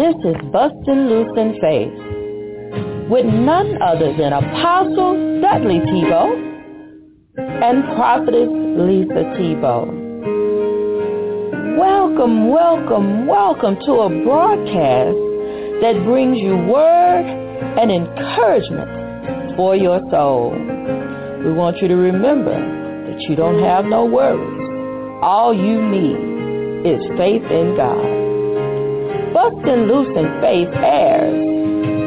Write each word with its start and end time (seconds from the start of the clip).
this 0.00 0.16
is 0.24 0.36
Bustin' 0.50 1.10
Loose 1.10 1.36
in 1.36 1.60
Faith 1.60 1.92
with 3.10 3.26
none 3.26 3.76
other 3.82 4.16
than 4.16 4.32
Apostle 4.32 5.42
Dudley 5.42 5.78
Thibeaux 5.80 6.32
and 7.36 7.84
Prophetess 7.96 8.48
Lisa 8.48 9.28
Thibeaux. 9.36 9.92
Welcome, 11.76 12.48
welcome, 12.48 13.26
welcome 13.26 13.76
to 13.84 13.92
a 13.92 14.08
broadcast 14.24 15.20
that 15.82 16.00
brings 16.06 16.38
you 16.38 16.56
word 16.56 17.26
and 17.76 17.92
encouragement 17.92 19.54
for 19.54 19.76
your 19.76 20.00
soul. 20.10 20.52
We 21.44 21.52
want 21.52 21.76
you 21.82 21.88
to 21.88 21.96
remember 21.96 22.56
that 22.56 23.20
you 23.28 23.36
don't 23.36 23.62
have 23.62 23.84
no 23.84 24.06
worries. 24.06 25.20
All 25.22 25.52
you 25.52 25.82
need 25.82 26.86
is 26.88 27.02
faith 27.18 27.44
in 27.50 27.76
God. 27.76 28.19
Bustin' 29.40 29.88
Loose 29.88 30.14
in 30.18 30.28
Faith 30.42 30.68
airs 30.74 31.32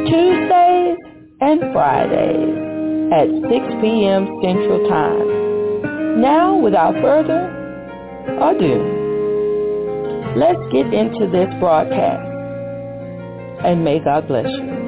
Tuesdays 0.07 0.97
and 1.41 1.61
Fridays 1.73 2.53
at 3.11 3.25
6 3.25 3.81
p.m. 3.81 4.29
Central 4.43 4.87
Time. 4.87 6.21
Now, 6.21 6.55
without 6.55 6.93
further 7.01 7.49
ado, 8.38 8.77
let's 10.38 10.61
get 10.71 10.93
into 10.93 11.25
this 11.31 11.49
broadcast. 11.59 12.21
And 13.65 13.83
may 13.83 13.97
God 13.97 14.27
bless 14.27 14.45
you. 14.45 14.82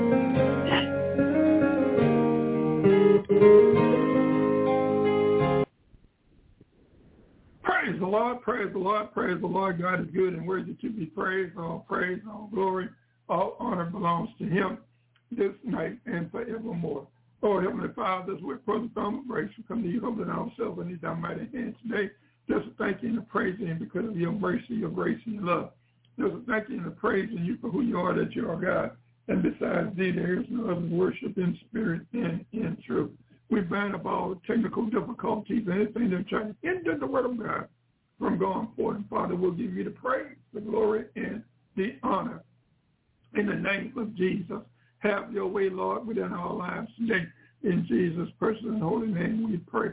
Praise 8.46 8.72
the 8.74 8.78
Lord, 8.78 9.12
praise 9.12 9.42
the 9.42 9.48
Lord, 9.48 9.80
praise. 9.80 9.82
God 9.82 10.02
is 10.02 10.14
good 10.14 10.34
and 10.36 10.48
worthy 10.48 10.76
to 10.76 10.90
be 10.92 11.08
praised. 11.08 11.58
All 11.58 11.84
praise, 11.90 12.22
all 12.30 12.48
glory, 12.54 12.88
all 13.28 13.58
honor 13.60 13.86
belongs 13.86 14.30
to 14.38 14.46
him 14.46 14.78
this 15.32 15.54
night 15.64 15.98
and 16.06 16.30
forevermore. 16.30 17.08
Lord 17.42 17.64
Heavenly 17.64 17.92
Father, 17.96 18.36
as 18.36 18.42
we're 18.44 18.58
present 18.58 18.94
from 18.94 19.26
grace, 19.28 19.50
we 19.58 19.64
come 19.64 19.82
to 19.82 19.90
you 19.90 20.00
humbling 20.00 20.30
ourselves 20.30 20.80
in 20.80 20.90
these 20.90 21.02
mighty 21.02 21.50
hands 21.58 21.76
today. 21.82 22.12
Just 22.48 22.68
thanking 22.78 23.18
and 23.18 23.28
praising 23.28 23.66
you 23.66 23.74
because 23.74 24.08
of 24.08 24.16
your 24.16 24.32
mercy, 24.32 24.76
your 24.76 24.92
grace, 24.92 25.20
and 25.26 25.36
your 25.36 25.44
love. 25.44 25.72
Just 26.20 26.36
thanking 26.48 26.78
and 26.78 26.96
praising 26.98 27.44
you 27.44 27.58
for 27.60 27.72
who 27.72 27.82
you 27.82 27.98
are, 27.98 28.14
that 28.14 28.36
you 28.36 28.48
are 28.48 28.62
God. 28.62 28.92
And 29.28 29.42
besides 29.42 29.98
thee, 29.98 30.12
there 30.12 30.40
is 30.40 30.46
no 30.50 30.70
other 30.70 30.82
worship 30.82 31.36
in 31.40 31.58
spirit 31.68 32.04
and 32.14 32.46
in 32.54 32.78
truth. 32.86 33.10
We 33.50 33.62
bind 33.62 33.96
up 33.96 34.06
all 34.06 34.40
technical 34.46 34.86
difficulties, 34.86 35.64
and 35.66 35.82
anything 35.82 36.12
that 36.12 36.30
try 36.30 36.44
to 36.44 36.56
hinder 36.62 36.96
the 36.96 37.08
word 37.08 37.26
of 37.26 37.40
God 37.40 37.68
from 38.20 38.38
going 38.38 38.70
forth. 38.76 38.98
And 38.98 39.10
Father, 39.10 39.36
we'll 39.36 39.52
give 39.52 39.74
you 39.74 39.84
the 39.84 39.92
praise, 39.92 40.36
the 40.54 40.62
glory, 40.62 41.06
and 41.16 41.44
the 41.76 41.96
honor. 42.04 42.42
In 43.36 43.48
the 43.48 43.56
name 43.56 43.94
of 43.98 44.16
Jesus, 44.16 44.62
have 45.00 45.34
your 45.34 45.48
way, 45.48 45.70
Lord, 45.70 46.08
within 46.08 46.32
our 46.32 46.54
lives 46.54 46.88
today. 46.98 47.26
In 47.64 47.86
Jesus' 47.88 48.30
personal 48.40 48.74
and 48.74 48.82
holy 48.82 49.08
name, 49.08 49.50
we 49.50 49.58
pray 49.58 49.92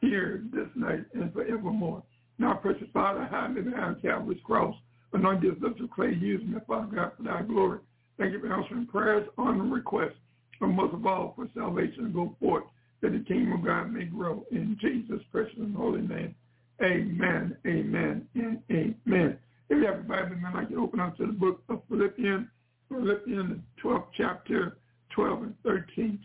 here 0.00 0.42
this 0.52 0.68
night 0.74 1.04
and 1.14 1.32
forevermore. 1.32 2.02
Now, 2.38 2.54
precious 2.54 2.88
Father, 2.92 3.24
hide 3.24 3.54
me 3.54 3.62
behind 3.62 4.02
Calvary's 4.02 4.40
cross. 4.44 4.74
Anoint 5.12 5.42
this 5.42 5.52
lips 5.60 5.80
of 5.80 5.90
clay. 5.90 6.14
Use 6.14 6.42
me, 6.42 6.58
Father 6.66 6.94
God, 6.94 7.12
for 7.16 7.22
thy 7.22 7.42
glory. 7.42 7.78
Thank 8.18 8.32
you 8.32 8.40
for 8.40 8.52
answering 8.52 8.86
prayers, 8.86 9.28
honor, 9.38 9.62
and 9.62 9.72
requests, 9.72 10.18
but 10.60 10.68
most 10.68 10.94
of 10.94 11.06
all 11.06 11.34
for 11.36 11.48
salvation 11.54 12.04
to 12.04 12.10
go 12.10 12.36
forth, 12.40 12.64
that 13.00 13.12
the 13.12 13.20
kingdom 13.20 13.52
of 13.52 13.64
God 13.64 13.92
may 13.92 14.04
grow. 14.04 14.44
In 14.50 14.76
Jesus' 14.80 15.22
precious 15.30 15.56
and 15.58 15.74
holy 15.76 16.02
name. 16.02 16.34
Amen, 16.82 17.56
amen, 17.64 18.26
and 18.34 18.58
amen. 18.72 19.38
If 19.68 19.78
you 19.78 19.86
have 19.86 20.00
a 20.00 20.02
Bible, 20.02 20.36
I'd 20.44 20.54
like 20.54 20.68
to 20.70 20.82
open 20.82 20.98
up 20.98 21.16
to 21.18 21.26
the 21.26 21.32
book 21.32 21.62
of 21.68 21.80
Philippians, 21.88 22.48
Philippians 22.88 23.60
12th 23.84 24.06
chapter, 24.16 24.78
12 25.10 25.42
and 25.42 25.54
13, 25.62 26.18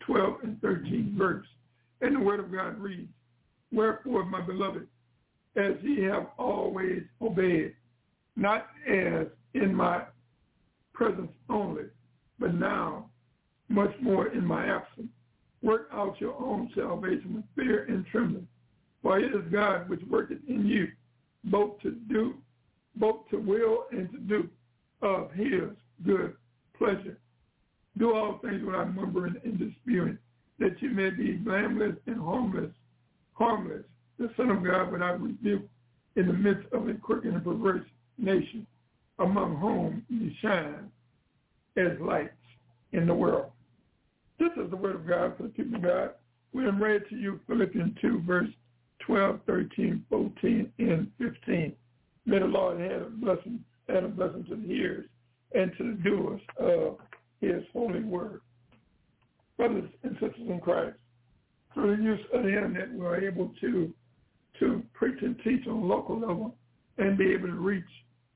12 0.00 0.36
and 0.42 0.60
13 0.60 1.14
verse. 1.16 1.46
And 2.02 2.16
the 2.16 2.20
word 2.20 2.40
of 2.40 2.52
God 2.52 2.78
reads, 2.78 3.08
Wherefore, 3.72 4.26
my 4.26 4.42
beloved, 4.42 4.86
as 5.56 5.72
ye 5.82 6.02
have 6.02 6.26
always 6.38 7.02
obeyed, 7.22 7.74
not 8.36 8.66
as 8.86 9.26
in 9.54 9.74
my 9.74 10.02
presence 10.92 11.32
only, 11.48 11.84
but 12.38 12.54
now 12.54 13.08
much 13.70 13.94
more 14.02 14.28
in 14.28 14.44
my 14.44 14.66
absence, 14.66 15.08
work 15.62 15.88
out 15.94 16.20
your 16.20 16.34
own 16.34 16.70
salvation 16.74 17.36
with 17.36 17.44
fear 17.56 17.84
and 17.84 18.04
trembling 18.12 18.46
for 19.02 19.18
it 19.18 19.34
is 19.34 19.52
God 19.52 19.88
which 19.88 20.00
worketh 20.08 20.38
in 20.48 20.66
you, 20.66 20.88
both 21.44 21.80
to 21.80 21.92
do, 21.92 22.34
both 22.96 23.28
to 23.30 23.36
will 23.38 23.84
and 23.92 24.10
to 24.12 24.18
do 24.18 24.48
of 25.02 25.30
his 25.32 25.70
good 26.04 26.34
pleasure. 26.76 27.18
Do 27.96 28.14
all 28.14 28.38
things 28.38 28.64
without 28.64 28.94
murmuring 28.94 29.36
and 29.44 29.58
disputing, 29.58 30.18
that 30.58 30.80
you 30.80 30.90
may 30.90 31.10
be 31.10 31.32
blameless 31.32 31.96
and 32.06 32.20
harmless, 32.20 32.70
harmless, 33.34 33.84
the 34.18 34.30
Son 34.36 34.50
of 34.50 34.64
God 34.64 34.90
without 34.92 35.20
rebuke, 35.20 35.62
in 36.16 36.26
the 36.26 36.32
midst 36.32 36.66
of 36.72 36.88
a 36.88 36.94
crooked 36.94 37.32
and 37.32 37.44
perverse 37.44 37.86
nation, 38.18 38.66
among 39.20 39.56
whom 39.56 40.04
you 40.08 40.30
shine 40.42 40.90
as 41.76 41.98
lights 42.00 42.34
in 42.92 43.06
the 43.06 43.14
world. 43.14 43.52
This 44.38 44.50
is 44.56 44.70
the 44.70 44.76
word 44.76 44.96
of 44.96 45.06
God 45.06 45.36
for 45.36 45.44
the 45.44 45.48
people 45.50 45.76
of 45.76 45.82
God. 45.82 46.10
We 46.52 46.64
have 46.64 46.80
read 46.80 47.02
to 47.10 47.16
you 47.16 47.38
Philippians 47.46 47.96
2, 48.00 48.22
verse 48.26 48.48
12, 49.08 49.40
13, 49.46 50.04
14, 50.10 50.72
and 50.78 51.10
15. 51.18 51.72
May 52.26 52.38
the 52.38 52.44
Lord 52.44 52.78
add 52.80 53.02
a 53.02 53.06
blessing, 53.06 53.64
add 53.88 54.04
a 54.04 54.08
blessing 54.08 54.44
to 54.50 54.56
the 54.56 54.66
hearers 54.66 55.08
and 55.54 55.72
to 55.78 55.84
the 55.96 56.02
doers 56.02 56.40
of 56.58 56.98
his 57.40 57.62
holy 57.72 58.04
word. 58.04 58.42
Brothers 59.56 59.88
and 60.02 60.12
sisters 60.20 60.46
in 60.46 60.60
Christ, 60.60 60.96
through 61.72 61.96
the 61.96 62.02
use 62.02 62.20
of 62.34 62.42
the 62.42 62.48
internet, 62.48 62.92
we're 62.92 63.26
able 63.26 63.50
to, 63.62 63.92
to 64.60 64.82
preach 64.92 65.22
and 65.22 65.36
teach 65.42 65.66
on 65.66 65.82
a 65.82 65.86
local 65.86 66.20
level 66.20 66.54
and 66.98 67.16
be 67.16 67.32
able 67.32 67.48
to 67.48 67.54
reach 67.54 67.84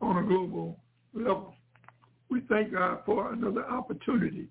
on 0.01 0.25
a 0.25 0.27
global 0.27 0.79
level. 1.13 1.55
We 2.31 2.41
thank 2.49 2.73
God 2.73 3.01
for 3.05 3.35
another 3.35 3.67
opportunity 3.67 4.49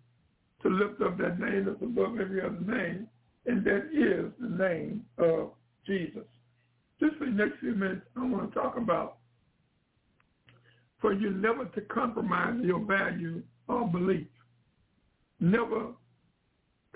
to 0.62 0.70
lift 0.70 1.02
up 1.02 1.18
that 1.18 1.40
name 1.40 1.66
that's 1.66 1.81
above 1.81 2.20
every 2.20 2.42
other 2.42 2.60
name, 2.60 3.08
and 3.48 3.66
that 3.66 3.90
is 3.92 4.31
the 4.40 4.64
name 4.64 5.04
of 5.18 5.54
Jesus. 5.86 6.25
Just 7.00 7.16
for 7.18 7.25
the 7.25 7.31
next 7.31 7.59
few 7.59 7.74
minutes, 7.74 8.02
I 8.16 8.25
want 8.25 8.53
to 8.53 8.59
talk 8.59 8.78
about 8.78 9.18
for 11.00 11.14
you 11.14 11.31
never 11.31 11.66
to 11.66 11.81
compromise 11.81 12.59
your 12.62 12.80
value 12.80 13.42
or 13.68 13.88
belief. 13.88 14.28
Never 15.40 15.88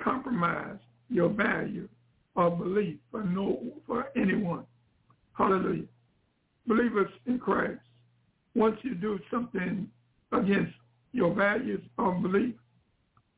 compromise 0.01 0.78
your 1.09 1.29
value 1.29 1.90
or 2.35 2.51
belief 2.51 2.97
for 3.09 3.23
no 3.23 3.59
for 3.88 4.09
anyone. 4.16 4.66
Hallelujah. 5.34 5.85
Believers 6.67 7.09
in 7.25 7.40
Christ, 7.40 7.79
once 8.53 8.78
you 8.84 8.96
do 8.96 9.19
something 9.31 9.90
against 10.31 10.73
your 11.12 11.34
values 11.34 11.81
or 11.97 12.13
belief, 12.13 12.56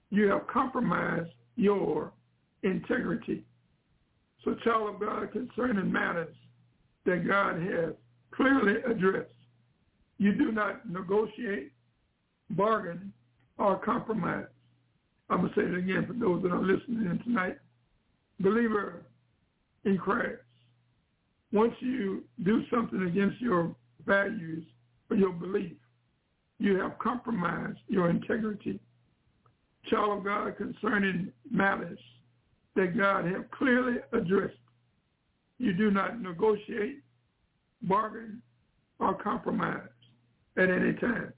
you 0.10 0.28
have 0.28 0.48
compromised 0.48 1.32
your 1.56 2.12
integrity. 2.64 3.44
Child 4.56 4.96
of 4.96 5.00
God 5.00 5.32
concerning 5.32 5.92
matters 5.92 6.36
that 7.06 7.28
God 7.28 7.62
has 7.62 7.94
clearly 8.32 8.82
addressed. 8.90 9.32
You 10.18 10.34
do 10.34 10.52
not 10.52 10.90
negotiate, 10.90 11.72
bargain, 12.52 13.14
or 13.58 13.78
compromise. 13.78 14.46
I'm 15.30 15.42
going 15.42 15.54
to 15.54 15.60
say 15.60 15.66
it 15.66 15.78
again 15.78 16.06
for 16.08 16.14
those 16.14 16.44
that 16.44 16.52
are 16.52 16.62
listening 16.62 17.10
in 17.10 17.20
tonight. 17.24 17.58
Believer 18.40 19.04
in 19.86 19.98
Christ, 19.98 20.42
once 21.52 21.74
you 21.80 22.24
do 22.44 22.64
something 22.70 23.02
against 23.02 23.42
your 23.42 23.76
values 24.06 24.64
or 25.10 25.18
your 25.18 25.32
belief, 25.32 25.74
you 26.60 26.80
have 26.80 26.98
compromised 27.00 27.80
your 27.88 28.10
integrity. 28.10 28.80
Child 29.90 30.20
of 30.20 30.24
God 30.24 30.58
concerning 30.58 31.32
matters 31.50 32.00
that 32.78 32.96
God 32.96 33.26
have 33.26 33.50
clearly 33.52 33.98
addressed. 34.14 34.56
You 35.58 35.74
do 35.74 35.90
not 35.90 36.22
negotiate, 36.22 37.00
bargain, 37.82 38.42
or 39.00 39.16
compromise 39.16 39.90
at 40.58 40.70
any 40.70 40.94
time. 40.94 41.34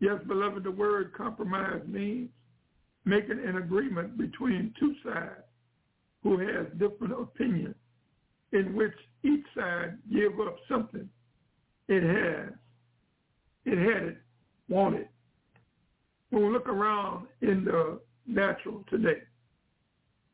Yes, 0.00 0.16
beloved, 0.26 0.64
the 0.64 0.70
word 0.70 1.12
compromise 1.14 1.82
means 1.86 2.30
making 3.04 3.38
an 3.46 3.58
agreement 3.58 4.16
between 4.16 4.72
two 4.80 4.94
sides 5.04 5.44
who 6.22 6.38
has 6.38 6.66
different 6.78 7.12
opinions 7.12 7.74
in 8.52 8.74
which 8.74 8.94
each 9.22 9.44
side 9.54 9.98
give 10.10 10.40
up 10.40 10.56
something 10.68 11.08
it 11.88 12.02
has, 12.02 12.52
it 13.66 13.78
had 13.78 14.02
it, 14.08 14.18
wanted. 14.68 15.08
When 16.30 16.46
we 16.46 16.52
look 16.52 16.68
around 16.68 17.26
in 17.42 17.64
the 17.64 18.00
natural 18.26 18.84
today, 18.90 19.22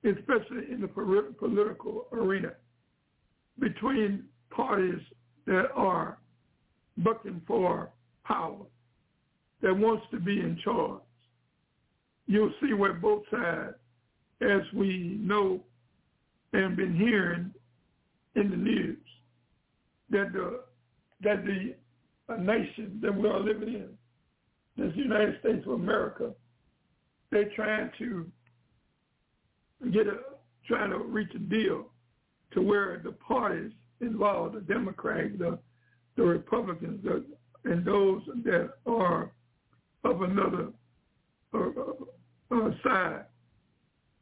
especially 0.05 0.71
in 0.71 0.81
the 0.81 0.89
political 0.89 2.07
arena, 2.13 2.53
between 3.59 4.25
parties 4.51 5.01
that 5.47 5.71
are 5.75 6.19
bucking 6.99 7.41
for 7.47 7.91
power. 8.25 8.65
that 9.63 9.75
wants 9.75 10.05
to 10.11 10.21
be 10.21 10.41
in 10.41 10.59
charge. 10.63 11.01
You'll 12.27 12.53
see 12.61 12.75
where 12.75 12.93
both 12.93 13.23
sides, 13.31 13.75
as 14.43 14.61
we 14.75 15.19
know 15.21 15.61
and 16.53 16.77
been 16.77 16.95
hearing 16.95 17.53
in 18.37 18.51
the 18.51 18.57
news, 18.57 18.99
that 20.11 20.33
the 20.33 20.61
that 21.23 21.45
the 21.45 21.75
nation 22.37 23.01
that 23.03 23.15
we 23.15 23.29
are 23.29 23.41
living 23.41 23.75
in, 23.75 23.89
this 24.77 24.95
United 24.95 25.39
States 25.41 25.65
of 25.67 25.73
America, 25.73 26.33
they're 27.31 27.51
trying 27.57 27.91
to 27.99 28.27
get 29.93 30.07
a 30.07 30.19
trying 30.67 30.91
to 30.91 30.99
reach 30.99 31.31
a 31.35 31.39
deal 31.39 31.87
to 32.53 32.63
where 32.63 33.01
the 33.05 33.13
parties 33.13 33.73
involved, 34.01 34.57
the 34.57 34.61
Democrats, 34.61 35.33
the 35.39 35.59
the 36.17 36.23
Republicans, 36.23 37.03
the, 37.03 37.25
and 37.65 37.85
those 37.85 38.23
that 38.45 38.71
are 38.87 39.33
of 40.05 40.23
another 40.23 40.69
uh, 41.53 41.59
uh, 41.59 42.57
uh, 42.57 42.71
side, 42.85 43.25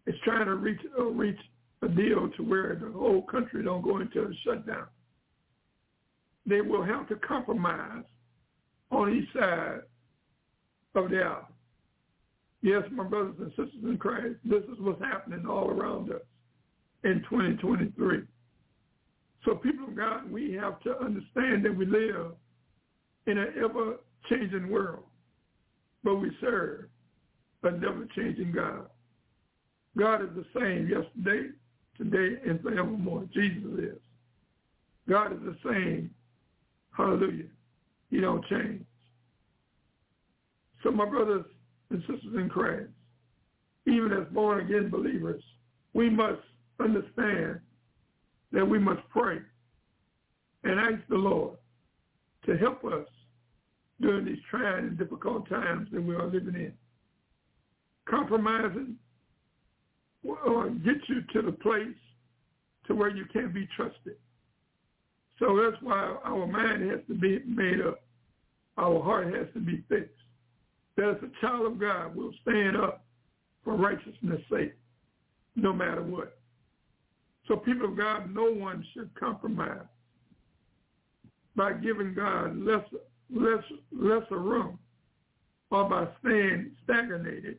is 0.07 0.15
trying 0.25 0.47
to 0.47 0.55
reach 0.55 0.81
uh, 0.99 1.05
reach 1.05 1.39
a 1.83 1.89
deal 1.89 2.31
to 2.37 2.43
where 2.43 2.77
the 2.77 2.91
whole 2.91 3.23
country 3.23 3.63
don't 3.63 3.83
go 3.83 3.99
into 3.99 4.23
a 4.23 4.31
shutdown. 4.45 4.87
They 6.47 6.61
will 6.61 6.85
have 6.85 7.09
to 7.09 7.17
compromise 7.17 8.05
on 8.91 9.13
each 9.13 9.33
side 9.33 9.81
of 10.95 11.11
the 11.11 11.23
aisle. 11.23 11.49
Yes, 12.63 12.85
my 12.93 13.05
brothers 13.05 13.35
and 13.41 13.51
sisters 13.51 13.83
in 13.83 13.99
Christ, 13.99 14.37
this 14.45 14.63
is 14.65 14.79
what's 14.79 15.03
happening 15.03 15.47
all 15.47 15.71
around 15.71 16.11
us 16.11 16.23
in 17.03 17.25
2023. 17.29 18.23
So 19.45 19.57
people 19.57 19.89
of 19.89 19.97
God, 19.97 20.31
we 20.31 20.53
have 20.53 20.81
to 20.83 20.97
understand 20.99 21.65
that 21.65 21.77
we 21.77 21.85
live 21.85 22.33
in 23.27 23.39
an 23.39 23.55
ever-changing 23.59 24.71
world, 24.71 25.03
but 26.05 26.17
we 26.17 26.31
serve 26.41 26.85
a 27.65 27.73
never-changing 27.73 28.53
God. 28.53 28.87
God 29.99 30.23
is 30.23 30.31
the 30.37 30.47
same 30.59 30.89
yesterday, 30.89 31.49
today, 31.99 32.41
and 32.49 32.61
forevermore. 32.63 33.29
Jesus 33.35 33.79
is. 33.79 33.99
God 35.09 35.33
is 35.33 35.41
the 35.41 35.57
same. 35.65 36.11
Hallelujah. 36.97 37.49
He 38.11 38.21
don't 38.21 38.45
change. 38.47 38.85
So 40.85 40.93
my 40.93 41.07
brothers 41.07 41.45
and 41.93 42.01
sisters 42.03 42.35
in 42.35 42.49
Christ, 42.49 42.91
even 43.87 44.13
as 44.13 44.33
born-again 44.33 44.91
believers, 44.91 45.43
we 45.95 46.09
must 46.09 46.41
understand 46.81 47.61
that 48.53 48.69
we 48.69 48.79
must 48.79 49.01
pray 49.11 49.39
and 50.65 50.79
ask 50.79 51.07
the 51.09 51.17
Lord 51.17 51.59
to 52.47 52.57
help 52.57 52.85
us 52.85 53.07
during 54.01 54.25
these 54.25 54.39
trying 54.51 54.87
and 54.87 54.99
difficult 54.99 55.49
times 55.49 55.89
that 55.93 56.03
we 56.03 56.15
are 56.15 56.27
living 56.27 56.55
in. 56.55 56.73
Compromising 58.09 58.97
will 60.23 60.71
get 60.85 60.97
you 61.09 61.23
to 61.33 61.43
the 61.43 61.53
place 61.53 61.89
to 62.87 62.95
where 62.95 63.11
you 63.11 63.25
can't 63.33 63.55
be 63.55 63.69
trusted. 63.77 64.17
So 65.39 65.57
that's 65.57 65.81
why 65.83 66.17
our 66.25 66.47
mind 66.47 66.89
has 66.91 67.01
to 67.09 67.15
be 67.15 67.43
made 67.47 67.81
up. 67.81 68.03
Our 68.77 69.03
heart 69.03 69.35
has 69.35 69.47
to 69.55 69.61
be 69.61 69.83
fixed. 69.89 70.11
That 70.97 71.09
as 71.09 71.17
a 71.23 71.41
child 71.41 71.67
of 71.67 71.79
God, 71.79 72.15
we'll 72.15 72.35
stand 72.43 72.77
up 72.77 73.05
for 73.65 73.75
righteousness' 73.75 74.43
sake, 74.51 74.75
no 75.57 75.73
matter 75.73 76.03
what. 76.03 76.39
So 77.49 77.57
people 77.57 77.87
of 77.87 77.97
God, 77.97 78.35
no 78.35 78.53
one 78.53 78.85
should 78.93 79.11
compromise 79.15 79.87
by 81.57 81.73
giving 81.73 82.15
God 82.15 82.57
less, 82.57 82.85
less, 83.31 83.63
lesser 83.91 84.39
room 84.39 84.79
or 85.71 85.89
by 85.89 86.07
staying 86.21 86.73
stagnated 86.85 87.59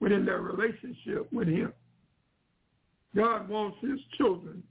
within 0.00 0.24
their 0.24 0.40
relationship 0.40 1.30
with 1.32 1.48
him. 1.48 1.72
God 3.14 3.48
wants 3.48 3.78
his 3.82 3.98
children 4.16 4.62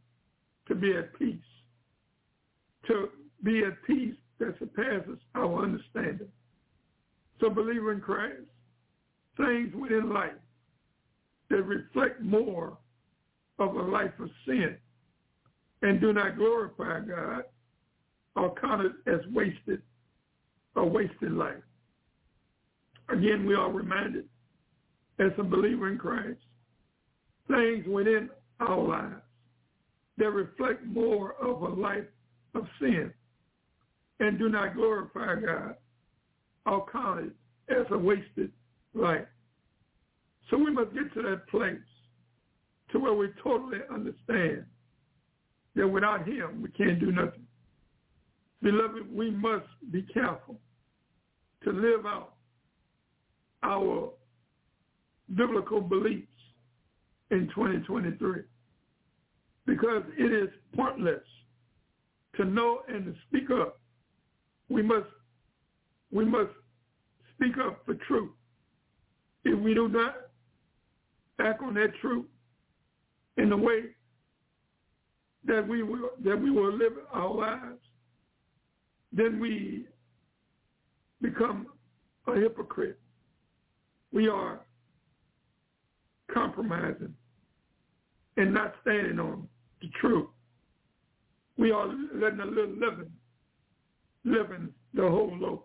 to 0.68 0.76
be 0.76 0.96
at 0.96 1.18
peace, 1.20 1.38
to 2.88 3.10
be 3.44 3.64
at 3.64 3.74
peace 3.86 4.16
that 4.40 4.56
surpasses 4.58 5.20
our 5.36 5.64
understanding. 5.64 5.91
So 7.42 7.50
believer 7.50 7.92
in 7.92 8.02
Christ, 8.02 8.44
things 9.36 9.74
within 9.74 10.14
life 10.14 10.32
that 11.50 11.64
reflect 11.64 12.22
more 12.22 12.78
of 13.58 13.76
a 13.76 13.82
life 13.82 14.12
of 14.20 14.30
sin 14.46 14.78
and 15.82 16.00
do 16.00 16.14
not 16.14 16.38
glorify 16.38 17.00
God 17.00 17.44
are 18.36 18.54
counted 18.62 18.94
as 19.08 19.20
wasted, 19.34 19.82
a 20.76 20.86
wasted 20.86 21.32
life. 21.32 21.64
Again, 23.10 23.46
we 23.46 23.56
are 23.56 23.72
reminded 23.72 24.26
as 25.20 25.32
a 25.40 25.44
believer 25.44 25.90
in 25.90 25.98
Christ, 25.98 26.40
things 27.48 27.86
within 27.88 28.30
our 28.60 28.88
lives 28.88 29.22
that 30.18 30.30
reflect 30.30 30.86
more 30.86 31.34
of 31.42 31.64
a 31.64 31.68
life 31.68 32.06
of 32.54 32.68
sin 32.80 33.12
and 34.20 34.38
do 34.38 34.48
not 34.48 34.76
glorify 34.76 35.36
God 35.36 35.76
are 36.66 36.86
counted 36.92 37.32
as 37.70 37.86
a 37.92 37.98
wasted 37.98 38.52
life. 38.94 39.28
So 40.50 40.58
we 40.58 40.72
must 40.72 40.94
get 40.94 41.14
to 41.14 41.22
that 41.24 41.48
place 41.48 41.78
to 42.92 43.00
where 43.00 43.14
we 43.14 43.30
totally 43.42 43.80
understand 43.94 44.66
that 45.76 45.88
without 45.88 46.28
him 46.28 46.62
we 46.62 46.70
can't 46.70 47.00
do 47.00 47.12
nothing. 47.12 47.48
Beloved, 48.62 49.14
we 49.14 49.32
must 49.32 49.66
be 49.92 50.04
careful 50.14 50.60
to 51.64 51.72
live 51.72 52.06
out 52.06 52.34
our 53.64 54.12
biblical 55.36 55.82
beliefs 55.82 56.28
in 57.32 57.48
2023 57.56 58.42
because 59.66 60.04
it 60.18 60.32
is 60.32 60.50
pointless 60.76 61.22
to 62.36 62.46
know 62.46 62.82
and 62.88 63.06
to 63.06 63.14
speak 63.28 63.50
up. 63.52 63.80
We 64.70 64.82
must 64.82 65.08
we 66.12 66.26
must 66.26 66.52
speak 67.36 67.54
up 67.58 67.82
for 67.86 67.96
truth. 68.08 68.32
If 69.44 69.60
we 69.60 69.74
do 69.74 69.88
not 69.88 70.16
act 71.40 71.62
on 71.64 71.74
that 71.76 71.94
truth, 72.02 72.26
in 73.38 73.50
the 73.50 73.58
way 73.58 73.82
that 75.46 75.68
we 75.68 75.84
will 75.84 76.12
that 76.24 76.40
we 76.40 76.52
will 76.52 76.72
live 76.78 76.94
our 77.12 77.34
lives, 77.34 77.80
then 79.12 79.40
we 79.40 79.86
become 81.22 81.68
a 82.28 82.36
hypocrite. 82.36 83.00
We 84.12 84.28
are 84.28 84.62
compromising 86.34 87.14
and 88.38 88.54
not 88.54 88.76
standing 88.82 89.20
on 89.20 89.48
the 89.82 89.90
truth. 90.00 90.28
We 91.58 91.72
are 91.72 91.88
letting 92.14 92.40
a 92.40 92.46
little 92.46 92.76
living, 92.76 93.12
living 94.24 94.70
the 94.94 95.04
whole 95.04 95.36
loaf. 95.38 95.60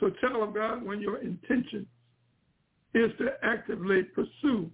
So 0.00 0.10
child 0.20 0.48
of 0.48 0.54
God, 0.54 0.82
when 0.82 1.00
your 1.00 1.18
intention 1.18 1.86
is 2.94 3.10
to 3.18 3.28
actively 3.42 4.02
pursue 4.02 4.70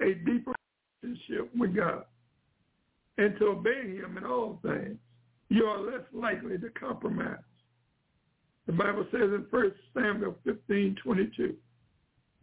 a 0.00 0.14
deeper 0.14 0.54
relationship 1.02 1.54
with 1.54 1.76
God 1.76 2.04
and 3.18 3.38
to 3.38 3.48
obey 3.48 3.96
him 3.96 4.16
in 4.16 4.24
all 4.24 4.58
things, 4.62 4.96
you 5.50 5.64
are 5.64 5.78
less 5.78 6.04
likely 6.14 6.56
to 6.58 6.70
compromise. 6.70 7.36
The 8.66 8.72
Bible 8.72 9.06
says 9.10 9.20
in 9.22 9.46
1 9.50 9.72
Samuel 9.94 10.34
15, 10.44 10.96
22, 11.02 11.54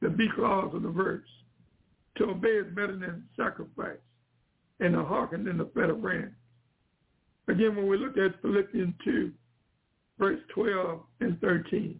the 0.01 0.09
B 0.09 0.27
clause 0.35 0.71
of 0.75 0.83
the 0.83 0.89
verse, 0.89 1.27
to 2.17 2.25
obey 2.25 2.49
is 2.49 2.75
better 2.75 2.97
than 2.97 3.23
sacrifice, 3.35 3.97
and 4.79 4.93
to 4.93 5.03
hearken 5.03 5.45
than 5.45 5.57
the 5.57 5.69
fat 5.73 5.89
of 5.89 6.03
rams. 6.03 6.33
Again, 7.47 7.75
when 7.75 7.87
we 7.87 7.97
look 7.97 8.17
at 8.17 8.39
Philippians 8.41 8.93
2, 9.03 9.31
verse 10.19 10.39
12 10.53 10.99
and 11.21 11.39
13, 11.39 11.99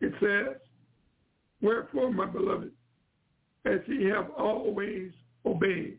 it 0.00 0.12
says, 0.20 0.56
Wherefore, 1.60 2.12
my 2.12 2.26
beloved, 2.26 2.72
as 3.64 3.80
ye 3.86 4.06
have 4.06 4.30
always 4.36 5.12
obeyed, 5.46 5.98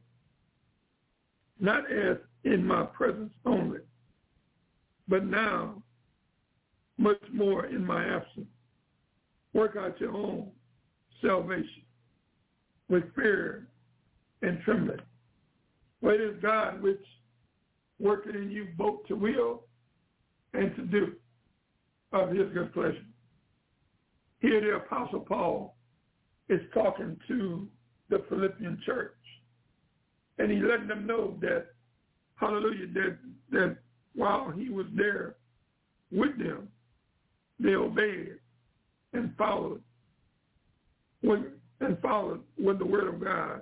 not 1.59 1.89
as 1.91 2.17
in 2.43 2.65
my 2.65 2.83
presence 2.85 3.31
only, 3.45 3.79
but 5.07 5.25
now 5.25 5.81
much 6.97 7.21
more 7.31 7.67
in 7.67 7.85
my 7.85 8.03
absence. 8.03 8.47
Work 9.53 9.77
out 9.77 9.99
your 9.99 10.13
own 10.13 10.49
salvation 11.21 11.83
with 12.89 13.03
fear 13.15 13.67
and 14.41 14.59
trembling. 14.63 14.99
For 16.01 16.13
it 16.13 16.21
is 16.21 16.41
God 16.41 16.81
which 16.81 17.01
working 17.99 18.35
in 18.35 18.51
you 18.51 18.67
both 18.77 19.05
to 19.07 19.15
will 19.15 19.63
and 20.53 20.75
to 20.75 20.83
do 20.83 21.13
of 22.24 22.29
his 22.29 22.51
good 22.53 22.74
pleasure. 22.74 23.05
Here 24.39 24.62
the 24.62 24.77
Apostle 24.77 25.22
Paul 25.22 25.75
is 26.50 26.62
talking 26.74 27.17
to 27.27 27.67
the 28.10 28.24
Philippian 28.29 28.79
church. 28.86 29.12
And 30.38 30.51
he 30.51 30.60
letting 30.60 30.88
them 30.88 31.07
know 31.07 31.38
that, 31.41 31.67
hallelujah, 32.36 32.88
that, 32.93 33.17
that 33.51 33.77
while 34.15 34.51
he 34.51 34.69
was 34.69 34.86
there 34.95 35.36
with 36.12 36.38
them, 36.38 36.67
they 37.60 37.75
obeyed 37.75 38.38
and 39.13 39.36
followed 39.38 39.81
when 41.22 41.53
and 41.81 41.98
followed 42.01 42.41
what 42.57 42.79
the 42.79 42.86
word 42.86 43.07
of 43.13 43.24
God 43.24 43.62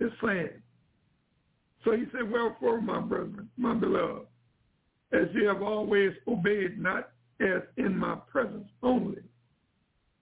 is 0.00 0.10
saying. 0.24 0.50
So 1.84 1.92
he 1.92 2.04
said, 2.12 2.30
Wherefore, 2.30 2.80
my 2.80 3.00
brethren, 3.00 3.48
my 3.56 3.74
beloved, 3.74 4.26
as 5.12 5.28
you 5.34 5.46
have 5.46 5.62
always 5.62 6.12
obeyed, 6.26 6.80
not 6.80 7.10
as 7.40 7.62
in 7.76 7.96
my 7.96 8.16
presence 8.30 8.68
only, 8.82 9.22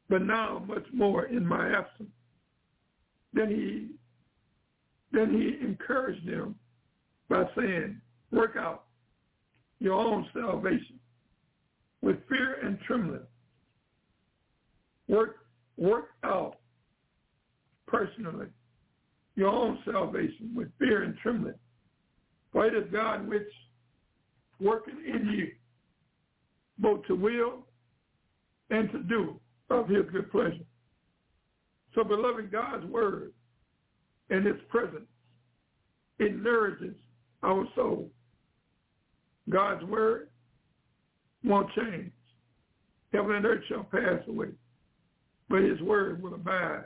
but 0.09 0.23
now 0.23 0.65
much 0.67 0.85
more 0.93 1.27
in 1.27 1.47
my 1.47 1.69
absence. 1.69 2.11
Then 3.33 3.49
he 3.49 3.89
then 5.13 5.31
he 5.31 5.65
encouraged 5.65 6.27
them 6.27 6.55
by 7.29 7.45
saying, 7.57 8.01
Work 8.31 8.57
out 8.57 8.85
your 9.79 10.01
own 10.01 10.27
salvation 10.33 10.99
with 12.01 12.17
fear 12.29 12.57
and 12.65 12.79
trembling. 12.87 13.27
Work 15.09 15.37
work 15.77 16.11
out 16.25 16.57
personally 17.87 18.47
your 19.35 19.49
own 19.49 19.79
salvation 19.85 20.53
with 20.55 20.69
fear 20.79 21.03
and 21.03 21.17
trembling. 21.23 21.55
For 22.53 22.67
it 22.67 22.75
is 22.75 22.91
God 22.93 23.27
which 23.27 23.49
working 24.61 25.03
in 25.07 25.29
you, 25.31 25.49
both 26.83 27.07
to 27.07 27.15
will 27.15 27.65
and 28.71 28.91
to 28.91 28.99
do 29.05 29.41
of 29.71 29.89
his 29.89 30.05
good 30.13 30.31
pleasure. 30.31 30.67
So 31.95 32.03
beloved, 32.05 32.51
God's 32.51 32.85
word 32.87 33.33
and 34.29 34.45
his 34.45 34.57
presence, 34.69 35.07
it 36.19 36.35
nourishes 36.43 36.95
our 37.43 37.65
soul. 37.75 38.11
God's 39.49 39.85
word 39.85 40.29
won't 41.45 41.71
change. 41.75 42.13
Heaven 43.13 43.37
and 43.37 43.47
earth 43.47 43.63
shall 43.69 43.85
pass 43.85 44.27
away, 44.27 44.49
but 45.49 45.63
his 45.63 45.81
word 45.83 46.23
will 46.23 46.35
abide 46.35 46.85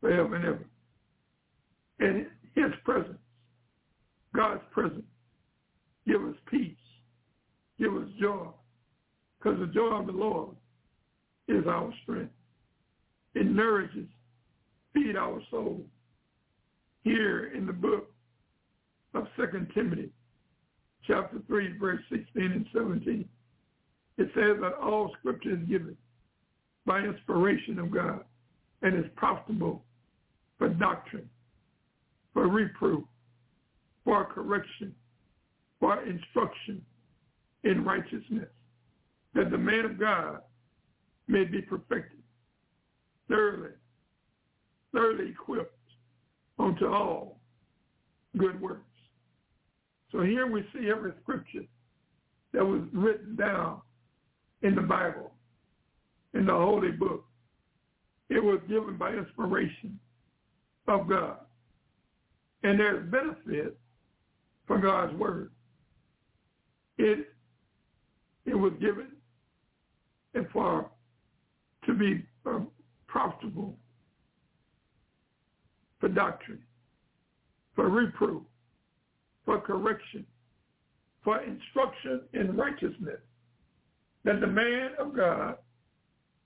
forever 0.00 0.36
and 0.36 0.44
ever. 0.44 0.66
And 1.98 2.26
his 2.54 2.72
presence, 2.84 3.18
God's 4.34 4.62
presence, 4.70 5.04
give 6.06 6.22
us 6.22 6.36
peace, 6.50 6.76
give 7.78 7.94
us 7.96 8.08
joy, 8.20 8.48
because 9.42 9.58
the 9.58 9.66
joy 9.66 9.98
of 9.98 10.06
the 10.06 10.12
Lord 10.12 10.56
is 11.48 11.66
our 11.66 11.92
strength. 12.02 12.32
It 13.34 13.46
nourishes, 13.46 14.08
feed 14.94 15.16
our 15.16 15.40
soul. 15.50 15.84
Here 17.02 17.52
in 17.52 17.66
the 17.66 17.72
book 17.72 18.12
of 19.14 19.26
Second 19.36 19.68
Timothy, 19.74 20.10
chapter 21.06 21.38
3, 21.48 21.78
verse 21.78 22.00
16 22.10 22.26
and 22.36 22.66
17, 22.72 23.28
it 24.18 24.28
says 24.34 24.60
that 24.60 24.74
all 24.80 25.10
scripture 25.18 25.54
is 25.54 25.68
given 25.68 25.96
by 26.86 27.00
inspiration 27.00 27.78
of 27.78 27.90
God 27.90 28.20
and 28.82 28.96
is 28.96 29.10
profitable 29.16 29.82
for 30.58 30.68
doctrine, 30.68 31.28
for 32.32 32.46
reproof, 32.46 33.04
for 34.04 34.24
correction, 34.26 34.94
for 35.80 36.04
instruction 36.04 36.82
in 37.64 37.84
righteousness, 37.84 38.48
that 39.34 39.50
the 39.50 39.58
man 39.58 39.84
of 39.84 39.98
God 39.98 40.40
may 41.28 41.44
be 41.44 41.62
perfected, 41.62 42.20
thoroughly, 43.28 43.70
thoroughly 44.92 45.30
equipped 45.30 45.76
unto 46.58 46.86
all 46.86 47.40
good 48.36 48.60
works. 48.60 48.82
So 50.10 50.22
here 50.22 50.46
we 50.46 50.62
see 50.74 50.90
every 50.90 51.12
scripture 51.22 51.64
that 52.52 52.64
was 52.64 52.82
written 52.92 53.34
down 53.36 53.80
in 54.62 54.74
the 54.74 54.82
Bible, 54.82 55.32
in 56.34 56.46
the 56.46 56.52
Holy 56.52 56.92
Book. 56.92 57.24
It 58.28 58.42
was 58.42 58.60
given 58.68 58.96
by 58.96 59.12
inspiration 59.12 59.98
of 60.88 61.08
God. 61.08 61.38
And 62.62 62.78
there's 62.78 63.10
benefit 63.10 63.78
for 64.66 64.78
God's 64.78 65.14
word. 65.14 65.50
It 66.98 67.28
it 68.44 68.54
was 68.54 68.72
given 68.80 69.11
and 70.34 70.46
for 70.52 70.90
to 71.86 71.94
be 71.94 72.24
uh, 72.46 72.60
profitable 73.06 73.76
for 76.00 76.08
doctrine, 76.08 76.62
for 77.74 77.88
reproof, 77.88 78.42
for 79.44 79.60
correction, 79.60 80.26
for 81.22 81.40
instruction 81.42 82.22
in 82.32 82.56
righteousness, 82.56 83.20
that 84.24 84.40
the 84.40 84.46
man 84.46 84.90
of 84.98 85.16
God 85.16 85.56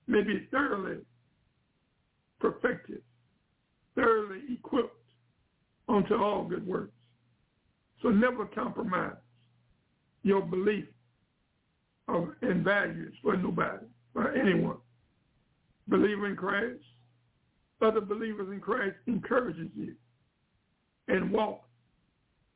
may 0.07 0.21
be 0.21 0.47
thoroughly 0.51 0.97
perfected, 2.39 3.01
thoroughly 3.95 4.41
equipped 4.51 4.95
unto 5.89 6.15
all 6.15 6.43
good 6.45 6.65
works. 6.65 6.91
So 8.01 8.09
never 8.09 8.45
compromise 8.45 9.15
your 10.23 10.41
belief 10.41 10.85
of, 12.07 12.29
and 12.41 12.63
values 12.63 13.13
for 13.21 13.35
nobody, 13.35 13.85
for 14.13 14.31
anyone. 14.31 14.77
Believe 15.89 16.23
in 16.23 16.35
Christ. 16.35 16.79
Other 17.81 18.01
believers 18.01 18.49
in 18.51 18.59
Christ 18.59 18.95
encourages 19.05 19.69
you 19.75 19.93
and 21.07 21.31
walk 21.31 21.63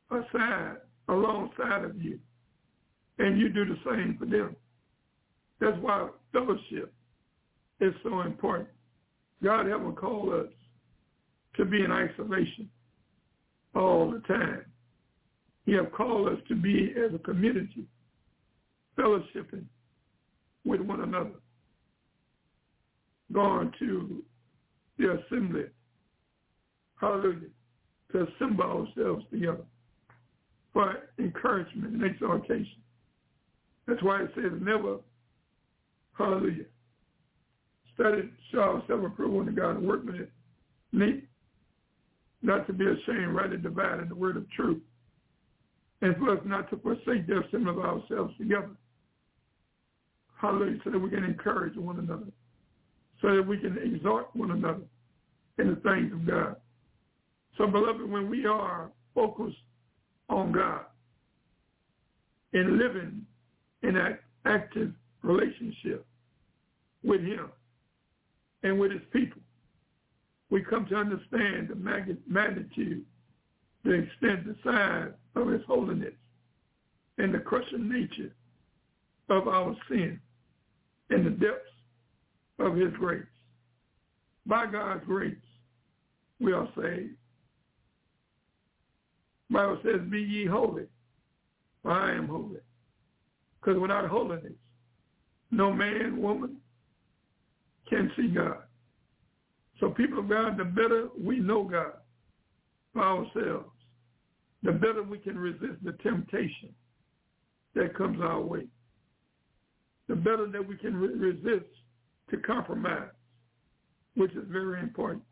aside, 0.09 0.77
alongside 1.07 1.83
of 1.83 2.01
you. 2.01 2.19
And 3.19 3.39
you 3.39 3.49
do 3.49 3.65
the 3.65 3.77
same 3.85 4.17
for 4.19 4.25
them. 4.25 4.55
That's 5.59 5.77
why 5.79 6.09
fellowship 6.31 6.91
is 7.79 7.93
so 8.03 8.21
important. 8.21 8.69
God 9.43 9.67
haven't 9.67 9.95
called 9.95 10.33
us 10.33 10.51
to 11.57 11.65
be 11.65 11.83
in 11.83 11.91
isolation 11.91 12.69
all 13.75 14.11
the 14.11 14.19
time. 14.27 14.65
He 15.65 15.73
have 15.73 15.91
called 15.91 16.29
us 16.29 16.39
to 16.47 16.55
be 16.55 16.93
as 16.97 17.13
a 17.13 17.19
community, 17.19 17.85
fellowshipping 19.01 19.65
with 20.65 20.81
one 20.81 21.01
another, 21.01 21.31
going 23.31 23.71
to 23.79 24.23
the 24.97 25.17
assembly, 25.19 25.63
hallelujah, 26.99 27.49
to 28.11 28.27
assemble 28.27 28.63
ourselves 28.63 29.25
together 29.31 29.65
for 30.73 31.09
encouragement 31.19 31.93
and 31.93 32.03
exhortation. 32.03 32.81
That's 33.87 34.03
why 34.03 34.23
it 34.23 34.31
says 34.35 34.51
never, 34.61 34.97
hallelujah, 36.17 36.65
study, 37.95 38.29
show 38.51 38.59
ourselves 38.59 39.05
approved 39.05 39.47
unto 39.47 39.59
God 39.59 39.77
and 39.77 39.87
workman 39.87 40.27
need 40.93 41.27
not 42.41 42.67
to 42.67 42.73
be 42.73 42.85
ashamed, 42.85 43.35
rightly 43.35 43.57
dividing 43.57 44.09
the 44.09 44.15
word 44.15 44.37
of 44.37 44.49
truth. 44.51 44.81
And 46.01 46.15
for 46.17 46.31
us 46.31 46.39
not 46.45 46.69
to 46.71 46.77
forsake 46.77 47.27
the 47.27 47.43
assembly 47.47 47.71
of 47.71 47.79
ourselves 47.79 48.33
together. 48.37 48.71
Hallelujah, 50.41 50.79
so 50.83 50.89
that 50.89 50.97
we 50.97 51.11
can 51.11 51.23
encourage 51.23 51.77
one 51.77 51.99
another, 51.99 52.25
so 53.21 53.35
that 53.35 53.45
we 53.45 53.59
can 53.59 53.77
exhort 53.77 54.35
one 54.35 54.49
another 54.49 54.81
in 55.59 55.69
the 55.69 55.75
things 55.75 56.11
of 56.11 56.25
God. 56.25 56.55
So, 57.59 57.67
beloved, 57.67 58.09
when 58.09 58.27
we 58.27 58.47
are 58.47 58.89
focused 59.13 59.57
on 60.29 60.51
God 60.51 60.81
and 62.53 62.79
living 62.79 63.21
in 63.83 63.95
an 63.95 64.17
active 64.45 64.93
relationship 65.21 66.07
with 67.03 67.21
him 67.21 67.51
and 68.63 68.79
with 68.79 68.91
his 68.91 69.01
people, 69.13 69.41
we 70.49 70.63
come 70.63 70.87
to 70.87 70.95
understand 70.95 71.67
the 71.69 72.17
magnitude, 72.27 73.05
the 73.83 73.91
extent, 73.91 74.47
the 74.47 74.55
size 74.63 75.11
of 75.35 75.49
his 75.49 75.61
holiness, 75.67 76.15
and 77.19 77.31
the 77.31 77.39
crushing 77.39 77.87
nature 77.87 78.33
of 79.29 79.47
our 79.47 79.75
sin 79.87 80.19
and 81.11 81.25
the 81.25 81.29
depths 81.29 81.67
of 82.59 82.75
his 82.75 82.91
grace. 82.93 83.23
By 84.45 84.65
God's 84.65 85.05
grace, 85.05 85.35
we 86.39 86.53
are 86.53 86.67
saved. 86.75 87.15
Bible 89.49 89.79
says, 89.83 90.01
be 90.09 90.19
ye 90.19 90.45
holy, 90.45 90.85
for 91.83 91.91
I 91.91 92.15
am 92.15 92.27
holy. 92.27 92.59
Because 93.59 93.79
without 93.79 94.09
holiness, 94.09 94.53
no 95.51 95.71
man, 95.71 96.21
woman 96.21 96.57
can 97.89 98.11
see 98.15 98.29
God. 98.29 98.63
So 99.79 99.89
people 99.89 100.19
of 100.19 100.29
God, 100.29 100.57
the 100.57 100.63
better 100.63 101.09
we 101.19 101.39
know 101.39 101.63
God 101.65 101.93
for 102.93 103.03
ourselves, 103.03 103.69
the 104.63 104.71
better 104.71 105.03
we 105.03 105.17
can 105.17 105.37
resist 105.37 105.83
the 105.83 105.93
temptation 106.03 106.69
that 107.75 107.95
comes 107.95 108.21
our 108.21 108.39
way. 108.39 108.67
The 110.11 110.17
better 110.17 110.45
that 110.45 110.67
we 110.67 110.75
can 110.75 110.93
re- 110.97 111.31
resist 111.31 111.71
to 112.31 112.37
compromise, 112.37 113.07
which 114.15 114.31
is 114.31 114.43
very 114.49 114.81
important. 114.81 115.23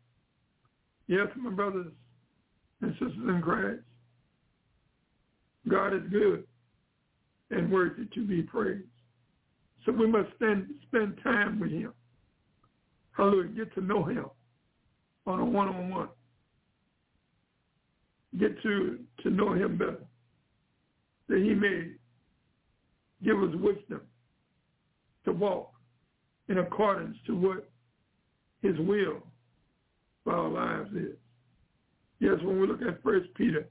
Yes, 1.06 1.26
my 1.36 1.50
brothers 1.50 1.92
and 2.80 2.92
sisters 2.92 3.12
in 3.28 3.42
Christ, 3.44 3.82
God 5.68 5.92
is 5.92 6.00
good 6.10 6.44
and 7.50 7.70
worthy 7.70 8.06
to 8.06 8.26
be 8.26 8.40
praised. 8.40 8.88
So 9.84 9.92
we 9.92 10.06
must 10.06 10.30
spend, 10.36 10.68
spend 10.88 11.18
time 11.22 11.60
with 11.60 11.72
him 11.72 11.92
hallelujah, 13.12 13.48
get 13.48 13.74
to 13.74 13.82
know 13.82 14.04
him 14.04 14.24
on 15.26 15.40
a 15.40 15.44
one-on-one. 15.44 16.08
Get 18.38 18.62
to, 18.62 18.98
to 19.24 19.30
know 19.30 19.52
him 19.52 19.76
better. 19.76 20.06
That 21.28 21.36
he 21.36 21.52
may 21.52 21.90
give 23.22 23.42
us 23.42 23.54
wisdom 23.56 24.00
to 25.24 25.32
walk 25.32 25.72
in 26.48 26.58
accordance 26.58 27.16
to 27.26 27.36
what 27.36 27.70
his 28.62 28.76
will 28.78 29.22
for 30.24 30.34
our 30.34 30.48
lives 30.48 30.90
is. 30.94 31.16
Yes, 32.18 32.36
when 32.42 32.60
we 32.60 32.66
look 32.66 32.82
at 32.82 33.02
First 33.02 33.28
Peter, 33.34 33.66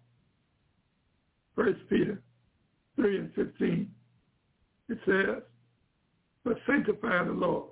First 1.56 1.80
Peter 1.90 2.22
3 2.96 3.18
and 3.20 3.34
15, 3.36 3.92
it 4.90 4.98
says, 5.06 5.44
but 6.44 6.58
sanctify 6.66 7.26
the 7.26 7.32
Lord, 7.32 7.70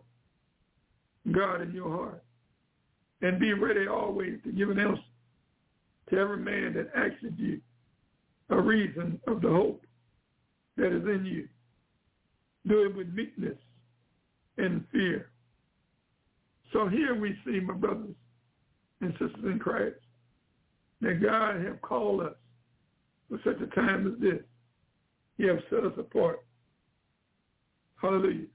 God 1.31 1.61
in 1.61 1.71
your 1.71 1.89
heart, 1.89 2.23
and 3.21 3.39
be 3.39 3.53
ready 3.53 3.87
always 3.87 4.39
to 4.43 4.51
give 4.51 4.69
an 4.69 4.77
answer 4.77 5.01
to 6.09 6.17
every 6.17 6.37
man 6.37 6.73
that 6.73 6.91
asks 6.95 7.23
you 7.37 7.59
a 8.49 8.61
reason 8.61 9.19
of 9.27 9.41
the 9.41 9.49
hope 9.49 9.83
that 10.77 10.95
is 10.95 11.03
in 11.03 11.25
you. 11.25 11.47
Do 12.67 12.83
it 12.83 12.95
with 12.95 13.07
meekness 13.13 13.57
and 14.57 14.83
fear. 14.91 15.29
So 16.73 16.87
here 16.87 17.15
we 17.15 17.35
see, 17.45 17.59
my 17.59 17.73
brothers 17.73 18.15
and 19.01 19.11
sisters 19.13 19.43
in 19.43 19.59
Christ, 19.59 19.95
that 21.01 21.21
God 21.21 21.63
have 21.63 21.81
called 21.81 22.21
us 22.21 22.33
for 23.29 23.39
such 23.43 23.61
a 23.61 23.67
time 23.75 24.07
as 24.07 24.19
this. 24.19 24.41
He 25.37 25.45
has 25.47 25.57
set 25.69 25.85
us 25.85 25.93
apart. 25.97 26.43
Hallelujah. 28.01 28.47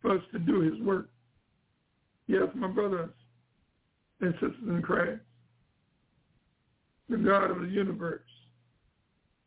For 0.00 0.16
us 0.16 0.22
to 0.32 0.38
do 0.38 0.60
his 0.60 0.80
work. 0.80 1.10
Yes, 2.26 2.48
my 2.54 2.68
brothers 2.68 3.10
and 4.20 4.32
sisters 4.34 4.54
in 4.66 4.82
Christ, 4.82 5.20
the 7.08 7.16
God 7.16 7.50
of 7.50 7.60
the 7.60 7.68
universe 7.68 8.20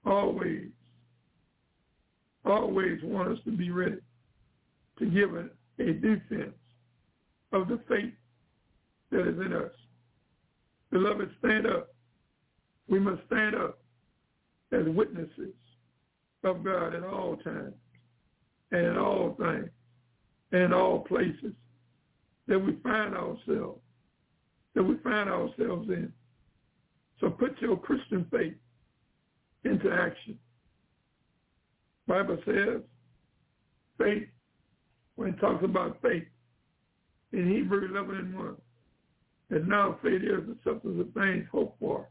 always, 0.06 0.70
always 2.44 3.00
want 3.04 3.30
us 3.30 3.38
to 3.46 3.52
be 3.52 3.70
ready 3.70 3.98
to 5.00 5.06
give 5.06 5.34
a, 5.36 5.50
a 5.80 5.94
defense 5.94 6.56
of 7.52 7.68
the 7.68 7.80
faith 7.88 8.14
that 9.12 9.28
is 9.28 9.40
in 9.46 9.54
us. 9.54 9.72
Beloved, 10.92 11.30
stand 11.40 11.68
up. 11.68 11.94
We 12.88 13.00
must 13.00 13.22
stand 13.28 13.56
up 13.56 13.80
as 14.72 14.86
witnesses 14.88 15.54
of 16.44 16.64
God 16.64 16.96
at 16.96 17.04
all 17.04 17.38
times 17.38 17.74
and 18.72 18.86
in 18.86 18.98
all 18.98 19.36
things 19.40 19.70
and 20.52 20.64
in 20.64 20.74
all 20.74 21.00
places 21.00 21.54
that 22.48 22.60
we 22.60 22.76
find 22.84 23.16
ourselves, 23.16 23.80
that 24.76 24.84
we 24.84 24.98
find 24.98 25.30
ourselves 25.30 25.90
in. 25.90 26.12
So 27.20 27.30
put 27.30 27.62
your 27.62 27.78
Christian 27.78 28.26
faith 28.32 28.56
into 29.64 29.92
action. 29.92 30.38
Bible 32.08 32.40
says 32.46 32.82
faith, 33.98 34.28
when 35.22 35.36
it 35.36 35.40
talks 35.40 35.64
about 35.64 36.02
faith, 36.02 36.24
in 37.32 37.48
Hebrew 37.48 37.88
11 37.92 38.16
and 38.16 38.36
1, 38.36 38.56
that 39.52 39.68
now 39.68 40.00
faith 40.02 40.24
is 40.24 40.48
the 40.48 40.58
substance 40.64 41.00
of 41.00 41.14
things 41.14 41.46
hoped 41.52 41.80
for, 41.80 42.08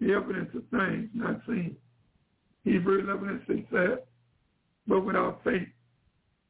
the 0.00 0.12
evidence 0.12 0.50
of 0.56 0.64
things 0.70 1.08
not 1.14 1.40
seen. 1.46 1.76
Hebrew 2.64 3.04
11 3.04 3.28
and 3.28 3.40
6 3.46 3.60
says, 3.72 3.98
but 4.88 5.06
without 5.06 5.40
faith, 5.44 5.68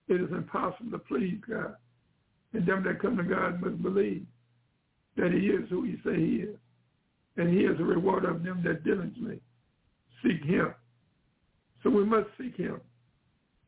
it 0.09 0.15
is 0.15 0.31
impossible 0.31 0.93
to 0.93 0.99
please 0.99 1.39
God. 1.47 1.75
And 2.55 2.67
them 2.67 2.83
that 2.85 3.03
come 3.03 3.19
to 3.19 3.23
God 3.23 3.61
must 3.61 3.83
believe 3.83 4.25
that 5.19 5.31
he 5.31 5.49
is 5.49 5.69
who 5.69 5.85
he 5.85 5.97
say 6.03 6.17
he 6.17 6.37
is. 6.37 6.57
And 7.37 7.51
he 7.51 7.65
is 7.65 7.79
a 7.79 7.85
reward 7.85 8.25
of 8.25 8.43
them 8.43 8.63
that 8.65 8.83
diligently 8.83 9.41
seek 10.23 10.43
him. 10.43 10.75
So 11.83 11.91
we 11.91 12.07
must 12.07 12.29
seek 12.39 12.57
him, 12.57 12.81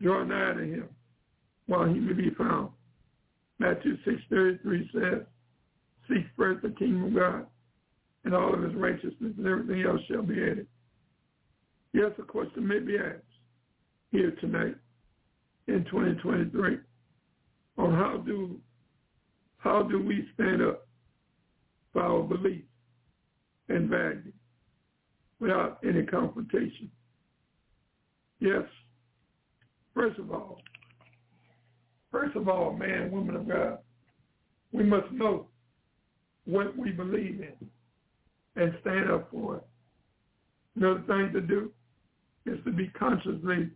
draw 0.01 0.25
nigh 0.25 0.55
to 0.55 0.63
him 0.63 0.89
while 1.66 1.87
he 1.87 1.98
may 1.98 2.12
be 2.12 2.31
found. 2.37 2.70
Matthew 3.59 3.96
6.33 4.07 4.92
says, 4.92 5.27
seek 6.09 6.27
first 6.37 6.62
the 6.62 6.70
kingdom 6.70 7.05
of 7.05 7.14
God 7.14 7.46
and 8.24 8.35
all 8.35 8.55
of 8.55 8.62
his 8.62 8.74
righteousness 8.74 9.33
and 9.38 9.46
everything 9.46 9.83
else 9.83 10.00
shall 10.11 10.22
be 10.22 10.35
added. 10.35 10.66
Yes, 11.92 12.11
a 12.18 12.22
question 12.22 12.66
may 12.66 12.81
be 12.81 12.98
asked 12.98 13.22
here 14.11 14.33
tonight 14.40 14.74
in 15.68 15.85
2023 15.85 16.79
on 17.79 17.92
how 17.92 18.18
do 18.18 18.61
how 19.59 19.83
do 19.83 20.03
we 20.03 20.29
stand 20.35 20.61
up 20.61 20.87
for 21.92 22.03
our 22.03 22.22
belief 22.22 22.64
and 23.68 23.88
value 23.88 24.33
without 25.40 25.79
any 25.83 26.05
confrontation? 26.05 26.90
Yes, 28.40 28.64
first 29.94 30.18
of 30.18 30.31
all, 30.31 30.61
first 32.14 32.37
of 32.37 32.48
all, 32.48 32.72
man, 32.72 33.11
woman 33.11 33.35
of 33.35 33.48
God, 33.48 33.79
we 34.70 34.85
must 34.85 35.11
know 35.11 35.48
what 36.44 36.77
we 36.79 36.92
believe 36.92 37.40
in 37.40 37.70
and 38.55 38.72
stand 38.81 39.11
up 39.11 39.29
for 39.33 39.57
it. 39.57 39.64
Another 40.77 41.03
thing 41.09 41.33
to 41.33 41.40
do 41.40 41.72
is 42.46 42.59
to 42.64 42.70
be 42.70 42.87
consciously, 42.96 43.68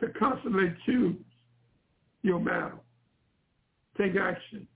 to 0.00 0.08
constantly 0.18 0.74
choose 0.86 1.16
your 2.22 2.40
battle. 2.40 2.82
Take 3.98 4.12
action 4.16 4.66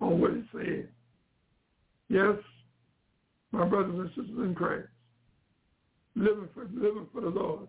on 0.00 0.18
what 0.18 0.30
it 0.30 0.44
says. 0.54 0.86
Yes, 2.08 2.36
my 3.50 3.66
brothers 3.66 3.98
and 3.98 4.08
sisters 4.08 4.46
in 4.46 4.54
Christ, 4.54 4.88
living 6.16 6.48
for 6.54 6.64
living 6.72 7.06
for 7.12 7.20
the 7.20 7.28
Lord 7.28 7.68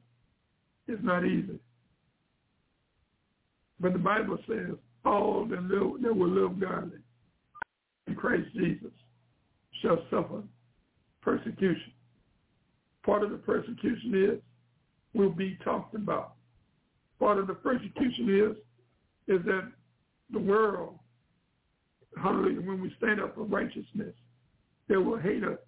is 0.87 0.99
not 1.01 1.25
easy. 1.25 1.59
But 3.83 3.93
the 3.93 3.99
Bible 3.99 4.39
says 4.47 4.75
all 5.05 5.45
that, 5.51 5.61
live, 5.61 6.01
that 6.01 6.15
will 6.15 6.29
live 6.29 6.59
godly 6.59 6.97
in 8.07 8.15
Christ 8.15 8.47
Jesus 8.55 8.91
shall 9.81 9.99
suffer 10.09 10.41
persecution 11.21 11.93
part 13.03 13.23
of 13.23 13.31
the 13.31 13.37
persecution 13.37 14.13
is 14.15 14.39
will 15.13 15.29
be 15.29 15.57
talked 15.63 15.93
about. 15.93 16.33
Part 17.19 17.37
of 17.37 17.47
the 17.47 17.53
persecution 17.53 18.57
is 19.27 19.35
is 19.35 19.45
that 19.45 19.71
the 20.31 20.39
world, 20.39 20.97
hallelujah, 22.21 22.61
when 22.61 22.81
we 22.81 22.93
stand 22.97 23.21
up 23.21 23.35
for 23.35 23.43
righteousness, 23.43 24.13
they 24.89 24.97
will 24.97 25.17
hate 25.17 25.43
us. 25.43 25.59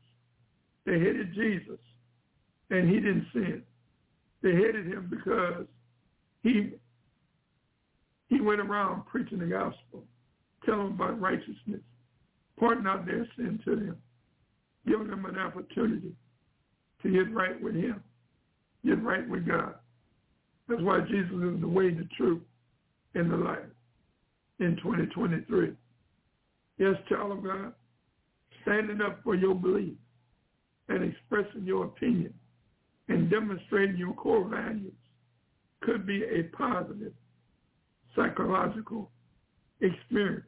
They 0.86 0.99
hated 0.99 1.34
Jesus, 1.34 1.80
and 2.69 2.89
he 2.89 2.95
didn't 2.95 3.28
sin. 3.34 3.63
They 4.41 4.51
hated 4.51 4.88
him 4.88 5.08
because 5.10 5.65
he 6.43 6.73
he 8.27 8.41
went 8.41 8.59
around 8.59 9.05
preaching 9.05 9.39
the 9.39 9.45
gospel, 9.45 10.03
telling 10.65 10.88
them 10.88 10.93
about 10.93 11.19
righteousness, 11.19 11.81
pointing 12.57 12.88
out 12.88 13.05
their 13.05 13.27
sin 13.35 13.59
to 13.65 13.75
them, 13.75 13.97
giving 14.88 15.07
them 15.07 15.25
an 15.25 15.38
opportunity 15.38 16.13
to 17.03 17.11
get 17.11 17.33
right 17.33 17.61
with 17.61 17.75
him, 17.75 18.01
get 18.85 19.01
right 19.03 19.27
with 19.29 19.47
God. 19.47 19.75
That's 20.67 20.81
why 20.81 21.01
Jesus 21.01 21.31
is 21.31 21.61
the 21.61 21.67
way, 21.67 21.91
the 21.91 22.07
truth, 22.17 22.41
and 23.13 23.31
the 23.31 23.38
life 23.38 23.59
in 24.59 24.75
2023. 24.77 25.73
Yes, 26.77 26.95
child 27.07 27.31
of 27.31 27.43
God, 27.43 27.73
standing 28.63 29.01
up 29.01 29.19
for 29.23 29.35
your 29.35 29.55
belief 29.55 29.93
and 30.89 31.03
expressing 31.03 31.63
your 31.63 31.85
opinion 31.85 32.33
and 33.07 33.29
demonstrating 33.29 33.97
your 33.97 34.13
core 34.13 34.47
values 34.47 34.93
could 35.81 36.05
be 36.05 36.23
a 36.23 36.43
positive 36.55 37.13
psychological 38.15 39.10
experience 39.82 40.45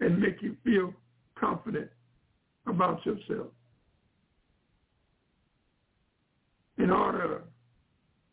and 0.00 0.20
make 0.20 0.42
you 0.42 0.56
feel 0.64 0.92
confident 1.36 1.88
about 2.66 3.04
yourself. 3.06 3.48
in 6.78 6.90
order 6.90 7.42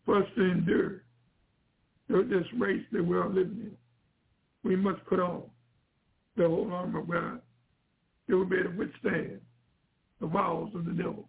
for 0.05 0.17
us 0.17 0.27
to 0.35 0.43
endure 0.43 1.03
this 2.09 2.45
race 2.57 2.83
that 2.91 3.05
we're 3.05 3.27
living 3.27 3.61
in. 3.61 3.77
We 4.63 4.75
must 4.75 5.03
put 5.05 5.19
on 5.19 5.43
the 6.35 6.47
whole 6.47 6.71
armor 6.71 6.99
of 6.99 7.09
God 7.09 7.41
that 8.27 8.35
will 8.35 8.45
be 8.45 8.57
able 8.57 8.71
to 8.71 8.77
withstand 8.77 9.39
the 10.19 10.27
wiles 10.27 10.69
of 10.75 10.85
the 10.85 10.91
devil, 10.91 11.27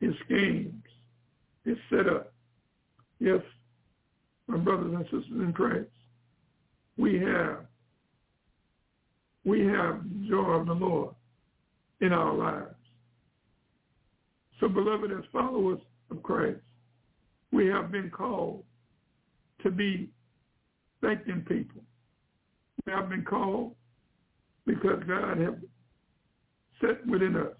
his 0.00 0.14
schemes, 0.24 0.82
his 1.64 1.76
setup. 1.90 2.32
Yes, 3.20 3.40
my 4.48 4.56
brothers 4.56 4.92
and 4.92 5.04
sisters 5.04 5.24
in 5.30 5.52
Christ, 5.52 5.88
we 6.96 7.18
have 7.20 7.66
we 9.44 9.66
have 9.66 10.02
joy 10.28 10.52
of 10.52 10.66
the 10.66 10.72
Lord 10.72 11.14
in 12.00 12.12
our 12.12 12.32
lives. 12.32 12.74
So 14.60 14.68
beloved, 14.68 15.10
as 15.10 15.24
followers 15.32 15.80
of 16.12 16.22
Christ. 16.22 16.60
We 17.50 17.66
have 17.66 17.90
been 17.90 18.10
called 18.10 18.62
to 19.62 19.70
be 19.70 20.08
thanking 21.00 21.44
people. 21.48 21.82
We 22.86 22.92
have 22.92 23.08
been 23.08 23.24
called 23.24 23.74
because 24.66 25.02
God 25.06 25.38
has 25.38 25.54
set 26.80 27.06
within 27.06 27.36
us, 27.36 27.56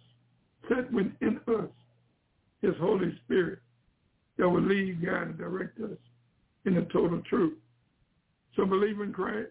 set 0.68 0.90
within 0.92 1.40
us 1.48 1.68
his 2.60 2.74
Holy 2.80 3.12
Spirit 3.24 3.58
that 4.38 4.48
will 4.48 4.62
lead, 4.62 5.04
guide, 5.04 5.22
and 5.28 5.38
direct 5.38 5.78
us 5.80 5.98
in 6.64 6.74
the 6.74 6.86
total 6.92 7.20
truth. 7.28 7.58
So 8.56 8.64
believe 8.66 9.00
in 9.00 9.12
Christ. 9.12 9.50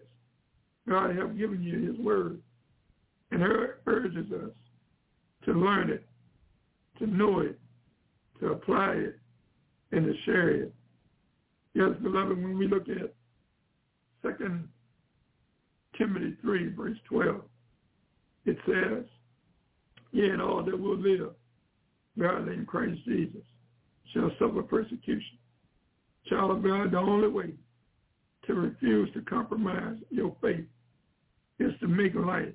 God 0.88 1.16
has 1.16 1.30
given 1.38 1.62
you 1.62 1.90
his 1.90 1.98
word 1.98 2.40
and 3.30 3.42
urges 3.86 4.30
us 4.32 4.50
to 5.44 5.52
learn 5.52 5.90
it, 5.90 6.06
to 6.98 7.06
know 7.06 7.40
it, 7.40 7.58
to 8.40 8.52
apply 8.52 8.92
it, 8.92 9.18
and 9.92 10.04
to 10.04 10.12
share 10.24 10.50
it. 10.50 10.74
Yes, 11.74 11.90
beloved, 12.02 12.36
when 12.36 12.58
we 12.58 12.68
look 12.68 12.88
at 12.88 13.14
Second 14.22 14.68
Timothy 15.96 16.36
3, 16.42 16.74
verse 16.74 16.98
12, 17.08 17.40
it 18.44 18.58
says, 18.66 19.04
Yea, 20.12 20.30
and 20.30 20.42
all 20.42 20.62
that 20.62 20.78
will 20.78 20.98
live, 20.98 21.30
godly 22.18 22.54
in 22.54 22.66
Christ 22.66 23.00
Jesus, 23.06 23.42
shall 24.12 24.30
suffer 24.38 24.62
persecution. 24.62 25.38
Child 26.28 26.50
of 26.50 26.62
God, 26.62 26.90
the 26.92 26.98
only 26.98 27.28
way 27.28 27.54
to 28.46 28.54
refuse 28.54 29.12
to 29.14 29.22
compromise 29.22 29.96
your 30.10 30.34
faith 30.40 30.64
is 31.58 31.72
to 31.80 31.86
make 31.86 32.14
light 32.14 32.54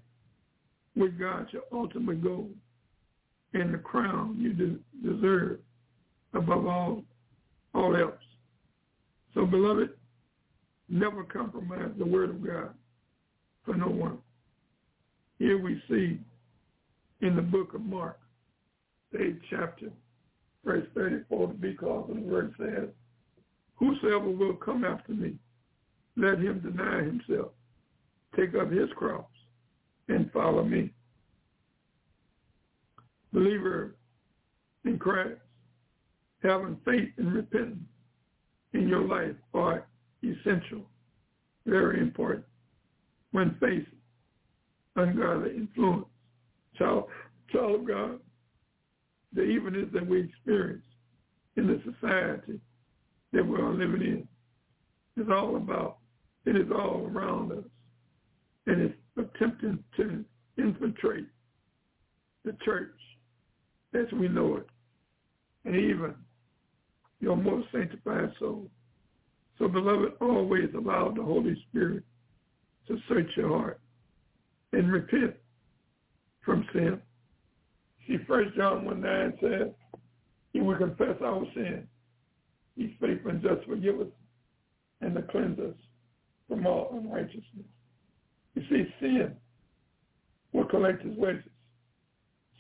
with 0.96 1.18
God 1.20 1.48
your 1.52 1.64
ultimate 1.72 2.24
goal 2.24 2.50
and 3.54 3.74
the 3.74 3.78
crown 3.78 4.36
you 4.38 4.54
de- 4.54 5.10
deserve 5.10 5.60
above 6.34 6.66
all 6.66 7.04
all 7.74 7.96
else. 7.96 8.14
So, 9.34 9.46
beloved, 9.46 9.92
never 10.90 11.24
compromise 11.24 11.92
the 11.98 12.06
word 12.06 12.32
of 12.32 12.46
God 12.46 12.74
for 13.64 13.76
no 13.76 13.88
one. 13.88 14.18
Here 15.38 15.62
we 15.62 15.82
see 15.88 16.20
in 17.22 17.36
the 17.36 17.42
book 17.42 17.74
of 17.74 17.82
Mark, 17.82 18.20
the 19.12 19.22
eighth 19.22 19.42
chapter, 19.50 19.92
verse 20.66 20.88
34, 20.96 21.50
because 21.60 22.10
the 22.14 22.22
word 22.22 22.54
says, 22.58 22.90
Whosoever 23.76 24.30
will 24.30 24.56
come 24.56 24.84
after 24.84 25.14
me, 25.14 25.36
let 26.18 26.40
him 26.40 26.60
deny 26.60 27.04
himself, 27.04 27.52
take 28.36 28.56
up 28.56 28.72
his 28.72 28.90
cross, 28.96 29.26
and 30.10 30.32
follow 30.32 30.64
me. 30.64 30.92
Believer 33.32 33.96
in 34.84 34.98
Christ, 34.98 35.40
having 36.42 36.78
faith 36.86 37.10
and 37.18 37.34
repentance 37.34 37.80
in 38.74 38.88
your 38.88 39.06
life 39.06 39.36
are 39.54 39.86
essential, 40.24 40.82
very 41.66 42.00
important 42.00 42.46
when 43.32 43.56
facing 43.60 43.86
ungodly 44.96 45.56
influence. 45.56 46.06
Child, 46.78 47.06
child 47.52 47.82
of 47.82 47.88
God, 47.88 48.20
the 49.34 49.44
evilness 49.44 49.88
that 49.94 50.08
we 50.08 50.22
experience 50.22 50.86
in 51.58 51.68
the 51.68 51.82
society 51.92 52.60
that 53.34 53.46
we 53.46 53.58
are 53.58 53.74
living 53.74 54.02
in 54.02 54.28
is 55.22 55.30
all 55.30 55.56
about, 55.58 55.97
it 56.48 56.56
is 56.56 56.72
all 56.72 57.10
around 57.12 57.52
us. 57.52 57.66
And 58.68 58.82
it's 58.82 58.96
attempting 59.18 59.84
to 59.98 60.24
infiltrate 60.58 61.28
the 62.46 62.56
church 62.64 62.96
as 63.94 64.06
we 64.14 64.30
know 64.30 64.56
it. 64.56 64.68
And 65.66 65.76
even 65.76 66.16
your 67.20 67.36
most 67.36 67.68
sanctified 67.74 68.32
soul. 68.40 68.70
So 69.60 69.68
beloved, 69.68 70.14
always 70.22 70.70
allow 70.74 71.12
the 71.12 71.24
Holy 71.24 71.62
Spirit 71.70 72.04
to 72.88 72.98
search 73.10 73.30
your 73.36 73.50
heart 73.50 73.82
and 74.72 74.92
repent 74.92 75.34
from 76.46 76.66
sin. 76.72 77.02
See, 78.08 78.18
First 78.26 78.56
John 78.56 78.86
1 78.86 79.02
9 79.02 79.34
says, 79.42 79.68
He 80.54 80.62
will 80.62 80.78
confess 80.78 81.16
our 81.22 81.44
sin. 81.54 81.86
He's 82.78 82.92
faithful 83.02 83.32
and 83.32 83.42
just 83.42 83.68
forgive 83.68 84.00
us 84.00 84.08
and 85.02 85.14
to 85.16 85.24
cleanse 85.24 85.60
us 85.60 85.76
from 86.48 86.66
all 86.66 86.90
unrighteousness. 86.94 87.66
You 88.56 88.62
see, 88.70 88.86
sin 89.00 89.36
will 90.54 90.66
collect 90.66 91.04
his 91.04 91.18
wages. 91.18 91.44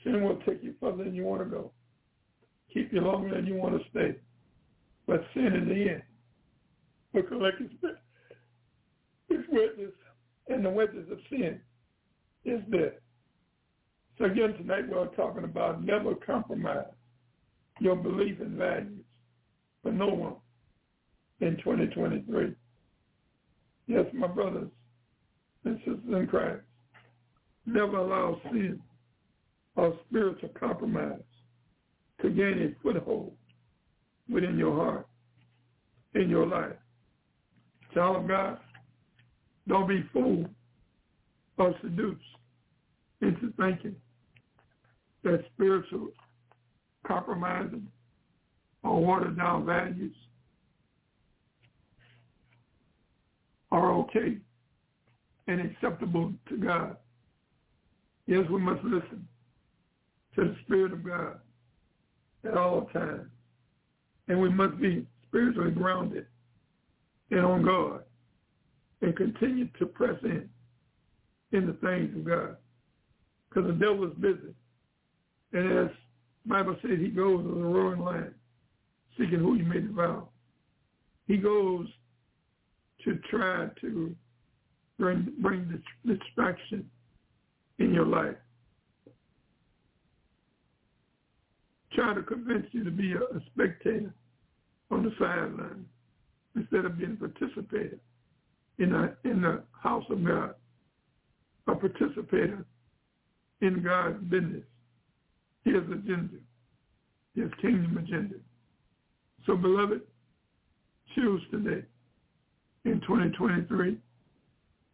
Sin 0.04 0.23
will 0.23 0.38
take 0.47 0.63
you 0.63 0.73
further 0.80 1.04
than 1.04 1.15
you 1.15 1.23
want 1.23 1.41
to 1.43 1.50
go, 1.50 1.71
keep 2.73 2.93
you 2.93 3.02
longer 3.02 3.36
than 3.36 3.45
you 3.45 3.56
want 3.56 3.82
to 3.82 3.89
stay. 3.89 4.15
But 5.08 5.26
sin 5.34 5.47
in 5.47 5.67
the 5.67 5.89
end 5.89 6.04
will 7.13 7.23
collect 7.23 7.60
his, 7.60 7.71
his 9.30 9.39
witness, 9.50 9.93
and 10.50 10.63
the 10.63 10.69
wages 10.69 11.10
of 11.12 11.17
sin 11.30 11.60
is 12.45 12.62
death. 12.71 12.93
So 14.17 14.26
again, 14.26 14.54
tonight 14.54 14.89
we're 14.89 15.08
talking 15.08 15.43
about 15.43 15.84
never 15.84 16.15
compromise 16.15 16.86
your 17.80 17.95
belief 17.95 18.39
and 18.39 18.58
values 18.58 19.06
for 19.84 19.91
no 19.91 20.08
one 20.08 20.36
in 21.39 21.58
2023. 21.58 22.56
Yes, 23.88 24.06
my 24.13 24.28
brothers 24.28 24.69
and 25.63 25.78
sisters 25.80 26.00
in 26.10 26.28
Christ, 26.28 26.62
never 27.65 27.97
allow 27.97 28.39
sin 28.52 28.80
or 29.76 29.97
spiritual 30.10 30.50
compromise 30.60 31.21
to 32.21 32.30
gain 32.30 32.62
a 32.76 32.84
foothold 32.84 33.34
within 34.30 34.58
your 34.58 34.76
heart, 34.76 35.08
in 36.15 36.30
your 36.30 36.45
life. 36.45 36.76
Child 37.93 38.17
of 38.17 38.28
God, 38.28 38.58
don't 39.67 39.88
be 39.88 40.04
fooled 40.12 40.50
or 41.58 41.73
seduced 41.82 42.21
into 43.21 43.54
thinking 43.58 43.95
that 45.23 45.43
spiritual 45.54 46.10
compromising 47.06 47.88
or 48.84 49.02
watered 49.04 49.38
down 49.38 49.65
values 49.65 50.15
are 53.71 53.91
okay 53.93 54.38
and 55.47 55.62
acceptable 55.62 56.34
to 56.49 56.58
God. 56.58 56.97
Yes, 58.25 58.45
we 58.51 58.60
must 58.60 58.84
listen 58.84 59.27
to 60.36 60.43
the 60.43 60.56
Spirit 60.65 60.93
of 60.93 61.03
God 61.03 61.39
at 62.45 62.58
all 62.58 62.89
times. 62.93 63.30
And 64.27 64.39
we 64.39 64.49
must 64.49 64.80
be 64.80 65.06
spiritually 65.27 65.71
grounded 65.71 66.25
and 67.32 67.41
on 67.41 67.63
God 67.63 68.03
and 69.01 69.15
continue 69.15 69.67
to 69.80 69.86
press 69.86 70.15
in 70.23 70.49
in 71.53 71.65
the 71.65 71.73
things 71.73 72.15
of 72.15 72.25
God. 72.25 72.58
Because 73.49 73.67
the 73.67 73.73
devil 73.73 74.06
is 74.06 74.13
busy. 74.19 74.53
And 75.53 75.80
as 75.80 75.95
Bible 76.45 76.75
says, 76.82 76.99
he 76.99 77.08
goes 77.08 77.39
as 77.45 77.51
a 77.51 77.63
roaring 77.63 78.01
lion, 78.01 78.34
seeking 79.17 79.39
who 79.39 79.56
he 79.56 79.62
may 79.62 79.80
devour. 79.80 80.23
He 81.27 81.38
goes 81.38 81.88
to 83.08 83.17
try 83.30 83.67
to 83.80 84.13
bring, 85.00 85.34
bring 85.39 85.82
distraction 86.06 86.89
in 87.80 87.93
your 87.93 88.06
life. 88.06 88.36
Try 91.93 92.13
to 92.13 92.22
convince 92.22 92.65
you 92.74 92.84
to 92.84 92.91
be 92.91 93.13
a, 93.13 93.20
a 93.20 93.41
spectator 93.54 94.13
on 94.91 95.04
the 95.04 95.12
sideline 95.17 95.86
instead 96.58 96.84
of 96.84 96.98
being 96.98 97.17
a 97.22 97.30
participator 97.30 97.98
in 98.78 98.91
the, 98.91 99.15
in 99.24 99.41
the 99.41 99.63
house 99.72 100.04
of 100.10 100.24
God, 100.26 100.54
a 101.67 101.76
participator 101.76 102.65
in 103.62 103.82
God's 103.82 104.22
business, 104.26 104.63
his 105.63 105.76
agenda, 105.76 106.38
his 107.36 107.50
kingdom 107.62 107.98
agenda. 107.98 108.36
So 109.46 109.56
beloved, 109.56 110.02
choose 111.15 111.41
today 111.52 111.86
in 112.88 113.02
2023 113.02 113.97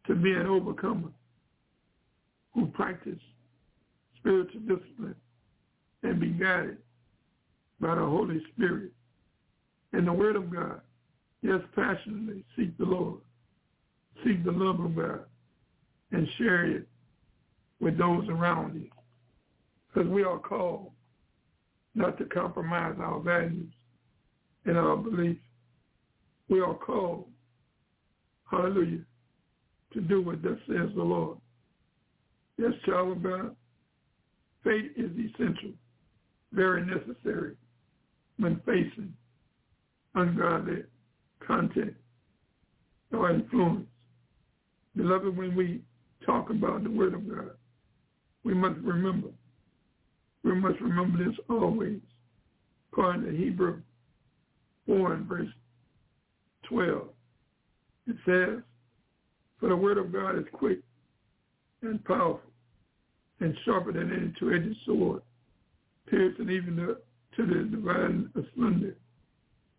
to 0.08 0.16
be 0.16 0.32
an 0.32 0.48
overcomer 0.48 1.10
who 2.54 2.68
practice 2.68 3.20
spiritual 4.18 4.62
discipline 4.62 5.16
and 6.04 6.20
be 6.20 6.30
guided 6.30 6.78
by 7.80 7.96
the 7.96 8.02
Holy 8.02 8.42
Spirit 8.54 8.92
and 9.94 10.08
the 10.08 10.14
Word 10.14 10.36
of 10.36 10.52
God. 10.52 10.82
Yes, 11.42 11.60
passionately 11.76 12.44
seek 12.56 12.78
the 12.78 12.86
Lord, 12.86 13.20
seek 14.24 14.44
the 14.44 14.52
love 14.52 14.80
of 14.80 14.96
God, 14.96 15.26
and 16.12 16.28
share 16.38 16.66
it 16.66 16.88
with 17.80 17.98
those 17.98 18.28
around 18.30 18.76
you. 18.76 18.90
Because 19.94 20.10
we 20.10 20.24
are 20.24 20.40
called 20.40 20.92
not 21.96 22.18
to 22.18 22.26
compromise 22.26 22.96
our 23.00 23.20
values 23.20 23.72
and 24.66 24.78
our 24.78 24.96
beliefs. 24.98 25.40
We 26.50 26.62
are 26.62 26.74
called, 26.74 27.26
hallelujah, 28.58 29.02
to 29.94 30.02
do 30.02 30.22
what 30.22 30.42
thus 30.42 30.58
says 30.68 30.90
the 30.96 31.04
Lord. 31.04 31.38
Yes, 32.58 32.72
child 32.86 33.18
of 33.18 33.24
God, 33.24 33.56
faith 34.64 34.92
is 34.96 35.12
essential, 35.12 35.72
very 36.52 36.86
necessary 36.86 37.56
when 38.38 38.62
facing 38.66 39.14
ungodly 40.16 40.84
content 41.46 41.94
or 43.12 43.32
influence. 43.32 43.88
Beloved, 44.96 45.36
when 45.36 45.56
we 45.56 45.82
talk 46.26 46.50
about 46.50 46.84
the 46.84 46.92
Word 46.92 47.14
of 47.14 47.28
God, 47.28 47.52
we 48.44 48.54
must 48.54 48.80
remember. 48.80 49.30
We 50.44 50.54
must 50.54 50.80
remember 50.82 51.24
this 51.24 51.36
always. 51.50 52.00
According 52.92 53.26
to 53.26 53.36
Hebrew 53.36 53.82
4 54.86 55.14
and 55.14 55.26
verse 55.26 55.48
12, 56.70 57.08
it 58.08 58.16
says, 58.26 58.62
For 59.60 59.70
the 59.70 59.76
Word 59.76 59.98
of 59.98 60.12
God 60.12 60.38
is 60.38 60.46
quick 60.54 60.80
and 61.82 62.04
powerful 62.06 62.42
and 63.40 63.56
sharper 63.66 63.92
than 63.92 64.12
any 64.12 64.34
two-edged 64.40 64.78
sword, 64.86 65.22
piercing 66.10 66.50
even 66.50 66.78
to, 66.78 66.98
to 67.36 67.46
the 67.46 67.64
divine 67.70 68.30
asunder 68.36 68.96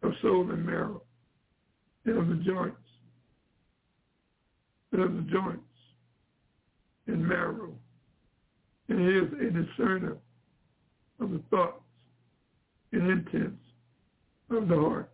of 0.03 0.13
soul 0.21 0.51
and 0.51 0.65
marrow, 0.65 1.03
and 2.05 2.19
of 2.19 2.29
the 2.29 2.45
joints, 2.45 2.77
and 4.93 5.03
of 5.03 5.15
the 5.15 5.31
joints 5.31 5.63
and 7.07 7.27
marrow, 7.27 7.73
and 8.89 9.01
is 9.01 9.33
a 9.41 9.51
discerner 9.51 10.19
of 11.21 11.31
the 11.31 11.41
thoughts 11.51 11.81
and 12.93 13.11
intents 13.11 13.63
of 14.51 14.69
the 14.69 14.77
heart. 14.77 15.11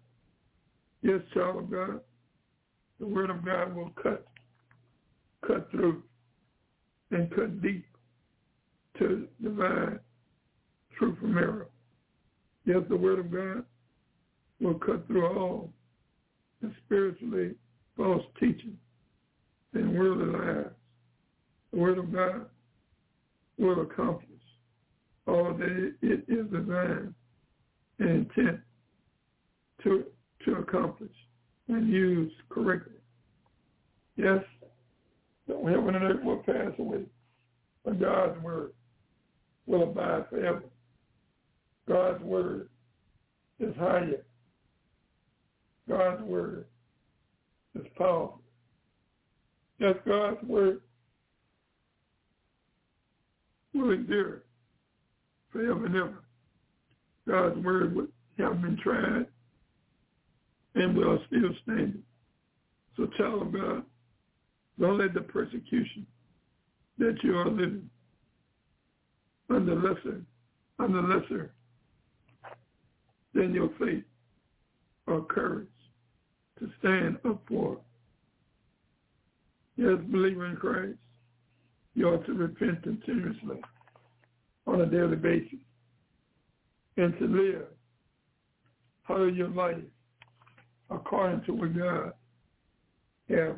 Yes, 1.03 1.21
child 1.33 1.57
of 1.59 1.71
God, 1.71 2.01
the 3.01 3.07
word 3.07 3.31
of 3.31 3.45
God 3.45 3.75
will 3.75 3.91
cut, 4.01 4.27
cut 5.47 5.71
through 5.71 6.03
and 7.11 7.31
cut 7.35 7.63
deep 7.63 7.87
to 8.99 9.27
divine 9.43 9.99
truth 10.99 11.19
from 11.19 11.37
error. 11.39 11.67
Yes, 12.67 12.83
the 12.89 12.97
word 12.97 13.19
of 13.19 13.33
God 13.33 13.65
will 14.61 14.79
cut 14.79 15.07
through 15.07 15.27
all 15.27 15.71
the 16.61 16.71
spiritually 16.85 17.55
false 17.97 18.23
teaching 18.39 18.77
and 19.73 19.99
worldly 19.99 20.27
lies. 20.27 20.71
The 21.73 21.79
word 21.79 21.99
of 21.99 22.13
God 22.13 22.47
will 23.59 23.81
accomplish 23.81 24.27
all 25.27 25.55
that 25.55 25.95
it 26.03 26.25
is 26.29 26.47
designed 26.51 27.15
and 27.99 28.11
intent 28.11 28.61
to 29.85 30.05
to 30.45 30.55
accomplish 30.57 31.11
when 31.71 31.87
used 31.87 32.35
correctly. 32.49 32.95
Yes, 34.17 34.41
heaven 35.47 35.95
and 35.95 36.05
earth 36.05 36.25
will 36.25 36.39
pass 36.39 36.73
away, 36.79 37.05
but 37.85 38.01
God's 38.01 38.43
word 38.43 38.73
will 39.67 39.85
abide 39.85 40.29
forever. 40.29 40.65
God's 41.89 42.23
word 42.25 42.69
is 43.61 43.75
higher. 43.77 44.25
God's 45.89 46.23
word 46.23 46.67
is 47.77 47.87
powerful. 47.97 48.41
Yes, 49.79 49.95
God's 50.07 50.43
word 50.43 50.81
will 53.75 53.93
endure 53.93 54.43
forever 55.53 55.87
and 55.87 55.97
ever. 55.97 56.25
God's 57.29 57.65
word 57.65 57.95
would 57.95 58.09
have 58.39 58.61
been 58.61 58.77
tried 58.83 59.27
and 60.75 60.97
we 60.97 61.05
are 61.05 61.19
still 61.27 61.51
standing. 61.63 62.03
So 62.97 63.05
of 63.05 63.53
God, 63.53 63.83
don't 64.79 64.99
let 64.99 65.15
the 65.15 65.21
persecution 65.21 66.07
that 66.99 67.17
you 67.23 67.37
are 67.37 67.49
living 67.49 67.89
under 69.49 69.75
lesser, 69.75 70.23
under 70.79 71.03
lesser 71.03 71.53
than 73.35 73.55
your 73.55 73.71
faith 73.79 74.05
or 75.07 75.25
courage 75.25 75.67
to 76.59 76.71
stand 76.79 77.17
up 77.29 77.43
for. 77.49 77.79
Yes, 79.77 79.97
believer 80.09 80.47
in 80.47 80.57
Christ, 80.57 80.99
you 81.95 82.07
ought 82.07 82.27
to 82.27 82.35
repent 82.35 82.83
continuously 82.83 83.61
on 84.67 84.83
a 84.83 84.87
daily 84.87 85.17
basis 85.17 85.59
and 86.97 87.19
to 87.19 87.27
live 87.27 87.67
how 89.05 89.25
your 89.25 89.49
life 89.49 89.77
according 90.91 91.45
to 91.45 91.53
what 91.53 91.77
God 91.77 92.13
have 93.29 93.57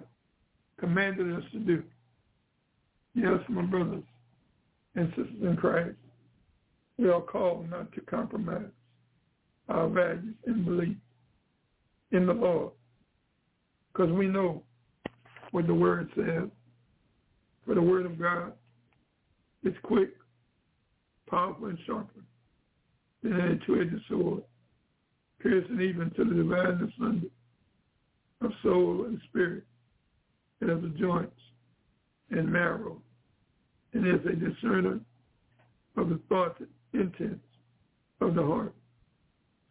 commanded 0.78 1.34
us 1.34 1.44
to 1.52 1.58
do. 1.58 1.82
Yes, 3.14 3.40
my 3.48 3.62
brothers 3.62 4.02
and 4.94 5.08
sisters 5.10 5.42
in 5.42 5.56
Christ, 5.56 5.96
we 6.98 7.08
are 7.08 7.20
called 7.20 7.70
not 7.70 7.92
to 7.92 8.00
compromise 8.02 8.70
our 9.68 9.88
values 9.88 10.34
and 10.46 10.64
beliefs 10.64 11.00
in 12.10 12.26
the 12.26 12.32
Lord 12.32 12.72
because 13.92 14.10
we 14.12 14.26
know 14.26 14.62
what 15.50 15.66
the 15.66 15.74
word 15.74 16.10
says. 16.16 16.48
For 17.64 17.74
the 17.74 17.82
word 17.82 18.06
of 18.06 18.18
God 18.18 18.52
is 19.62 19.74
quick, 19.84 20.10
powerful, 21.30 21.68
and 21.68 21.78
sharper 21.86 22.20
than 23.22 23.40
any 23.40 23.60
two-edged 23.64 24.02
sword, 24.08 24.42
piercing 25.42 25.80
even 25.80 26.10
to 26.16 26.24
the 26.24 26.34
divine 26.34 26.90
asunder 26.92 27.26
of 28.42 28.52
soul 28.62 29.04
and 29.06 29.20
spirit, 29.28 29.64
and 30.60 30.70
of 30.70 30.82
the 30.82 30.88
joints 30.90 31.36
and 32.30 32.50
marrow, 32.50 33.00
and 33.92 34.06
is 34.06 34.24
a 34.26 34.34
discerner 34.34 35.00
of 35.96 36.08
the 36.08 36.20
thoughts 36.28 36.60
and 36.60 36.68
intents 37.02 37.44
of 38.20 38.34
the 38.34 38.42
heart. 38.42 38.74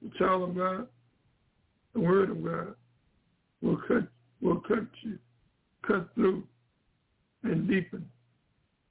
The 0.01 0.11
child 0.17 0.49
of 0.49 0.55
God, 0.55 0.87
the 1.93 1.99
word 1.99 2.29
of 2.29 2.43
God, 2.43 2.75
will 3.61 3.77
cut 3.87 4.07
will 4.41 4.61
cut 4.61 4.87
you, 5.03 5.17
cut 5.85 6.09
through 6.15 6.43
and 7.43 7.67
deepen 7.67 8.05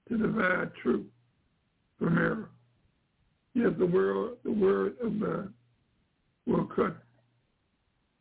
to 0.09 0.17
divide 0.17 0.71
truth 0.83 1.07
from 1.99 2.17
error. 2.17 2.51
Yes, 3.55 3.71
the 3.79 3.87
word 3.87 4.37
the 4.45 4.53
word 4.53 4.95
of 5.03 5.21
God 5.21 5.53
will 6.51 6.67
cut 6.67 6.97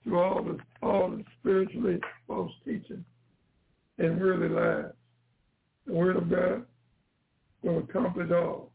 through 0.04 0.20
all 0.20 0.44
the 0.44 0.58
all 0.86 1.10
the 1.10 1.24
spiritually 1.39 2.00
false 2.28 2.52
teaching 2.63 3.04
and 3.98 4.20
worldly 4.20 4.50
lies. 4.50 4.94
The 5.88 5.94
word 5.94 6.15
of 6.15 6.30
God 6.30 6.65
will 7.63 7.80
accomplish 7.80 8.32
all 8.32 8.72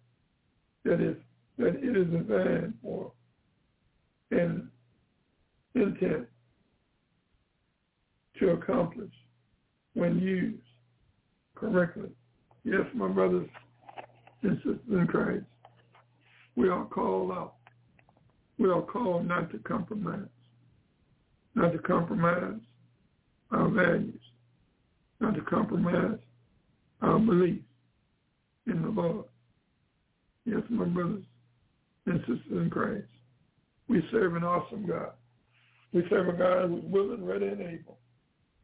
that 0.85 1.01
is 1.01 1.17
that 1.59 1.77
it 1.77 1.97
is 1.97 2.07
designed 2.09 2.75
for 2.83 3.13
and 4.31 4.69
intent 5.75 6.27
to 8.41 8.51
accomplish 8.51 9.13
when 9.95 10.19
used 10.19 10.59
correctly. 11.55 12.11
Yes, 12.65 12.83
my 12.95 13.09
brothers 13.09 13.49
and 14.43 14.57
sisters 14.59 14.79
in 14.91 15.07
Christ, 15.07 15.45
we 16.57 16.69
are 16.69 16.85
called 16.87 17.31
out. 17.31 17.54
We 18.59 18.71
are 18.71 18.83
called 18.83 19.27
not 19.27 19.51
to 19.51 19.59
compromise, 19.59 20.29
not 21.55 21.73
to 21.73 21.79
compromise 21.79 22.61
our 23.51 23.69
values, 23.69 24.21
not 25.21 25.35
to 25.35 25.41
compromise 25.43 26.19
our 27.03 27.19
belief 27.19 27.61
in 28.67 28.83
the 28.83 28.89
Lord. 28.89 29.25
Yes, 30.45 30.61
my 30.69 30.85
brothers 30.85 31.25
and 32.07 32.21
sisters 32.21 32.41
in 32.51 32.71
Christ, 32.71 33.07
we 33.89 34.03
serve 34.11 34.37
an 34.37 34.45
awesome 34.45 34.87
God. 34.87 35.13
We 35.93 36.05
serve 36.11 36.29
a 36.29 36.33
God 36.33 36.69
who 36.69 36.79
is 36.79 36.85
willing, 36.85 37.25
ready, 37.25 37.47
and 37.47 37.61
able 37.61 37.99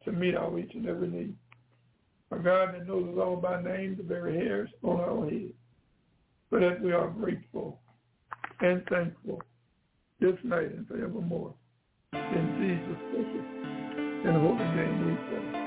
to 0.05 0.11
meet 0.11 0.35
our 0.35 0.57
each 0.59 0.73
and 0.73 0.87
every 0.87 1.07
need. 1.07 1.35
A 2.31 2.37
God 2.37 2.73
that 2.73 2.87
knows 2.87 3.09
us 3.09 3.21
all 3.21 3.35
by 3.35 3.61
name, 3.61 3.95
the 3.97 4.03
very 4.03 4.35
hairs 4.35 4.69
on 4.83 5.01
our 5.01 5.29
head. 5.29 5.51
But 6.49 6.63
as 6.63 6.81
we 6.81 6.91
are 6.91 7.09
grateful 7.09 7.79
and 8.59 8.83
thankful 8.89 9.41
this 10.21 10.37
night 10.43 10.71
and 10.71 10.87
forevermore. 10.87 11.53
In 12.13 12.45
Jesus' 12.61 13.01
precious 13.11 13.47
and 14.23 14.37
holy 14.37 14.63
name 14.75 15.07
we 15.07 15.15
pray. 15.27 15.60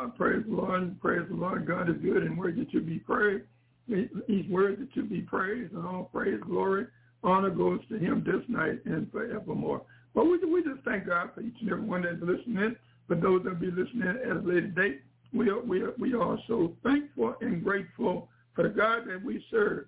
Lord 0.00 1.00
Praise 1.00 1.26
the 1.28 1.36
Lord. 1.36 1.66
God 1.66 1.90
is 1.90 1.96
good 2.02 2.22
and 2.22 2.38
worthy 2.38 2.64
to 2.66 2.80
be 2.80 2.98
praised. 2.98 3.44
He's 3.86 4.48
worthy 4.48 4.86
to 4.94 5.02
be 5.02 5.20
praised, 5.20 5.72
and 5.72 5.84
all 5.84 6.08
praise, 6.12 6.38
glory, 6.46 6.86
honor 7.24 7.50
goes 7.50 7.80
to 7.88 7.98
him 7.98 8.24
this 8.24 8.42
night 8.48 8.78
and 8.84 9.10
forevermore. 9.10 9.82
But 10.14 10.24
we, 10.24 10.38
we 10.38 10.62
just 10.62 10.84
thank 10.84 11.06
God 11.06 11.30
for 11.34 11.40
each 11.40 11.56
and 11.60 11.70
every 11.70 11.84
one 11.84 12.02
that's 12.02 12.20
listening. 12.20 12.76
For 13.08 13.16
those 13.16 13.42
that 13.44 13.50
will 13.50 13.60
be 13.60 13.70
listening 13.70 14.08
at 14.08 14.36
a 14.36 14.40
later 14.40 14.68
date, 14.68 15.00
we 15.32 15.48
are, 15.50 15.60
we 15.60 15.82
are, 15.82 15.92
we 15.98 16.14
are 16.14 16.38
so 16.46 16.72
thankful 16.84 17.34
and 17.40 17.64
grateful 17.64 18.28
for 18.54 18.62
the 18.62 18.68
God 18.68 19.02
that 19.08 19.22
we 19.24 19.44
serve. 19.50 19.86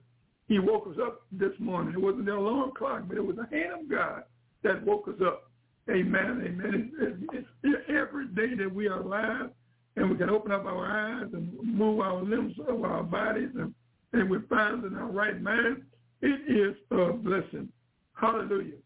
He 0.49 0.59
woke 0.59 0.89
us 0.89 0.97
up 1.01 1.23
this 1.31 1.53
morning. 1.61 1.95
It 1.95 2.01
wasn't 2.01 2.27
the 2.27 2.35
alarm 2.35 2.73
clock, 2.77 3.05
but 3.07 3.17
it 3.17 3.25
was 3.25 3.37
the 3.37 3.57
hand 3.57 3.83
of 3.83 3.89
God 3.89 4.25
that 4.65 4.85
woke 4.85 5.07
us 5.09 5.21
up. 5.25 5.51
Amen. 5.89 6.43
Amen. 6.45 6.93
It's, 7.33 7.47
it's 7.63 7.83
every 7.89 8.27
day 8.29 8.55
that 8.57 8.73
we 8.73 8.89
are 8.89 9.01
alive 9.01 9.51
and 9.97 10.11
we 10.11 10.17
can 10.17 10.31
open 10.31 10.53
up 10.53 10.65
our 10.65 10.87
eyes 10.87 11.29
and 11.33 11.53
move 11.63 12.01
our 12.01 12.23
limbs 12.23 12.55
of 12.67 12.85
our 12.85 13.03
bodies 13.03 13.51
and, 13.55 13.75
and 14.13 14.31
we 14.31 14.39
find 14.49 14.85
in 14.85 14.95
our 14.95 15.11
right 15.11 15.41
mind, 15.41 15.83
it 16.21 16.51
is 16.51 16.77
a 16.91 17.13
blessing. 17.13 17.69
Hallelujah. 18.15 18.77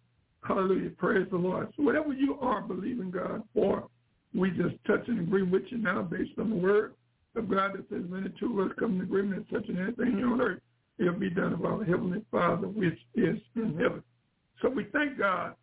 Hallelujah. 0.42 0.90
Praise 0.90 1.26
the 1.30 1.36
Lord. 1.36 1.68
So 1.76 1.82
whatever 1.82 2.12
you 2.12 2.38
are 2.40 2.62
believing 2.62 3.10
God 3.10 3.42
for, 3.52 3.88
we 4.34 4.50
just 4.50 4.74
touch 4.86 5.06
and 5.08 5.20
agree 5.20 5.42
with 5.42 5.62
you 5.70 5.78
now 5.78 6.02
based 6.02 6.38
on 6.38 6.50
the 6.50 6.56
word 6.56 6.94
of 7.36 7.50
God 7.50 7.74
that 7.74 7.88
says 7.90 8.04
many 8.08 8.28
two 8.38 8.60
of 8.60 8.66
us 8.66 8.76
come 8.78 8.96
in 8.96 9.02
agreement 9.02 9.36
and 9.36 9.48
touching 9.48 9.78
anything 9.78 10.24
on 10.24 10.40
earth, 10.40 10.60
it'll 10.98 11.14
be 11.14 11.30
done 11.30 11.52
of 11.52 11.64
our 11.64 11.84
Heavenly 11.84 12.22
Father 12.30 12.68
which 12.68 12.98
is 13.14 13.38
in 13.54 13.76
heaven. 13.78 14.02
So 14.62 14.70
we 14.70 14.84
thank 14.92 15.18
God 15.18 15.54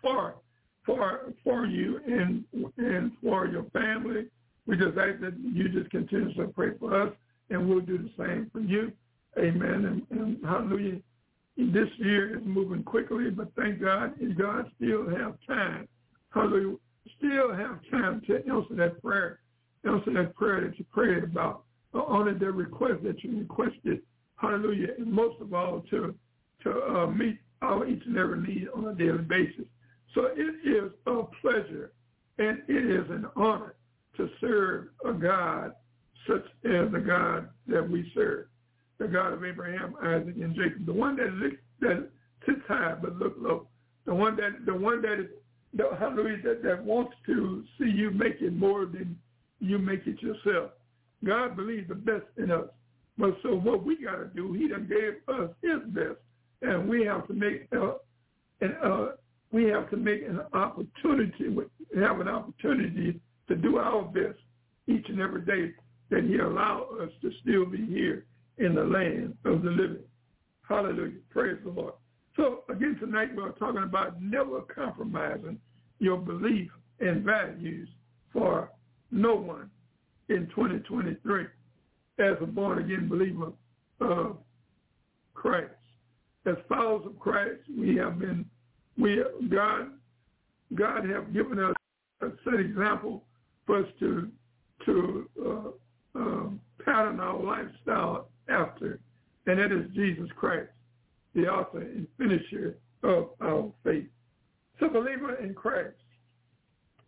for 0.00 0.34
for 0.84 1.32
for 1.44 1.66
you 1.66 2.00
and 2.06 2.44
and 2.78 3.12
for 3.22 3.46
your 3.46 3.64
family. 3.72 4.26
We 4.66 4.76
just 4.76 4.96
ask 4.96 5.20
that 5.20 5.34
you 5.42 5.68
just 5.68 5.90
continue 5.90 6.32
to 6.34 6.48
pray 6.48 6.70
for 6.78 7.00
us, 7.00 7.12
and 7.50 7.68
we'll 7.68 7.80
do 7.80 7.98
the 7.98 8.10
same 8.16 8.50
for 8.52 8.60
you. 8.60 8.92
Amen. 9.38 10.04
And, 10.10 10.20
and 10.20 10.44
hallelujah. 10.44 11.00
This 11.56 11.88
year 11.98 12.38
is 12.38 12.42
moving 12.44 12.82
quickly, 12.82 13.30
but 13.30 13.48
thank 13.56 13.80
God, 13.80 14.14
God 14.38 14.70
still 14.76 15.08
have 15.10 15.36
time. 15.46 15.86
Hallelujah. 16.30 16.76
Still 17.18 17.54
have 17.54 17.78
time 17.90 18.22
to 18.26 18.36
answer 18.36 18.74
that 18.76 19.02
prayer 19.02 19.40
answer 19.84 20.12
that 20.12 20.34
prayer 20.34 20.60
that 20.60 20.78
you 20.78 20.84
prayed 20.92 21.24
about, 21.24 21.64
honor 21.94 22.38
the 22.38 22.50
request 22.50 23.02
that 23.04 23.22
you 23.22 23.38
requested. 23.38 24.02
Hallelujah. 24.36 24.88
And 24.98 25.12
most 25.12 25.40
of 25.40 25.52
all, 25.54 25.82
to 25.90 26.14
to 26.62 26.82
uh, 26.84 27.06
meet 27.08 27.38
our 27.60 27.86
each 27.86 28.02
and 28.06 28.16
every 28.16 28.40
need 28.40 28.68
on 28.74 28.86
a 28.86 28.94
daily 28.94 29.18
basis. 29.18 29.64
So 30.14 30.28
it 30.36 30.68
is 30.68 30.92
a 31.06 31.22
pleasure 31.40 31.92
and 32.38 32.62
it 32.68 32.90
is 32.90 33.10
an 33.10 33.26
honor 33.36 33.74
to 34.16 34.28
serve 34.40 34.88
a 35.04 35.12
God 35.12 35.72
such 36.26 36.44
as 36.64 36.92
the 36.92 37.02
God 37.04 37.48
that 37.66 37.88
we 37.88 38.10
serve, 38.14 38.46
the 38.98 39.08
God 39.08 39.32
of 39.32 39.44
Abraham, 39.44 39.94
Isaac, 40.02 40.36
and 40.36 40.54
Jacob, 40.54 40.86
the 40.86 40.92
one 40.92 41.16
that 41.16 41.32
looks, 41.34 41.56
that 41.80 42.08
sits 42.46 42.60
high 42.68 42.94
but 43.00 43.16
look 43.16 43.34
low, 43.38 43.66
the 44.04 44.14
one 44.14 44.36
that 44.36 44.66
the 44.66 44.74
one 44.74 45.02
that 45.02 45.20
is 45.20 45.26
the, 45.74 45.84
hallelujah 45.98 46.42
that, 46.44 46.62
that 46.62 46.84
wants 46.84 47.14
to 47.26 47.64
see 47.78 47.90
you 47.90 48.10
make 48.10 48.40
it 48.40 48.54
more 48.54 48.84
than 48.84 49.18
you 49.60 49.78
make 49.78 50.06
it 50.06 50.20
yourself. 50.20 50.72
God 51.24 51.56
believes 51.56 51.88
the 51.88 51.94
best 51.94 52.24
in 52.36 52.50
us. 52.50 52.68
But 53.16 53.36
so 53.42 53.54
what 53.54 53.84
we 53.84 54.02
got 54.02 54.16
to 54.16 54.26
do, 54.34 54.52
he 54.52 54.68
done 54.68 54.88
gave 54.88 55.34
us 55.34 55.50
his 55.62 55.80
best. 55.88 56.18
And 56.62 56.88
we 56.88 57.04
have 57.04 57.26
to 57.28 57.34
make 57.34 57.68
uh, 57.76 57.92
and 58.60 58.74
uh, 58.82 59.06
we 59.52 59.64
have 59.64 59.90
to 59.90 59.96
make 59.96 60.22
an 60.22 60.40
opportunity, 60.52 61.56
have 61.96 62.20
an 62.20 62.28
opportunity 62.28 63.20
to 63.48 63.54
do 63.56 63.78
our 63.78 64.02
best 64.02 64.38
each 64.86 65.08
and 65.08 65.20
every 65.20 65.42
day 65.42 65.74
that 66.10 66.24
he 66.24 66.38
allow 66.38 66.86
us 67.00 67.10
to 67.20 67.30
still 67.42 67.66
be 67.66 67.86
here 67.86 68.24
in 68.58 68.74
the 68.74 68.84
land 68.84 69.36
of 69.44 69.62
the 69.62 69.70
living. 69.70 70.04
Hallelujah. 70.68 71.18
Praise 71.30 71.58
the 71.64 71.70
Lord. 71.70 71.94
So 72.36 72.64
again, 72.70 72.96
tonight 72.98 73.28
we're 73.36 73.52
talking 73.52 73.82
about 73.82 74.20
never 74.22 74.62
compromising 74.62 75.58
your 75.98 76.18
belief 76.18 76.70
and 77.00 77.22
values 77.24 77.88
for 78.32 78.70
no 79.10 79.34
one 79.34 79.70
in 80.28 80.48
2023 80.48 81.44
as 82.18 82.36
a 82.40 82.46
born-again 82.46 83.08
believer 83.08 83.52
of 84.00 84.38
Christ. 85.34 85.74
As 86.46 86.56
followers 86.68 87.06
of 87.06 87.18
Christ, 87.18 87.60
we 87.76 87.96
have 87.96 88.18
been, 88.18 88.44
we 88.98 89.22
God, 89.48 89.88
God 90.74 91.08
have 91.08 91.32
given 91.32 91.58
us 91.58 91.74
a 92.20 92.28
set 92.44 92.60
example 92.60 93.24
for 93.66 93.80
us 93.80 93.86
to 94.00 94.28
to 94.86 95.28
uh, 95.44 96.20
uh, 96.20 96.44
pattern 96.84 97.20
our 97.20 97.40
lifestyle 97.42 98.28
after, 98.48 98.98
and 99.46 99.58
that 99.58 99.72
is 99.72 99.90
Jesus 99.94 100.28
Christ, 100.36 100.70
the 101.34 101.46
author 101.46 101.80
and 101.80 102.06
finisher 102.18 102.76
of 103.02 103.30
our 103.40 103.72
faith. 103.84 104.06
So, 104.80 104.88
believer 104.88 105.36
in 105.36 105.54
Christ, 105.54 105.96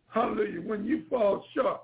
hallelujah, 0.08 0.60
when 0.60 0.84
you 0.84 1.02
fall 1.10 1.44
short 1.54 1.80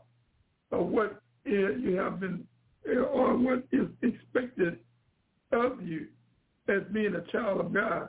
of 0.70 0.86
what 0.86 1.20
you 1.44 1.96
have 1.96 2.20
been 2.20 2.46
or 2.86 3.36
what 3.36 3.64
is 3.72 3.88
expected 4.03 4.78
of 5.53 5.82
you 5.82 6.07
as 6.68 6.82
being 6.92 7.14
a 7.16 7.32
child 7.32 7.61
of 7.61 7.74
God, 7.74 8.09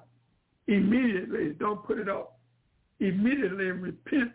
immediately 0.67 1.49
don't 1.59 1.85
put 1.85 1.99
it 1.99 2.09
off. 2.09 2.29
Immediately 2.99 3.65
repent 3.65 4.31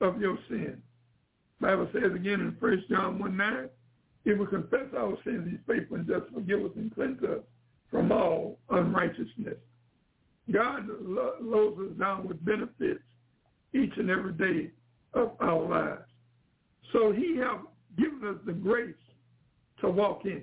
of 0.00 0.20
your 0.20 0.38
sin. 0.48 0.82
Bible 1.60 1.88
says 1.92 2.12
again 2.14 2.40
in 2.40 2.56
1 2.58 2.84
John 2.90 3.18
1 3.18 3.36
9, 3.36 3.68
if 4.24 4.38
we 4.38 4.46
confess 4.46 4.86
our 4.96 5.16
sins, 5.24 5.48
he's 5.50 5.60
faithful 5.66 5.96
and 5.96 6.06
just 6.06 6.32
forgive 6.32 6.64
us 6.64 6.72
and 6.76 6.94
cleanse 6.94 7.22
us 7.22 7.40
from 7.90 8.12
all 8.12 8.58
unrighteousness. 8.70 9.56
God 10.50 10.86
loads 11.40 11.80
us 11.80 11.98
down 11.98 12.26
with 12.26 12.44
benefits 12.44 13.00
each 13.74 13.92
and 13.96 14.10
every 14.10 14.32
day 14.32 14.70
of 15.14 15.32
our 15.40 15.68
lives. 15.68 16.02
So 16.92 17.12
he 17.12 17.36
has 17.38 17.60
given 17.96 18.28
us 18.28 18.40
the 18.44 18.52
grace 18.52 18.94
to 19.80 19.90
walk 19.90 20.24
in. 20.24 20.42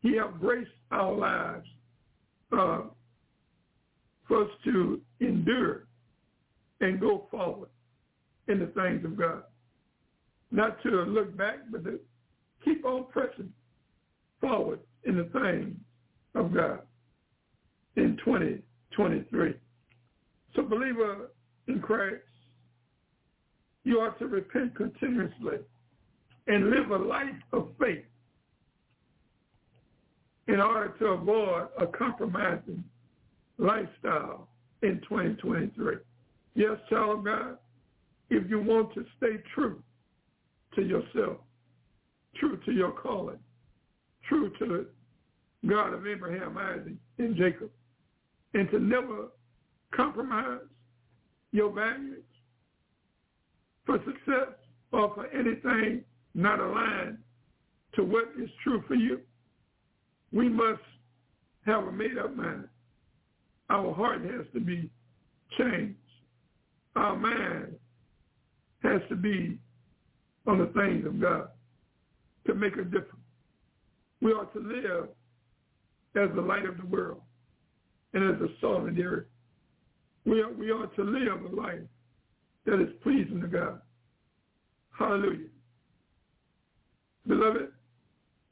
He 0.00 0.16
has 0.16 0.28
graced 0.40 0.70
our 0.90 1.12
lives 1.12 1.66
uh, 2.56 2.80
for 4.28 4.44
us 4.44 4.50
to 4.64 5.00
endure 5.20 5.86
and 6.80 7.00
go 7.00 7.26
forward 7.30 7.70
in 8.46 8.60
the 8.60 8.66
things 8.66 9.04
of 9.04 9.16
God. 9.16 9.42
Not 10.50 10.80
to 10.82 10.90
look 10.90 11.36
back, 11.36 11.56
but 11.70 11.84
to 11.84 11.98
keep 12.64 12.84
on 12.84 13.06
pressing 13.10 13.52
forward 14.40 14.80
in 15.04 15.16
the 15.16 15.24
things 15.24 15.74
of 16.34 16.54
God 16.54 16.80
in 17.96 18.16
2023. 18.24 19.54
So 20.54 20.62
believer 20.62 21.30
in 21.66 21.80
Christ, 21.80 22.22
you 23.84 23.98
are 23.98 24.12
to 24.12 24.26
repent 24.26 24.76
continuously 24.76 25.58
and 26.46 26.70
live 26.70 26.90
a 26.90 26.96
life 26.96 27.28
of 27.52 27.68
faith 27.80 28.04
in 30.46 30.60
order 30.60 30.94
to 30.98 31.06
avoid 31.06 31.68
a 31.78 31.86
compromising 31.86 32.82
lifestyle 33.58 34.48
in 34.82 35.00
2023. 35.08 35.96
Yes, 36.54 36.76
child 36.88 37.24
God, 37.24 37.58
if 38.30 38.48
you 38.48 38.60
want 38.60 38.94
to 38.94 39.04
stay 39.16 39.42
true 39.54 39.82
to 40.74 40.82
yourself, 40.82 41.38
true 42.36 42.58
to 42.64 42.72
your 42.72 42.92
calling, 42.92 43.38
true 44.28 44.50
to 44.58 44.66
the 44.66 45.68
God 45.68 45.92
of 45.92 46.06
Abraham, 46.06 46.56
Isaac, 46.56 46.94
and 47.18 47.36
Jacob, 47.36 47.70
and 48.54 48.70
to 48.70 48.78
never 48.78 49.28
compromise 49.94 50.60
your 51.52 51.72
values 51.72 52.22
for 53.86 53.98
success 54.04 54.54
or 54.92 55.12
for 55.14 55.26
anything 55.28 56.04
not 56.34 56.60
aligned 56.60 57.18
to 57.94 58.04
what 58.04 58.28
is 58.40 58.48
true 58.62 58.82
for 58.86 58.94
you, 58.94 59.20
we 60.32 60.48
must 60.48 60.82
have 61.64 61.84
a 61.84 61.92
made-up 61.92 62.36
mind. 62.36 62.68
Our 63.70 63.92
heart 63.94 64.22
has 64.22 64.46
to 64.54 64.60
be 64.60 64.90
changed. 65.58 65.96
Our 66.96 67.16
mind 67.16 67.74
has 68.82 69.00
to 69.08 69.16
be 69.16 69.58
on 70.46 70.58
the 70.58 70.66
things 70.66 71.06
of 71.06 71.20
God 71.20 71.48
to 72.46 72.54
make 72.54 72.74
a 72.74 72.84
difference. 72.84 73.14
We 74.20 74.32
are 74.32 74.46
to 74.46 74.58
live 74.58 75.08
as 76.16 76.34
the 76.34 76.40
light 76.40 76.64
of 76.64 76.78
the 76.78 76.86
world 76.86 77.20
and 78.14 78.34
as 78.34 78.40
the 78.40 78.48
salt 78.60 78.88
of 78.88 78.96
the 78.96 79.02
earth. 79.02 79.26
We 80.24 80.40
are, 80.40 80.52
we 80.52 80.70
are 80.70 80.86
to 80.86 81.02
live 81.02 81.52
a 81.52 81.54
life 81.54 81.80
that 82.66 82.80
is 82.80 82.88
pleasing 83.02 83.40
to 83.40 83.46
God. 83.46 83.80
Hallelujah. 84.98 85.48
Beloved, 87.26 87.68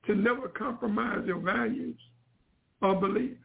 to 0.06 0.14
never 0.14 0.48
compromise 0.48 1.24
your 1.26 1.40
values 1.40 1.96
or 2.82 2.94
belief. 2.94 3.36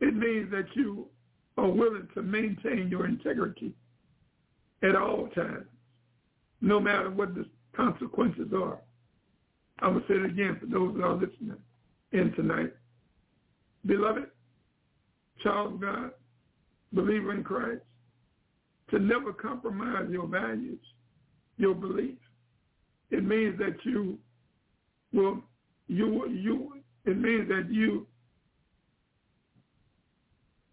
It 0.00 0.14
means 0.14 0.50
that 0.50 0.66
you 0.74 1.06
are 1.56 1.68
willing 1.68 2.08
to 2.14 2.22
maintain 2.22 2.88
your 2.88 3.06
integrity 3.06 3.72
at 4.82 4.94
all 4.94 5.28
times, 5.34 5.66
no 6.60 6.78
matter 6.78 7.10
what 7.10 7.34
the 7.34 7.46
consequences 7.74 8.52
are. 8.54 8.78
I 9.80 9.88
will 9.88 10.02
say 10.08 10.14
it 10.14 10.24
again 10.24 10.56
for 10.60 10.66
those 10.66 10.94
that 10.96 11.04
are 11.04 11.14
listening 11.14 11.56
in 12.12 12.32
tonight. 12.32 12.72
Beloved, 13.86 14.26
child 15.42 15.74
of 15.74 15.80
God, 15.80 16.10
believer 16.92 17.34
in 17.34 17.44
Christ, 17.44 17.82
to 18.90 18.98
never 18.98 19.32
compromise 19.32 20.06
your 20.10 20.26
values, 20.26 20.80
your 21.58 21.74
beliefs. 21.74 22.18
It 23.10 23.24
means 23.24 23.58
that 23.58 23.76
you 23.84 24.18
will 25.12 25.42
you 25.86 26.28
you 26.28 26.72
it 27.04 27.16
means 27.16 27.48
that 27.48 27.68
you 27.70 28.06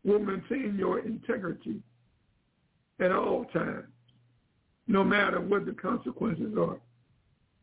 will 0.05 0.19
maintain 0.19 0.75
your 0.77 0.99
integrity 0.99 1.81
at 2.99 3.11
all 3.11 3.45
times, 3.45 3.87
no 4.87 5.03
matter 5.03 5.41
what 5.41 5.65
the 5.65 5.73
consequences 5.73 6.55
are. 6.57 6.79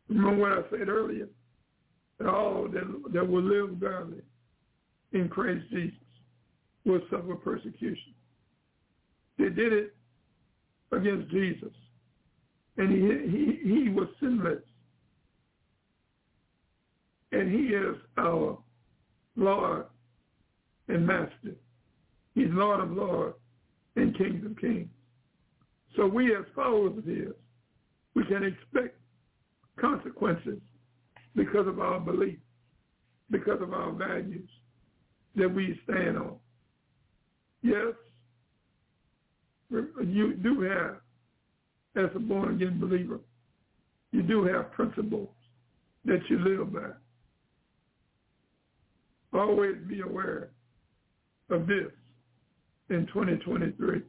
Remember 0.08 0.42
what 0.42 0.52
I 0.52 0.62
said 0.70 0.88
earlier, 0.88 1.28
that 2.18 2.28
all 2.28 2.68
that, 2.68 3.12
that 3.12 3.26
will 3.26 3.42
live 3.42 3.80
godly 3.80 4.22
in 5.12 5.28
Christ 5.28 5.64
Jesus 5.70 5.94
will 6.84 7.00
suffer 7.10 7.34
persecution. 7.36 8.12
They 9.38 9.48
did 9.48 9.72
it 9.72 9.94
against 10.90 11.30
Jesus, 11.30 11.72
and 12.76 12.90
he, 12.90 13.30
he, 13.30 13.82
he 13.84 13.88
was 13.88 14.08
sinless 14.20 14.62
and 17.32 17.50
he 17.50 17.74
is 17.74 17.96
our 18.18 18.58
Lord 19.36 19.86
and 20.88 21.06
Master. 21.06 21.56
He's 22.34 22.48
Lord 22.50 22.80
of 22.80 22.90
Lords 22.90 23.36
and 23.96 24.16
King 24.16 24.42
of 24.46 24.56
Kings. 24.58 24.88
So 25.96 26.06
we 26.06 26.34
as 26.34 26.44
followers 26.54 26.96
of 26.96 27.04
his, 27.04 27.34
we 28.14 28.24
can 28.24 28.42
expect 28.44 28.98
consequences 29.78 30.58
because 31.34 31.66
of 31.66 31.80
our 31.80 32.00
belief, 32.00 32.38
because 33.30 33.60
of 33.60 33.72
our 33.72 33.92
values 33.92 34.48
that 35.36 35.52
we 35.52 35.78
stand 35.84 36.16
on. 36.16 36.36
Yes, 37.62 37.94
you 39.70 40.34
do 40.34 40.60
have, 40.62 40.96
as 41.96 42.10
a 42.14 42.18
born-again 42.18 42.80
believer, 42.80 43.20
you 44.10 44.22
do 44.22 44.44
have 44.44 44.72
principles 44.72 45.30
that 46.04 46.20
you 46.28 46.38
live 46.38 46.72
by. 46.72 46.90
Always 49.38 49.76
be 49.88 50.00
aware 50.00 50.50
of 51.50 51.66
this 51.66 51.90
in 52.92 53.06
2023. 53.06 54.02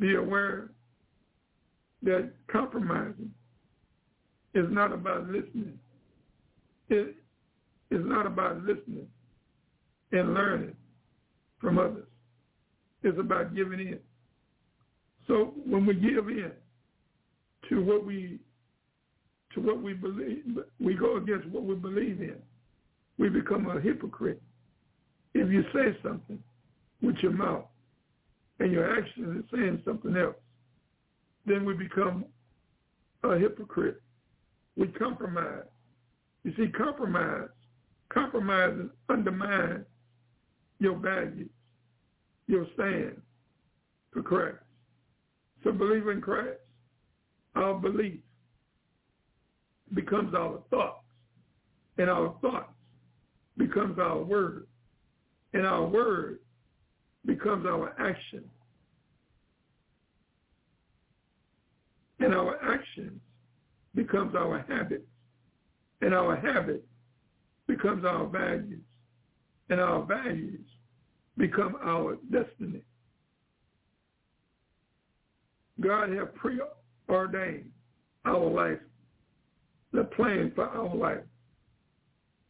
Be 0.00 0.14
aware 0.14 0.70
that 2.02 2.30
compromising 2.50 3.32
is 4.54 4.66
not 4.70 4.92
about 4.92 5.26
listening. 5.26 5.78
It 6.88 7.16
is 7.90 8.00
not 8.04 8.26
about 8.26 8.58
listening 8.62 9.06
and 10.12 10.34
learning 10.34 10.76
from 11.60 11.78
others. 11.78 12.06
It's 13.02 13.18
about 13.18 13.54
giving 13.54 13.80
in. 13.80 13.98
So 15.26 15.52
when 15.66 15.86
we 15.86 15.94
give 15.94 16.28
in 16.28 16.52
to 17.68 17.84
what 17.84 18.04
we 18.04 18.38
to 19.54 19.60
what 19.60 19.82
we 19.82 19.94
believe, 19.94 20.44
we 20.78 20.94
go 20.94 21.16
against 21.16 21.48
what 21.48 21.64
we 21.64 21.74
believe 21.74 22.20
in. 22.20 22.36
We 23.18 23.28
become 23.28 23.68
a 23.68 23.80
hypocrite. 23.80 24.42
If 25.34 25.50
you 25.50 25.62
say 25.72 25.96
something 26.02 26.42
with 27.02 27.16
your 27.22 27.32
mouth 27.32 27.64
and 28.60 28.72
your 28.72 28.98
action 28.98 29.38
is 29.38 29.50
saying 29.56 29.82
something 29.84 30.16
else, 30.16 30.36
then 31.46 31.64
we 31.64 31.74
become 31.74 32.24
a 33.24 33.38
hypocrite. 33.38 34.02
We 34.76 34.88
compromise. 34.88 35.64
You 36.44 36.52
see, 36.56 36.68
compromise, 36.68 37.48
compromise 38.08 38.74
undermines 39.08 39.84
your 40.78 40.96
values, 40.96 41.50
your 42.46 42.66
stand 42.74 43.20
for 44.12 44.22
Christ. 44.22 44.56
So 45.64 45.72
believe 45.72 46.06
in 46.08 46.20
Christ. 46.20 46.60
Our 47.54 47.74
belief 47.74 48.20
becomes 49.94 50.34
our 50.34 50.60
thoughts, 50.70 51.02
and 51.96 52.08
our 52.08 52.36
thoughts 52.40 52.72
becomes 53.56 53.98
our 53.98 54.22
word, 54.22 54.66
and 55.54 55.66
our 55.66 55.84
word 55.84 56.38
becomes 57.26 57.66
our 57.66 57.94
action. 58.00 58.44
And 62.20 62.34
our 62.34 62.56
actions 62.74 63.20
becomes 63.94 64.34
our 64.34 64.64
habits, 64.68 65.06
and 66.00 66.14
our 66.14 66.36
habit 66.36 66.84
becomes 67.66 68.04
our 68.04 68.26
values, 68.26 68.82
and 69.70 69.80
our 69.80 70.02
values 70.02 70.66
become 71.36 71.76
our 71.82 72.18
destiny. 72.30 72.82
God 75.80 76.10
has 76.10 76.26
preordained 76.34 77.70
our 78.24 78.50
life, 78.50 78.80
the 79.92 80.04
plan 80.04 80.52
for 80.54 80.66
our 80.66 80.94
life. 80.94 81.24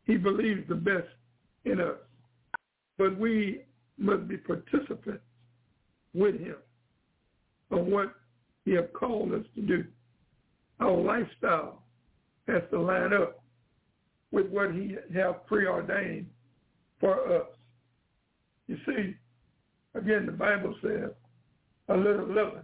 He 0.07 0.17
believes 0.17 0.67
the 0.69 0.75
best 0.75 1.09
in 1.67 1.81
us, 1.81 1.99
but 2.97 3.19
we 3.19 3.63
must 3.99 4.29
be 4.29 4.37
participants 4.37 5.23
with 6.15 6.39
him 6.41 6.57
of 7.71 7.87
what 7.87 8.15
he 8.65 8.73
has 8.73 8.85
called 8.95 9.33
us 9.33 9.45
to 9.55 9.63
do. 9.63 9.85
Our 10.81 10.97
lifestyle 10.97 11.83
has 12.47 12.63
to 12.71 12.81
line 12.81 13.13
up 13.13 13.43
with 14.31 14.49
what 14.49 14.73
he 14.73 14.97
has 15.15 15.35
preordained 15.47 16.27
for 17.01 17.41
us. 17.41 17.47
You 18.67 18.77
see, 18.87 19.15
again, 19.95 20.27
the 20.27 20.33
Bible 20.33 20.75
says 20.83 21.11
a 21.89 21.97
little 21.97 22.27
leaven 22.27 22.63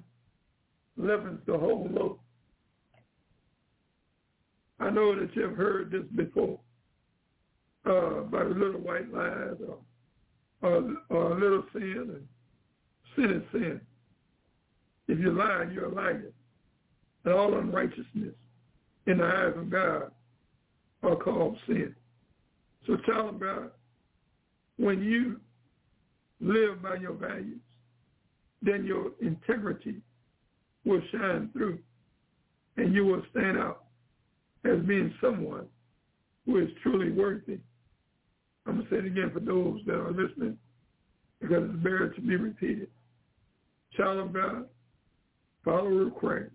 leavens 0.96 1.40
the 1.46 1.58
whole 1.58 1.88
loaf. 1.90 2.18
I 4.78 4.90
know 4.90 5.18
that 5.18 5.34
you've 5.34 5.56
heard 5.56 5.90
this 5.90 6.04
before 6.14 6.60
uh, 7.86 8.20
about 8.20 8.46
a 8.46 8.54
little 8.54 8.80
white 8.80 9.12
lies 9.12 9.56
or, 9.66 9.78
or, 10.64 11.32
a 11.32 11.38
little 11.38 11.64
sin, 11.72 12.10
and 12.14 12.28
sin 13.16 13.36
is 13.36 13.42
sin. 13.52 13.80
If 15.08 15.18
you're 15.18 15.32
lying, 15.32 15.72
you're 15.72 15.90
a 15.90 15.94
liar. 15.94 16.32
And 17.24 17.34
all 17.34 17.58
unrighteousness 17.58 18.34
in 19.06 19.18
the 19.18 19.24
eyes 19.24 19.52
of 19.56 19.70
God 19.70 20.10
are 21.02 21.16
called 21.16 21.58
sin. 21.66 21.94
So 22.86 22.96
child 23.06 23.34
of 23.34 23.40
God, 23.40 23.70
when 24.76 25.02
you 25.02 25.40
live 26.40 26.82
by 26.82 26.96
your 26.96 27.12
values, 27.12 27.60
then 28.62 28.84
your 28.84 29.12
integrity 29.20 29.96
will 30.84 31.02
shine 31.12 31.50
through 31.52 31.78
and 32.76 32.94
you 32.94 33.04
will 33.04 33.22
stand 33.30 33.58
out 33.58 33.84
as 34.64 34.80
being 34.80 35.14
someone 35.20 35.66
who 36.46 36.58
is 36.58 36.68
truly 36.82 37.10
worthy. 37.10 37.58
I'm 38.66 38.76
going 38.76 38.86
to 38.86 38.90
say 38.90 38.98
it 38.98 39.06
again 39.06 39.30
for 39.32 39.40
those 39.40 39.80
that 39.86 39.94
are 39.94 40.10
listening 40.10 40.56
because 41.40 41.64
it's 41.64 41.82
better 41.82 42.08
to 42.08 42.20
be 42.20 42.36
repeated. 42.36 42.88
Child 43.96 44.18
of 44.18 44.32
God, 44.32 44.66
follower 45.64 46.06
of 46.06 46.14
Christ, 46.16 46.50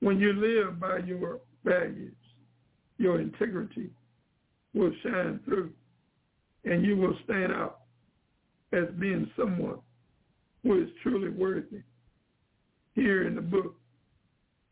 when 0.00 0.18
you 0.18 0.32
live 0.32 0.80
by 0.80 0.98
your 0.98 1.40
values, 1.64 2.14
your 2.98 3.20
integrity 3.20 3.90
will 4.74 4.92
shine 5.02 5.40
through 5.44 5.70
and 6.64 6.84
you 6.84 6.96
will 6.96 7.16
stand 7.24 7.52
out 7.52 7.80
as 8.72 8.84
being 8.98 9.30
someone 9.36 9.78
who 10.62 10.82
is 10.82 10.88
truly 11.02 11.30
worthy. 11.30 11.82
Here 12.94 13.26
in 13.26 13.34
the 13.34 13.40
book 13.40 13.74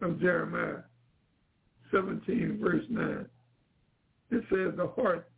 of 0.03 0.21
Jeremiah 0.21 0.83
17, 1.91 2.59
verse 2.61 2.85
9, 2.89 3.27
it 4.31 4.45
says, 4.51 4.77
the 4.77 4.93
heart 4.95 5.31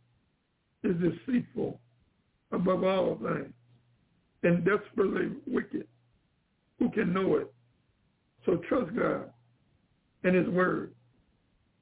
is 0.83 0.95
deceitful 0.97 1.79
above 2.51 2.83
all 2.83 3.17
things 3.17 3.53
and 4.43 4.65
desperately 4.65 5.31
wicked. 5.47 5.87
Who 6.79 6.89
can 6.89 7.13
know 7.13 7.35
it? 7.35 7.53
So 8.45 8.57
trust 8.67 8.95
God 8.95 9.29
and 10.23 10.35
his 10.35 10.47
word. 10.47 10.93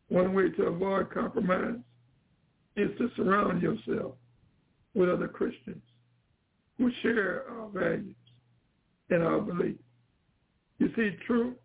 One 0.09 0.33
way 0.33 0.49
to 0.49 0.63
avoid 0.63 1.11
compromise 1.11 1.77
is 2.75 2.89
to 2.97 3.09
surround 3.15 3.61
yourself 3.61 4.15
with 4.93 5.09
other 5.09 5.27
Christians 5.27 5.81
who 6.77 6.91
share 7.01 7.43
our 7.49 7.69
values 7.69 8.15
and 9.09 9.23
our 9.23 9.39
beliefs. 9.39 9.83
You 10.79 10.89
see, 10.95 11.11
true 11.27 11.55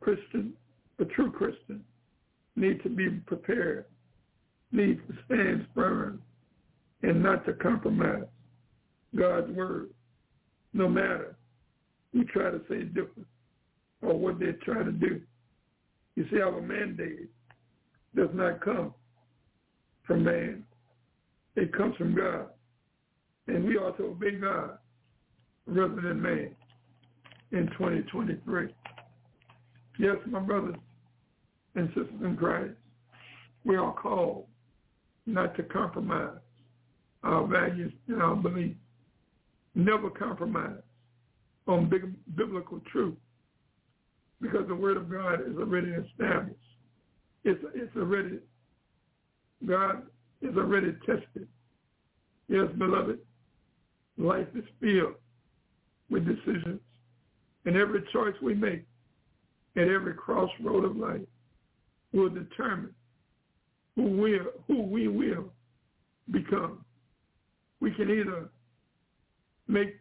Christian, 0.00 0.52
a 0.98 1.04
true 1.04 1.30
Christian, 1.30 1.84
need 2.56 2.82
to 2.82 2.88
be 2.88 3.10
prepared, 3.26 3.86
needs 4.70 5.00
to 5.08 5.14
stand 5.26 5.66
firm 5.74 6.22
and 7.02 7.22
not 7.22 7.44
to 7.46 7.52
compromise 7.54 8.24
God's 9.16 9.50
word, 9.52 9.90
no 10.72 10.88
matter 10.88 11.36
who 12.12 12.24
try 12.24 12.50
to 12.50 12.60
say 12.68 12.82
different 12.82 13.26
or 14.02 14.18
what 14.18 14.38
they 14.38 14.52
try 14.64 14.82
to 14.82 14.92
do. 14.92 15.20
You 16.16 16.26
see, 16.30 16.40
our 16.40 16.60
mandate 16.60 17.30
does 18.14 18.28
not 18.34 18.60
come 18.60 18.92
from 20.06 20.24
man. 20.24 20.64
It 21.56 21.72
comes 21.74 21.96
from 21.96 22.14
God. 22.14 22.46
And 23.48 23.64
we 23.64 23.76
ought 23.76 23.96
to 23.98 24.04
obey 24.04 24.32
God 24.32 24.78
rather 25.66 26.00
than 26.00 26.20
man 26.20 26.54
in 27.52 27.66
2023. 27.78 28.68
Yes, 29.98 30.16
my 30.26 30.40
brothers 30.40 30.76
and 31.74 31.88
sisters 31.88 32.08
in 32.22 32.36
Christ, 32.36 32.74
we 33.64 33.76
are 33.76 33.94
called 33.94 34.46
not 35.26 35.56
to 35.56 35.62
compromise 35.62 36.38
our 37.22 37.46
values 37.46 37.92
and 38.08 38.22
our 38.22 38.36
beliefs. 38.36 38.78
Never 39.74 40.10
compromise 40.10 40.82
on 41.66 41.88
big, 41.88 42.12
biblical 42.36 42.80
truth 42.90 43.14
because 44.40 44.66
the 44.66 44.74
word 44.74 44.96
of 44.96 45.10
God 45.10 45.40
is 45.48 45.56
already 45.56 45.90
established. 45.90 46.58
It's, 47.44 47.60
it's 47.74 47.96
already, 47.96 48.38
God 49.66 50.02
is 50.42 50.56
already 50.56 50.92
tested. 51.06 51.46
Yes, 52.48 52.66
beloved, 52.76 53.18
life 54.18 54.48
is 54.54 54.64
filled 54.80 55.14
with 56.10 56.26
decisions. 56.26 56.80
And 57.64 57.76
every 57.76 58.02
choice 58.12 58.34
we 58.42 58.54
make 58.54 58.84
at 59.76 59.88
every 59.88 60.14
crossroad 60.14 60.84
of 60.84 60.96
life 60.96 61.20
will 62.12 62.28
determine 62.28 62.92
who 63.94 64.02
we, 64.20 64.40
who 64.66 64.82
we 64.82 65.08
will 65.08 65.52
become. 66.30 66.84
We 67.82 67.90
can 67.90 68.08
either 68.10 68.48
make, 69.66 69.96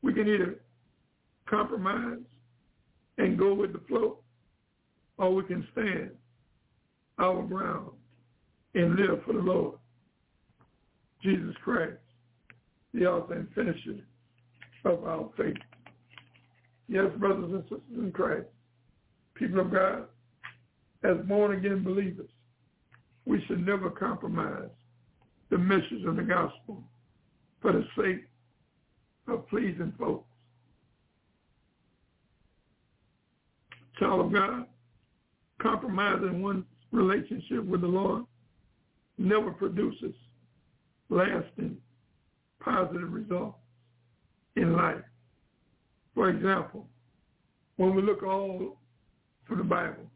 we 0.00 0.14
can 0.14 0.26
either 0.26 0.60
compromise 1.46 2.20
and 3.18 3.38
go 3.38 3.52
with 3.52 3.74
the 3.74 3.80
flow, 3.86 4.20
or 5.18 5.34
we 5.34 5.42
can 5.42 5.68
stand 5.72 6.12
our 7.18 7.42
ground 7.42 7.90
and 8.74 8.96
live 8.96 9.22
for 9.26 9.34
the 9.34 9.40
Lord. 9.40 9.76
Jesus 11.22 11.54
Christ, 11.62 11.98
the 12.94 13.04
author 13.04 13.34
and 13.34 13.48
finisher 13.54 14.02
of 14.86 15.04
our 15.04 15.28
faith. 15.36 15.54
Yes, 16.88 17.10
brothers 17.18 17.52
and 17.52 17.62
sisters 17.64 17.80
in 17.94 18.10
Christ, 18.10 18.46
people 19.34 19.60
of 19.60 19.70
God, 19.70 20.04
as 21.04 21.18
born 21.26 21.58
again 21.58 21.84
believers, 21.84 22.30
we 23.26 23.44
should 23.46 23.66
never 23.66 23.90
compromise 23.90 24.70
the 25.50 25.58
message 25.58 26.04
of 26.06 26.16
the 26.16 26.22
gospel 26.22 26.82
for 27.60 27.72
the 27.72 27.84
sake 27.96 28.24
of 29.28 29.48
pleasing 29.48 29.92
folks. 29.98 30.26
Child 33.98 34.26
of 34.26 34.32
God, 34.32 34.66
compromising 35.60 36.42
one's 36.42 36.64
relationship 36.92 37.64
with 37.64 37.80
the 37.80 37.86
Lord 37.86 38.24
never 39.18 39.50
produces 39.50 40.14
lasting 41.08 41.76
positive 42.60 43.12
results 43.12 43.58
in 44.56 44.74
life. 44.74 45.02
For 46.14 46.28
example, 46.28 46.86
when 47.76 47.94
we 47.94 48.02
look 48.02 48.22
all 48.22 48.78
through 49.46 49.58
the 49.58 49.64
Bible, 49.64 50.10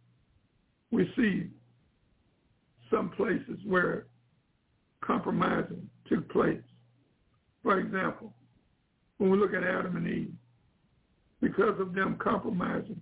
we 0.91 1.11
see 1.17 1.47
some 2.91 3.11
places 3.11 3.59
where 3.65 4.07
compromising 5.05 5.89
took 6.09 6.29
place. 6.31 6.61
For 7.63 7.79
example, 7.79 8.33
when 9.19 9.31
we 9.31 9.39
look 9.39 9.55
at 9.55 9.65
Adam 9.65 9.97
and 9.97 10.07
Eve, 10.07 10.33
because 11.41 11.79
of 11.81 11.95
them 11.95 12.17
compromising 12.23 13.01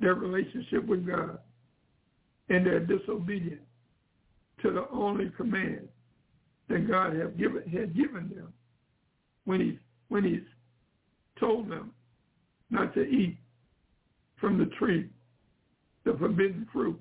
their 0.00 0.14
relationship 0.14 0.86
with 0.86 1.06
God 1.06 1.38
and 2.48 2.66
their 2.66 2.80
disobedience 2.80 3.62
to 4.62 4.70
the 4.70 4.86
only 4.92 5.30
command 5.36 5.88
that 6.68 6.88
God 6.88 7.14
have 7.16 7.36
given, 7.36 7.62
had 7.68 7.96
given 7.96 8.30
them 8.34 8.52
when 9.44 9.60
he 9.60 9.78
when 10.08 10.24
he's 10.24 10.40
told 11.40 11.70
them 11.70 11.92
not 12.70 12.94
to 12.94 13.02
eat 13.02 13.36
from 14.40 14.58
the 14.58 14.66
tree, 14.78 15.08
the 16.04 16.14
forbidden 16.18 16.66
fruit, 16.72 17.00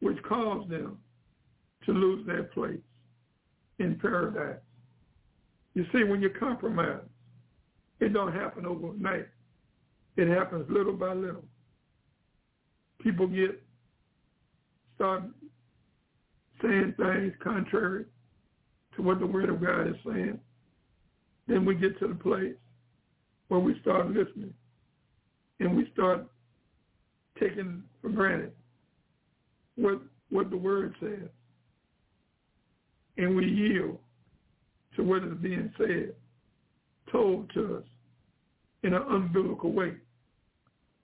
which 0.00 0.16
caused 0.28 0.68
them 0.68 0.98
to 1.86 1.92
lose 1.92 2.26
their 2.26 2.44
place 2.44 2.80
in 3.78 3.98
paradise. 3.98 4.60
You 5.74 5.84
see, 5.92 6.04
when 6.04 6.20
you 6.20 6.30
compromise, 6.30 7.02
it 8.00 8.12
don't 8.12 8.32
happen 8.32 8.66
overnight. 8.66 9.28
It 10.16 10.28
happens 10.28 10.66
little 10.68 10.92
by 10.92 11.14
little. 11.14 11.44
People 13.00 13.26
get 13.26 13.62
start 14.96 15.22
saying 16.60 16.94
things 16.96 17.32
contrary 17.42 18.04
to 18.96 19.02
what 19.02 19.18
the 19.18 19.26
Word 19.26 19.48
of 19.48 19.60
God 19.60 19.88
is 19.88 19.96
saying. 20.06 20.38
Then 21.48 21.64
we 21.64 21.74
get 21.74 21.98
to 21.98 22.08
the 22.08 22.14
place 22.14 22.54
where 23.48 23.60
we 23.60 23.78
start 23.80 24.08
listening 24.08 24.54
and 25.60 25.76
we 25.76 25.88
start 25.92 26.26
taking 27.40 27.82
for 28.00 28.10
granted 28.10 28.52
what 29.76 30.00
what 30.30 30.50
the 30.50 30.56
Word 30.56 30.94
says. 31.00 31.28
And 33.16 33.36
we 33.36 33.46
yield 33.46 33.98
to 34.96 35.02
what 35.02 35.24
is 35.24 35.34
being 35.40 35.72
said, 35.76 36.14
told 37.10 37.50
to 37.54 37.76
us 37.76 37.84
in 38.82 38.94
an 38.94 39.02
unbiblical 39.02 39.72
way. 39.72 39.92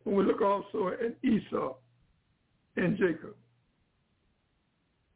When 0.05 0.17
we 0.17 0.25
look 0.25 0.43
also 0.43 0.89
at 0.89 1.17
Esau 1.23 1.75
and 2.77 2.97
Jacob, 2.97 3.35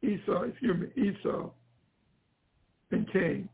Esau, 0.01 0.43
excuse 0.43 0.77
me, 0.77 1.03
Esau 1.03 1.49
and 2.91 3.11
Cain. 3.11 3.49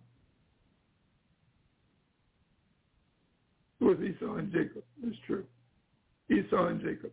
It 3.79 3.83
was 3.83 3.97
Esau 3.99 4.35
and 4.35 4.51
Jacob. 4.51 4.83
It's 5.03 5.17
true. 5.25 5.45
Esau 6.29 6.67
and 6.67 6.81
Jacob. 6.81 7.11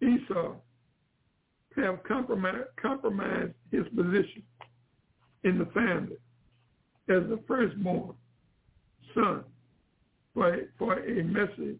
Esau 0.00 0.54
have 1.82 2.02
compromised, 2.04 2.68
compromised 2.80 3.52
his 3.70 3.84
position 3.96 4.42
in 5.44 5.58
the 5.58 5.66
family 5.66 6.16
as 7.08 7.28
the 7.28 7.40
firstborn 7.46 8.14
son 9.14 9.44
for 10.34 10.54
a, 10.54 10.58
for 10.78 10.94
a 10.98 11.24
messy 11.24 11.78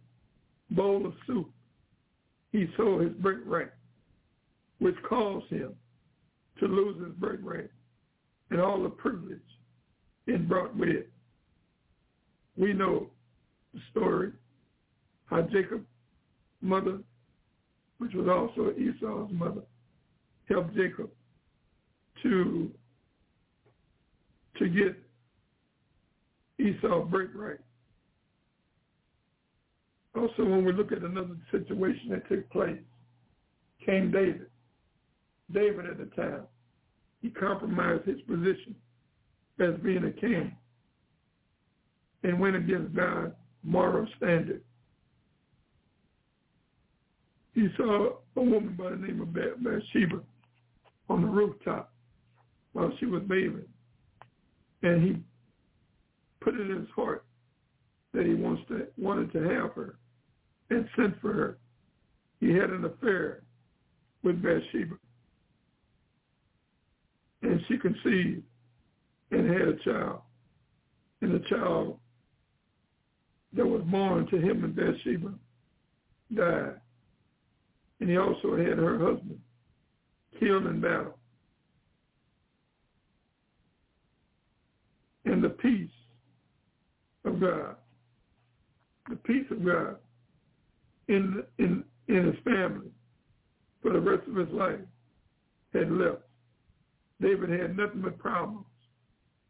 bowl 0.70 1.06
of 1.06 1.12
soup. 1.26 1.50
He 2.52 2.66
sold 2.76 3.02
his 3.02 3.12
birthright 3.14 3.70
which 4.80 4.96
caused 5.08 5.46
him 5.50 5.74
to 6.58 6.66
lose 6.66 7.00
his 7.04 7.14
birthright 7.14 7.70
and 8.50 8.60
all 8.60 8.82
the 8.82 8.88
privilege 8.88 9.38
it 10.26 10.48
brought 10.48 10.74
with 10.76 10.88
it. 10.88 11.10
We 12.56 12.72
know 12.72 13.08
the 13.72 13.80
story, 13.90 14.32
how 15.26 15.42
Jacob's 15.42 15.86
mother, 16.60 16.98
which 17.98 18.12
was 18.14 18.28
also 18.28 18.72
Esau's 18.72 19.30
mother, 19.32 19.62
helped 20.50 20.74
Jacob 20.74 21.10
to 22.22 22.70
to 24.58 24.68
get 24.68 24.96
Esau's 26.58 27.10
birthright. 27.10 27.60
Also, 30.14 30.44
when 30.44 30.64
we 30.64 30.72
look 30.72 30.92
at 30.92 30.98
another 30.98 31.36
situation 31.50 32.10
that 32.10 32.28
took 32.28 32.48
place, 32.50 32.76
came 33.86 34.10
David. 34.10 34.46
David 35.52 35.86
at 35.86 35.98
the 35.98 36.06
time. 36.16 36.42
He 37.22 37.30
compromised 37.30 38.06
his 38.06 38.20
position 38.22 38.74
as 39.60 39.74
being 39.82 40.04
a 40.04 40.10
king 40.10 40.54
and 42.22 42.38
went 42.38 42.56
against 42.56 42.94
God's 42.94 43.32
moral 43.62 44.06
standard. 44.16 44.62
He 47.54 47.68
saw 47.76 48.16
a 48.36 48.42
woman 48.42 48.74
by 48.76 48.90
the 48.90 48.96
name 48.96 49.20
of 49.20 49.32
Bathsheba 49.32 50.22
on 51.10 51.22
the 51.22 51.28
rooftop 51.28 51.92
while 52.72 52.92
she 52.98 53.06
was 53.06 53.22
bathing. 53.24 53.66
And 54.82 55.02
he 55.02 55.16
put 56.40 56.54
it 56.54 56.70
in 56.70 56.78
his 56.78 56.88
heart 56.94 57.24
that 58.14 58.24
he 58.24 58.34
wants 58.34 58.62
to 58.68 58.86
wanted 58.96 59.32
to 59.32 59.40
have 59.40 59.72
her 59.72 59.96
and 60.70 60.88
sent 60.96 61.20
for 61.20 61.32
her. 61.32 61.58
He 62.38 62.50
had 62.52 62.70
an 62.70 62.84
affair 62.84 63.42
with 64.22 64.40
Bathsheba 64.40 64.94
and 67.42 67.60
she 67.68 67.76
conceived 67.76 68.42
and 69.32 69.50
had 69.50 69.68
a 69.68 69.76
child. 69.84 70.20
And 71.22 71.34
the 71.34 71.44
child 71.48 71.98
that 73.52 73.66
was 73.66 73.82
born 73.82 74.26
to 74.28 74.36
him 74.36 74.64
and 74.64 74.74
Bathsheba 74.74 75.34
died. 76.34 76.80
And 78.00 78.08
he 78.08 78.16
also 78.16 78.56
had 78.56 78.78
her 78.78 78.98
husband 78.98 79.40
killed 80.40 80.66
in 80.66 80.80
battle. 80.80 81.16
And 85.26 85.44
the 85.44 85.50
peace 85.50 85.90
of 87.24 87.40
God, 87.40 87.76
the 89.08 89.16
peace 89.16 89.46
of 89.50 89.64
God 89.64 89.96
in, 91.08 91.44
in, 91.58 91.84
in 92.08 92.26
his 92.26 92.36
family 92.44 92.88
for 93.82 93.92
the 93.92 94.00
rest 94.00 94.26
of 94.28 94.36
his 94.36 94.48
life 94.50 94.80
had 95.72 95.92
left. 95.92 96.22
David 97.20 97.50
had 97.50 97.76
nothing 97.76 98.00
but 98.00 98.18
problems 98.18 98.64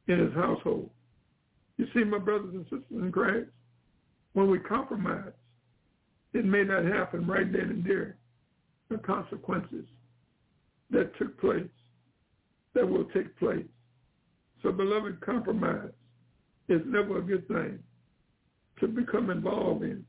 in 0.08 0.18
his 0.18 0.34
household. 0.34 0.90
You 1.76 1.86
see, 1.94 2.04
my 2.04 2.18
brothers 2.18 2.52
and 2.52 2.64
sisters 2.64 2.82
in 2.90 3.12
Christ, 3.12 3.48
when 4.32 4.50
we 4.50 4.58
compromise, 4.58 5.32
it 6.34 6.44
may 6.44 6.64
not 6.64 6.84
happen 6.84 7.26
right 7.26 7.50
then 7.50 7.62
and 7.62 7.84
there. 7.84 8.16
The 8.90 8.98
consequences 8.98 9.86
that 10.90 11.16
took 11.18 11.38
place, 11.40 11.68
that 12.74 12.88
will 12.88 13.04
take 13.06 13.36
place. 13.38 13.66
So, 14.62 14.72
beloved, 14.72 15.20
compromise 15.20 15.90
is 16.68 16.82
never 16.86 17.18
a 17.18 17.22
good 17.22 17.46
thing 17.48 17.78
to 18.80 18.88
become 18.88 19.30
involved 19.30 19.82
in 19.82 20.04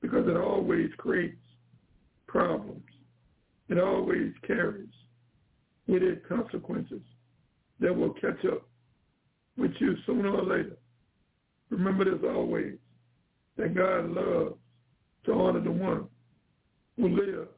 because 0.00 0.26
it 0.28 0.36
always 0.36 0.90
creates 0.98 1.36
problems. 2.26 2.82
It 3.68 3.78
always 3.78 4.32
carries 4.46 4.88
with 5.86 6.02
it 6.02 6.28
consequences 6.28 7.02
that 7.80 7.94
will 7.94 8.14
catch 8.14 8.44
up 8.50 8.66
with 9.56 9.72
you 9.80 9.94
sooner 10.06 10.30
or 10.30 10.42
later. 10.42 10.76
Remember 11.70 12.04
this 12.04 12.22
always, 12.24 12.74
that 13.56 13.74
God 13.74 14.10
loves 14.10 14.54
to 15.24 15.32
honor 15.32 15.60
the 15.60 15.70
one 15.70 16.06
who 16.96 17.08
lives 17.08 17.48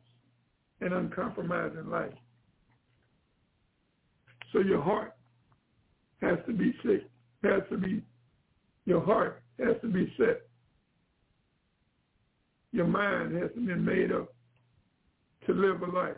an 0.81 0.93
uncompromising 0.93 1.91
life. 1.91 2.13
So 4.53 4.61
your 4.61 4.83
heart 4.83 5.15
has 6.21 6.39
to 6.47 6.53
be 6.53 6.75
sick, 6.85 7.09
has 7.43 7.63
to 7.71 7.77
be, 7.77 8.03
your 8.87 9.05
heart 9.05 9.43
has 9.59 9.77
to 9.83 9.89
be 9.89 10.13
set. 10.17 10.43
Your 12.73 12.87
mind 12.87 13.37
has 13.37 13.51
to 13.55 13.61
be 13.61 13.75
made 13.75 14.13
up 14.13 14.35
to 15.47 15.53
live 15.53 15.83
a 15.83 15.87
life 15.87 16.17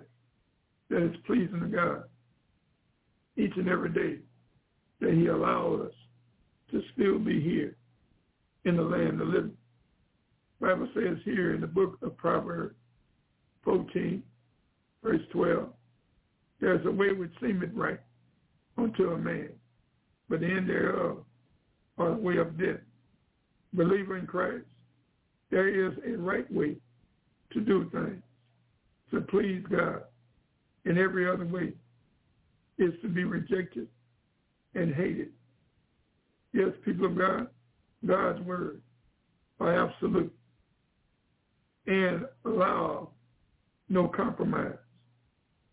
that 0.88 1.02
is 1.02 1.16
pleasing 1.26 1.60
to 1.60 1.66
God 1.66 2.04
each 3.36 3.52
and 3.56 3.68
every 3.68 3.90
day 3.90 4.20
that 5.00 5.14
he 5.14 5.26
allowed 5.26 5.86
us 5.86 5.94
to 6.72 6.82
still 6.94 7.18
be 7.18 7.40
here 7.40 7.76
in 8.64 8.76
the 8.76 8.82
land 8.82 9.20
of 9.20 9.28
living. 9.28 9.56
Bible 10.60 10.88
says 10.94 11.16
here 11.24 11.54
in 11.54 11.60
the 11.60 11.66
book 11.66 11.96
of 12.02 12.16
Proverbs 12.16 12.74
14 13.64 14.22
Verse 15.02 15.20
12, 15.32 15.68
there's 16.60 16.84
a 16.86 16.90
way 16.90 17.12
which 17.12 17.32
seemeth 17.40 17.70
right 17.74 17.98
unto 18.82 19.10
a 19.10 19.18
man, 19.18 19.50
but 20.28 20.40
the 20.40 20.46
end 20.46 20.68
thereof 20.68 21.18
are 21.98 22.10
the 22.10 22.16
way 22.16 22.36
of 22.38 22.58
death. 22.58 22.80
Believer 23.72 24.16
in 24.16 24.26
Christ, 24.26 24.64
there 25.50 25.68
is 25.68 25.92
a 26.06 26.16
right 26.16 26.50
way 26.52 26.76
to 27.52 27.60
do 27.60 27.88
things, 27.90 28.22
to 29.10 29.20
please 29.22 29.62
God. 29.70 30.02
And 30.84 30.98
every 30.98 31.28
other 31.28 31.44
way 31.44 31.72
is 32.78 32.94
to 33.02 33.08
be 33.08 33.24
rejected 33.24 33.86
and 34.74 34.94
hated. 34.94 35.28
Yes, 36.52 36.70
people 36.84 37.06
of 37.06 37.18
God, 37.18 37.48
God's 38.06 38.40
word 38.40 38.80
are 39.60 39.86
absolute 39.86 40.32
and 41.86 42.24
allow 42.44 43.10
no 43.88 44.08
compromise. 44.08 44.78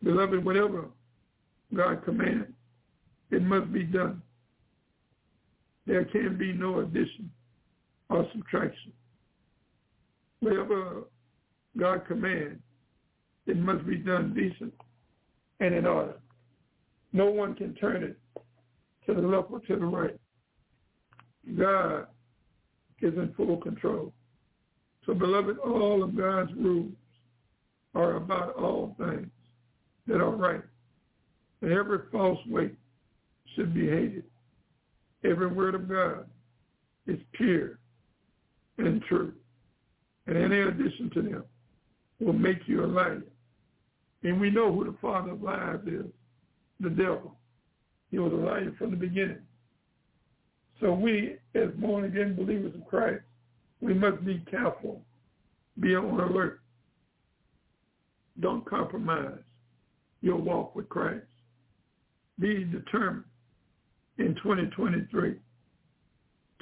Beloved, 0.03 0.43
whatever 0.43 0.85
God 1.73 2.03
commands, 2.03 2.51
it 3.31 3.41
must 3.41 3.71
be 3.71 3.83
done. 3.83 4.21
There 5.85 6.05
can 6.05 6.37
be 6.37 6.53
no 6.53 6.79
addition 6.79 7.29
or 8.09 8.27
subtraction. 8.33 8.91
Whatever 10.39 11.03
God 11.77 12.05
commands, 12.07 12.61
it 13.45 13.57
must 13.57 13.85
be 13.85 13.95
done 13.95 14.33
decent 14.33 14.73
and 15.59 15.73
in 15.73 15.85
order. 15.85 16.15
No 17.13 17.27
one 17.27 17.55
can 17.55 17.73
turn 17.75 18.03
it 18.03 18.17
to 19.05 19.13
the 19.13 19.21
left 19.21 19.49
or 19.49 19.59
to 19.61 19.75
the 19.75 19.85
right. 19.85 20.19
God 21.57 22.07
is 23.01 23.13
in 23.13 23.33
full 23.35 23.57
control. 23.57 24.13
So, 25.05 25.13
beloved, 25.13 25.57
all 25.59 26.03
of 26.03 26.17
God's 26.17 26.51
rules 26.55 26.91
are 27.95 28.17
about 28.17 28.55
all 28.55 28.95
things 28.99 29.27
that 30.07 30.19
are 30.19 30.35
right. 30.35 30.61
And 31.61 31.71
every 31.71 31.99
false 32.11 32.39
way 32.47 32.71
should 33.57 33.73
be 33.73 33.87
hated. 33.87 34.23
Every 35.25 35.47
word 35.47 35.75
of 35.75 35.89
God 35.89 36.25
is 37.07 37.19
pure 37.33 37.79
and 38.77 39.01
true. 39.09 39.33
And 40.27 40.37
any 40.37 40.59
addition 40.59 41.09
to 41.15 41.21
them 41.21 41.43
will 42.19 42.33
make 42.33 42.67
you 42.67 42.85
a 42.85 42.87
liar. 42.87 43.23
And 44.23 44.39
we 44.39 44.51
know 44.51 44.71
who 44.71 44.85
the 44.85 44.97
father 45.01 45.31
of 45.31 45.41
lies 45.41 45.79
is, 45.87 46.05
the 46.79 46.89
devil. 46.89 47.35
He 48.11 48.19
was 48.19 48.31
a 48.31 48.35
liar 48.35 48.73
from 48.77 48.91
the 48.91 48.97
beginning. 48.97 49.41
So 50.79 50.93
we, 50.93 51.37
as 51.55 51.69
born-again 51.77 52.35
believers 52.35 52.75
of 52.75 52.85
Christ, 52.87 53.23
we 53.81 53.93
must 53.93 54.23
be 54.23 54.43
careful, 54.49 55.01
be 55.79 55.95
on 55.95 56.19
alert. 56.19 56.59
Don't 58.39 58.65
compromise 58.65 59.39
your 60.21 60.37
walk 60.37 60.75
with 60.75 60.87
Christ. 60.89 61.25
Be 62.39 62.63
determined 62.63 63.23
in 64.19 64.35
2023 64.35 65.35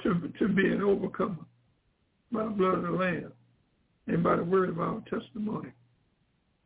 to, 0.02 0.32
to 0.38 0.48
be 0.48 0.68
an 0.68 0.82
overcomer 0.82 1.44
by 2.30 2.44
the 2.44 2.50
blood 2.50 2.74
of 2.74 2.82
the 2.82 2.90
Lamb 2.90 3.32
and 4.06 4.22
by 4.22 4.36
the 4.36 4.44
word 4.44 4.68
of 4.68 4.80
our 4.80 5.02
testimony 5.10 5.70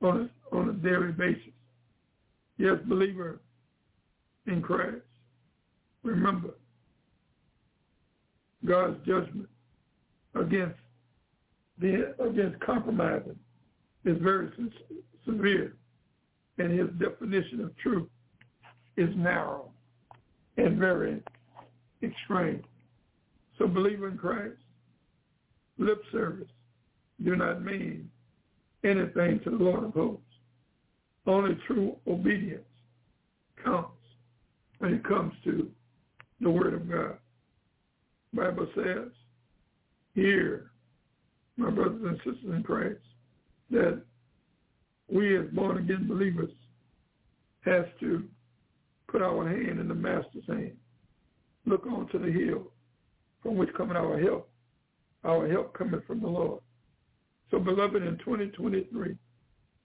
on 0.03 0.30
a, 0.53 0.57
on 0.57 0.68
a 0.68 0.72
daily 0.72 1.12
basis. 1.12 1.53
Yes, 2.59 2.76
believer 2.86 3.41
in 4.47 4.61
Christ, 4.61 4.97
remember 6.03 6.55
God's 8.66 8.99
judgment 9.07 9.49
against 10.34 10.78
the 11.78 12.14
against 12.22 12.61
compromising 12.61 13.38
is 14.05 14.18
very 14.20 14.51
severe, 15.24 15.74
and 16.59 16.78
his 16.78 16.88
definition 16.99 17.61
of 17.62 17.76
truth 17.78 18.09
is 18.97 19.09
narrow 19.16 19.70
and 20.64 20.78
very 20.78 21.22
extreme. 22.02 22.62
So 23.58 23.66
believe 23.66 24.02
in 24.02 24.16
Christ, 24.16 24.56
lip 25.78 26.02
service 26.12 26.48
do 27.24 27.36
not 27.36 27.62
mean 27.62 28.11
anything 28.84 29.40
to 29.44 29.50
the 29.50 29.56
Lord 29.56 29.84
of 29.84 29.94
hosts. 29.94 30.24
Only 31.26 31.58
true 31.66 31.96
obedience 32.06 32.64
counts 33.62 33.92
when 34.78 34.94
it 34.94 35.04
comes 35.04 35.34
to 35.44 35.70
the 36.40 36.50
word 36.50 36.74
of 36.74 36.90
God. 36.90 37.18
Bible 38.32 38.68
says 38.74 39.08
here, 40.14 40.70
my 41.56 41.70
brothers 41.70 42.02
and 42.02 42.16
sisters 42.18 42.54
in 42.54 42.62
Christ, 42.62 43.00
that 43.70 44.02
we 45.08 45.36
as 45.36 45.46
born 45.52 45.78
again 45.78 46.06
believers 46.08 46.50
has 47.62 47.84
to 48.00 48.24
put 49.11 49.22
our 49.22 49.48
hand 49.48 49.80
in 49.80 49.88
the 49.88 49.94
master's 49.94 50.46
hand. 50.46 50.76
Look 51.66 51.86
on 51.86 52.08
to 52.08 52.18
the 52.18 52.30
hill 52.30 52.72
from 53.42 53.56
which 53.56 53.72
cometh 53.76 53.96
our 53.96 54.18
help. 54.18 54.48
Our 55.24 55.48
help 55.48 55.76
cometh 55.76 56.06
from 56.06 56.20
the 56.20 56.28
Lord. 56.28 56.61
So 57.50 57.58
beloved, 57.58 58.02
in 58.02 58.16
2023, 58.18 59.16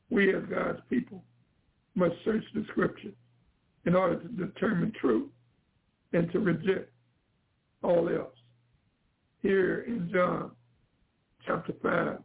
we 0.10 0.36
as 0.36 0.44
God's 0.50 0.80
people 0.90 1.24
must 1.96 2.16
search 2.24 2.44
the 2.54 2.66
scripture 2.70 3.12
in 3.86 3.96
order 3.96 4.22
to 4.22 4.28
determine 4.28 4.94
truth 5.00 5.30
and 6.14 6.32
to 6.32 6.40
reject 6.40 6.92
all 7.84 8.08
else. 8.10 8.34
Here 9.42 9.82
in 9.88 10.10
John 10.14 10.52
chapter 11.46 11.74
5, 11.82 12.18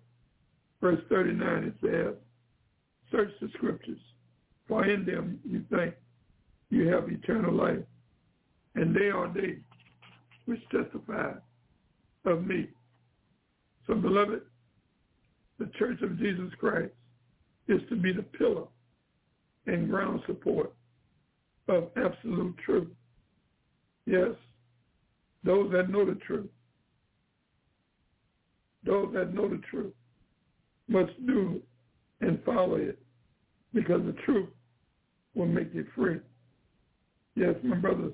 verse 0.81 1.01
39, 1.09 1.65
it 1.65 1.75
says, 1.83 2.15
search 3.11 3.31
the 3.41 3.49
scriptures, 3.57 4.01
for 4.69 4.85
in 4.87 5.05
them 5.05 5.39
you 5.45 5.65
think 5.71 5.95
you 6.71 6.89
have 6.89 7.11
eternal 7.11 7.53
life, 7.53 7.79
and 8.75 8.95
they 8.95 9.11
are 9.11 9.33
they 9.33 9.59
which 10.47 10.61
testify 10.71 11.33
of 12.25 12.47
me. 12.47 12.69
So, 13.87 13.95
beloved, 13.95 14.43
the 15.59 15.71
church 15.79 16.01
of 16.03 16.19
Jesus 16.19 16.51
Christ 16.59 16.93
is 17.69 17.81
to 17.89 17.97
be 17.97 18.13
the 18.13 18.23
pillar 18.23 18.65
and 19.67 19.89
ground 19.89 20.21
support 20.27 20.73
of 21.69 21.89
absolute 21.97 22.57
truth. 22.65 22.89
Yes, 24.07 24.31
those 25.45 25.71
that 25.73 25.91
know 25.91 26.05
the 26.05 26.19
truth, 26.27 26.49
those 28.85 29.13
that 29.15 29.35
know 29.35 29.49
the 29.49 29.61
truth 29.71 29.93
must 30.89 31.13
do 31.27 31.61
and 32.21 32.43
follow 32.45 32.77
it 32.77 32.99
because 33.73 34.03
the 34.05 34.17
truth 34.25 34.49
will 35.35 35.47
make 35.47 35.73
you 35.73 35.87
free. 35.95 36.19
Yes, 37.41 37.55
my 37.65 37.77
brothers 37.77 38.13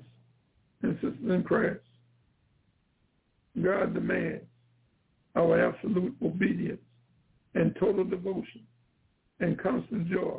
and 0.83 0.93
sisters 1.01 1.19
in 1.21 1.43
Christ, 1.43 1.81
God 3.61 3.93
demands 3.93 4.45
our 5.35 5.67
absolute 5.67 6.15
obedience 6.23 6.79
and 7.53 7.75
total 7.77 8.05
devotion 8.05 8.61
and 9.41 9.59
constant 9.59 10.07
joy 10.07 10.37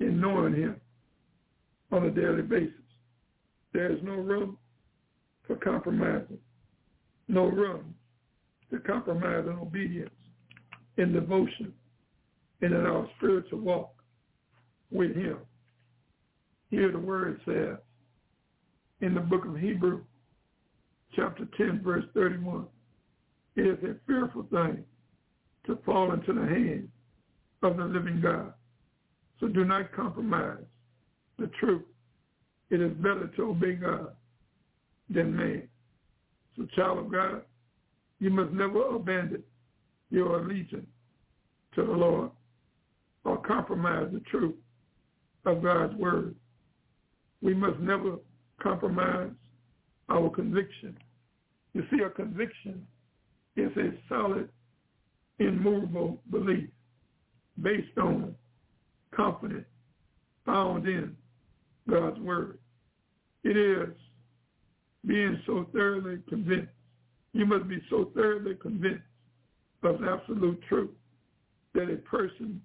in 0.00 0.18
knowing 0.18 0.54
him 0.54 0.76
on 1.92 2.06
a 2.06 2.10
daily 2.10 2.40
basis. 2.40 2.72
There 3.74 3.92
is 3.92 3.98
no 4.02 4.14
room 4.14 4.56
for 5.46 5.56
compromising, 5.56 6.38
no 7.28 7.48
room 7.48 7.94
to 8.70 8.78
compromise 8.78 9.44
in 9.46 9.58
obedience, 9.58 10.08
in 10.96 11.12
devotion, 11.12 11.74
and 12.62 12.72
in 12.72 12.80
our 12.86 13.06
spiritual 13.18 13.58
walk 13.58 13.92
with 14.90 15.14
him. 15.14 15.36
Here 16.74 16.90
the 16.90 16.98
word 16.98 17.40
says 17.44 17.76
in 19.00 19.14
the 19.14 19.20
book 19.20 19.44
of 19.44 19.56
Hebrew, 19.56 20.02
chapter 21.14 21.46
10, 21.56 21.82
verse 21.84 22.04
31, 22.14 22.66
it 23.54 23.60
is 23.60 23.78
a 23.84 23.94
fearful 24.08 24.44
thing 24.50 24.82
to 25.66 25.78
fall 25.86 26.12
into 26.12 26.32
the 26.32 26.44
hands 26.44 26.88
of 27.62 27.76
the 27.76 27.84
living 27.84 28.20
God. 28.20 28.52
So 29.38 29.46
do 29.46 29.64
not 29.64 29.92
compromise 29.92 30.64
the 31.38 31.46
truth. 31.60 31.84
It 32.70 32.80
is 32.80 32.90
better 32.94 33.30
to 33.36 33.50
obey 33.50 33.74
God 33.74 34.08
than 35.08 35.36
man. 35.36 35.68
So 36.56 36.66
child 36.74 36.98
of 36.98 37.12
God, 37.12 37.42
you 38.18 38.30
must 38.30 38.52
never 38.52 38.96
abandon 38.96 39.44
your 40.10 40.40
allegiance 40.40 40.88
to 41.76 41.84
the 41.84 41.92
Lord 41.92 42.32
or 43.22 43.36
compromise 43.38 44.08
the 44.12 44.20
truth 44.28 44.56
of 45.46 45.62
God's 45.62 45.94
word. 45.94 46.34
We 47.44 47.52
must 47.52 47.78
never 47.78 48.16
compromise 48.60 49.30
our 50.08 50.30
conviction. 50.30 50.96
You 51.74 51.84
see, 51.90 52.02
a 52.02 52.08
conviction 52.08 52.86
is 53.54 53.70
a 53.76 53.90
solid 54.08 54.48
immovable 55.38 56.22
belief 56.30 56.70
based 57.60 57.98
on 57.98 58.34
confidence 59.14 59.66
found 60.46 60.88
in 60.88 61.14
God's 61.88 62.18
word. 62.20 62.58
It 63.44 63.58
is 63.58 63.94
being 65.06 65.38
so 65.44 65.66
thoroughly 65.74 66.20
convinced. 66.26 66.72
You 67.34 67.44
must 67.44 67.68
be 67.68 67.82
so 67.90 68.10
thoroughly 68.14 68.54
convinced 68.54 69.04
of 69.82 70.02
absolute 70.02 70.60
truth 70.66 70.90
that 71.74 71.90
a 71.90 71.96
person 71.96 72.62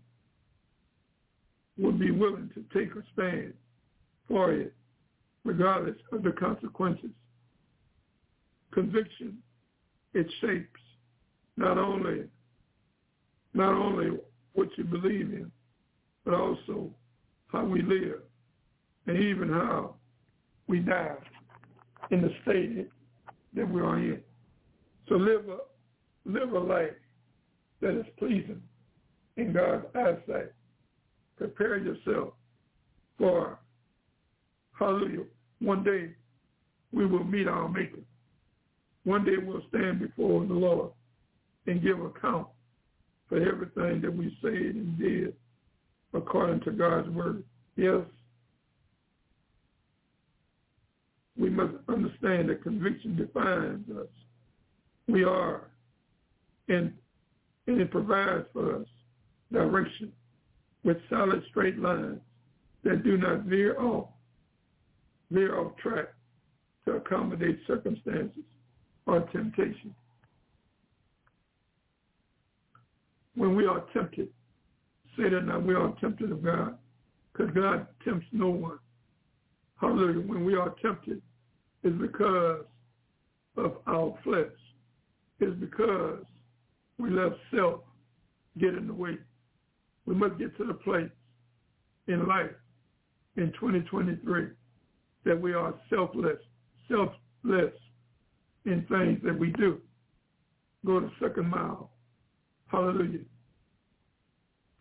would 1.77 1.99
be 1.99 2.11
willing 2.11 2.49
to 2.53 2.63
take 2.73 2.95
a 2.95 3.03
stand 3.13 3.53
for 4.29 4.53
it, 4.53 4.73
regardless 5.43 5.97
of 6.13 6.23
the 6.23 6.31
consequences. 6.31 7.09
Conviction, 8.71 9.39
it 10.13 10.27
shapes 10.39 10.79
not 11.57 11.77
only 11.77 12.23
not 13.53 13.73
only 13.73 14.17
what 14.53 14.69
you 14.77 14.83
believe 14.83 15.33
in, 15.33 15.51
but 16.23 16.35
also 16.35 16.89
how 17.47 17.65
we 17.65 17.81
live 17.81 18.21
and 19.07 19.17
even 19.17 19.49
how 19.49 19.95
we 20.67 20.79
die 20.79 21.15
in 22.11 22.21
the 22.21 22.31
state 22.43 22.87
that 23.55 23.69
we 23.69 23.81
are 23.81 23.97
in. 23.97 24.21
So 25.07 25.15
live 25.15 25.49
a 25.49 25.57
live 26.29 26.53
a 26.53 26.59
life 26.59 26.91
that 27.81 27.99
is 27.99 28.05
pleasing 28.19 28.61
in 29.37 29.51
God's 29.51 29.85
eyesight. 29.95 30.51
Prepare 31.37 31.77
yourself 31.77 32.33
for 33.17 33.57
hallelujah. 34.79 35.25
One 35.59 35.83
day 35.83 36.11
we 36.91 37.05
will 37.05 37.23
meet 37.23 37.47
our 37.47 37.69
maker. 37.69 37.99
One 39.03 39.25
day 39.25 39.37
we'll 39.41 39.63
stand 39.69 39.99
before 39.99 40.45
the 40.45 40.53
Lord 40.53 40.91
and 41.67 41.83
give 41.83 41.99
account 41.99 42.47
for 43.27 43.37
everything 43.37 44.01
that 44.01 44.15
we 44.15 44.35
said 44.41 44.53
and 44.53 44.97
did 44.97 45.35
according 46.13 46.61
to 46.61 46.71
God's 46.71 47.09
word. 47.09 47.43
Yes, 47.75 48.01
we 51.37 51.49
must 51.49 51.73
understand 51.87 52.49
that 52.49 52.63
conviction 52.63 53.15
defines 53.15 53.89
us. 53.97 54.07
We 55.07 55.23
are, 55.23 55.69
and, 56.67 56.93
and 57.67 57.81
it 57.81 57.91
provides 57.91 58.45
for 58.51 58.81
us 58.81 58.87
direction 59.51 60.11
with 60.83 60.97
solid 61.09 61.43
straight 61.49 61.79
lines 61.79 62.19
that 62.83 63.03
do 63.03 63.17
not 63.17 63.43
veer 63.43 63.79
off, 63.79 64.09
veer 65.31 65.59
off 65.59 65.75
track 65.77 66.07
to 66.85 66.93
accommodate 66.93 67.59
circumstances 67.67 68.43
or 69.05 69.21
temptation. 69.31 69.93
When 73.35 73.55
we 73.55 73.65
are 73.65 73.83
tempted, 73.93 74.29
say 75.17 75.29
that 75.29 75.45
now 75.45 75.59
we 75.59 75.73
are 75.73 75.93
tempted 76.01 76.31
of 76.31 76.43
God, 76.43 76.77
because 77.31 77.53
God 77.53 77.87
tempts 78.03 78.27
no 78.31 78.49
one. 78.49 78.79
Hallelujah. 79.79 80.27
When 80.27 80.43
we 80.43 80.55
are 80.55 80.75
tempted, 80.81 81.21
is 81.83 81.93
because 81.93 82.65
of 83.57 83.77
our 83.87 84.17
flesh. 84.23 84.47
It's 85.39 85.57
because 85.59 86.19
we 86.97 87.09
let 87.09 87.31
self 87.55 87.81
get 88.59 88.73
in 88.73 88.87
the 88.87 88.93
way. 88.93 89.17
We 90.05 90.15
must 90.15 90.37
get 90.37 90.57
to 90.57 90.65
the 90.65 90.73
place 90.73 91.09
in 92.07 92.27
life 92.27 92.51
in 93.37 93.53
2023 93.53 94.47
that 95.29 95.39
we 95.39 95.53
are 95.53 95.75
selfless, 95.91 96.39
selfless 96.87 97.73
in 98.65 98.83
things 98.89 99.19
that 99.23 99.37
we 99.37 99.51
do. 99.51 99.79
Go 100.83 100.99
the 100.99 101.11
second 101.21 101.47
mile. 101.47 101.91
Hallelujah. 102.65 103.19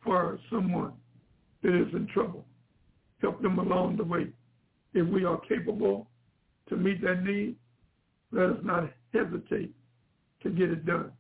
For 0.03 0.39
someone 0.51 0.95
that 1.63 1.79
is 1.79 1.93
in 1.93 2.09
trouble. 2.15 2.47
Help 3.21 3.43
them 3.43 3.59
along 3.59 3.99
the 3.99 4.05
way. 4.05 4.29
If 4.95 5.07
we 5.07 5.27
are 5.27 5.39
capable 5.47 6.09
to 6.71 6.77
meet 6.77 7.03
that 7.03 7.23
need, 7.25 7.57
let 8.33 8.47
us 8.47 8.59
not 8.63 8.91
hesitate 9.13 9.75
to 10.43 10.51
get 10.51 10.71
it 10.71 10.87
done. 10.87 11.13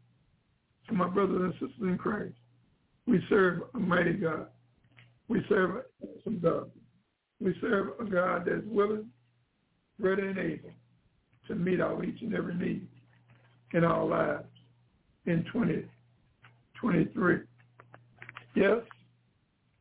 So 0.88 0.94
my 0.94 1.08
brothers 1.08 1.42
and 1.42 1.52
sisters 1.52 1.82
in 1.82 1.98
Christ, 1.98 2.34
we 3.06 3.20
serve 3.28 3.64
a 3.74 3.78
mighty 3.78 4.14
God. 4.14 4.46
We 5.28 5.44
serve 5.50 5.82
awesome 6.00 6.40
God. 6.42 6.70
We 7.40 7.54
serve 7.60 7.88
a 8.00 8.04
God 8.04 8.46
that's 8.46 8.64
willing, 8.64 9.10
ready, 10.00 10.22
and 10.22 10.38
able 10.38 10.70
to 11.48 11.54
meet 11.54 11.80
our 11.80 12.02
each 12.04 12.20
and 12.22 12.34
every 12.34 12.54
need 12.54 12.86
in 13.72 13.84
our 13.84 14.04
lives 14.04 14.46
in 15.26 15.44
2023. 15.52 17.38
Yes, 18.54 18.78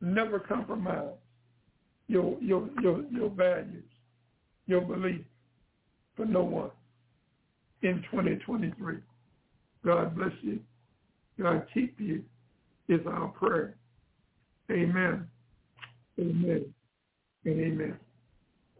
never 0.00 0.38
compromise 0.38 1.14
your 2.06 2.36
your 2.40 2.68
your 2.82 3.04
your 3.10 3.30
values, 3.30 3.84
your 4.66 4.80
beliefs 4.80 5.24
for 6.16 6.26
no 6.26 6.42
one 6.42 6.70
in 7.82 8.02
2023. 8.10 8.96
God 9.84 10.16
bless 10.16 10.32
you. 10.42 10.58
God 11.40 11.66
keep 11.72 11.98
you 12.00 12.22
is 12.88 13.00
our 13.06 13.28
prayer. 13.28 13.76
Amen. 14.70 15.26
Amen. 16.18 16.64
And 17.44 17.60
amen. 17.60 17.96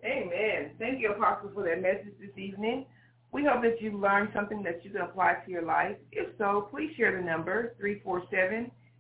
Amen. 0.09 0.70
Thank 0.78 1.00
you, 1.00 1.12
Apostle, 1.12 1.50
for 1.52 1.64
that 1.64 1.82
message 1.82 2.14
this 2.18 2.36
evening. 2.38 2.86
We 3.30 3.44
hope 3.44 3.62
that 3.62 3.82
you 3.82 3.98
learned 3.98 4.30
something 4.34 4.62
that 4.62 4.82
you 4.82 4.90
can 4.90 5.02
apply 5.02 5.34
to 5.44 5.50
your 5.50 5.61
life. 5.62 5.96
If 6.12 6.28
so, 6.38 6.66
please 6.70 6.94
share 6.96 7.14
the 7.14 7.22
number 7.22 7.74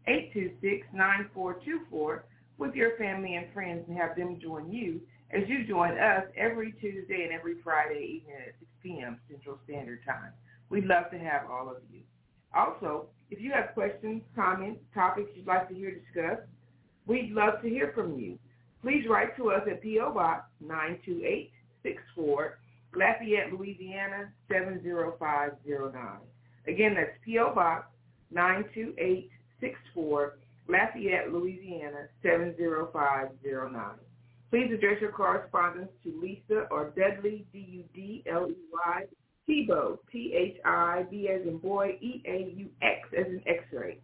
347-826-9424 0.06 2.20
with 2.58 2.74
your 2.74 2.94
family 2.98 3.36
and 3.36 3.50
friends 3.54 3.84
and 3.88 3.96
have 3.96 4.16
them 4.16 4.38
join 4.38 4.70
you 4.70 5.00
as 5.30 5.48
you 5.48 5.66
join 5.66 5.98
us 5.98 6.24
every 6.36 6.72
Tuesday 6.72 7.22
and 7.24 7.32
every 7.32 7.54
Friday 7.64 8.20
evening 8.20 8.36
at 8.46 8.54
6 8.60 8.70
p.m. 8.82 9.18
Central 9.30 9.58
Standard 9.64 10.04
Time. 10.04 10.32
We'd 10.68 10.84
love 10.84 11.10
to 11.10 11.18
have 11.18 11.48
all 11.50 11.70
of 11.70 11.78
you. 11.90 12.02
Also, 12.54 13.06
if 13.30 13.40
you 13.40 13.50
have 13.52 13.72
questions, 13.72 14.22
comments, 14.36 14.80
topics 14.92 15.30
you'd 15.34 15.46
like 15.46 15.70
to 15.70 15.74
hear 15.74 15.92
discussed, 15.92 16.46
we'd 17.06 17.32
love 17.32 17.62
to 17.62 17.68
hear 17.68 17.92
from 17.94 18.18
you. 18.18 18.38
Please 18.82 19.04
write 19.08 19.36
to 19.36 19.50
us 19.50 19.62
at 19.68 19.82
P.O. 19.82 20.12
Box 20.12 20.44
92864, 20.60 22.58
Lafayette, 22.94 23.52
Louisiana 23.52 24.30
70509. 24.48 26.20
Again, 26.66 26.94
that's 26.94 27.16
P.O. 27.24 27.54
Box 27.54 27.86
92864, 28.30 30.38
Lafayette, 30.68 31.32
Louisiana 31.32 32.06
70509. 32.22 33.82
Please 34.50 34.70
address 34.72 35.00
your 35.00 35.12
correspondence 35.12 35.90
to 36.04 36.20
Lisa 36.20 36.66
or 36.70 36.92
Dudley, 36.96 37.46
D-U-D-L-E-Y, 37.52 39.04
Thibeaux, 39.48 39.98
T-H-I-B 40.10 41.28
as 41.28 41.46
in 41.46 41.58
boy, 41.58 41.98
E-A-U-X 42.00 43.08
as 43.18 43.26
in 43.26 43.42
x-ray. 43.46 43.98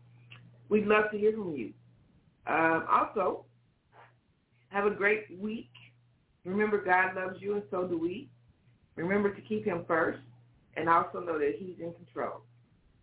We'd 0.69 0.87
love 0.87 1.11
to 1.13 1.19
hear 1.19 1.33
from 1.33 1.55
you. 1.55 1.73
Um, 2.47 2.87
also, 2.91 3.45
have 4.75 4.87
a 4.87 4.91
great 4.91 5.27
week. 5.41 5.71
Remember, 6.45 6.85
God 6.85 7.15
loves 7.15 7.41
you 7.41 7.55
and 7.55 7.63
so 7.71 7.87
do 7.87 7.97
we. 7.97 8.29
Remember 8.97 9.33
to 9.33 9.41
keep 9.43 9.65
him 9.65 9.85
first 9.87 10.19
and 10.77 10.89
also 10.89 11.21
know 11.21 11.39
that 11.39 11.55
he's 11.59 11.77
in 11.79 11.93
control. 11.93 12.41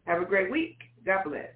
Have 0.05 0.21
a 0.21 0.25
great 0.25 0.51
week. 0.51 0.77
God 1.05 1.23
bless. 1.23 1.47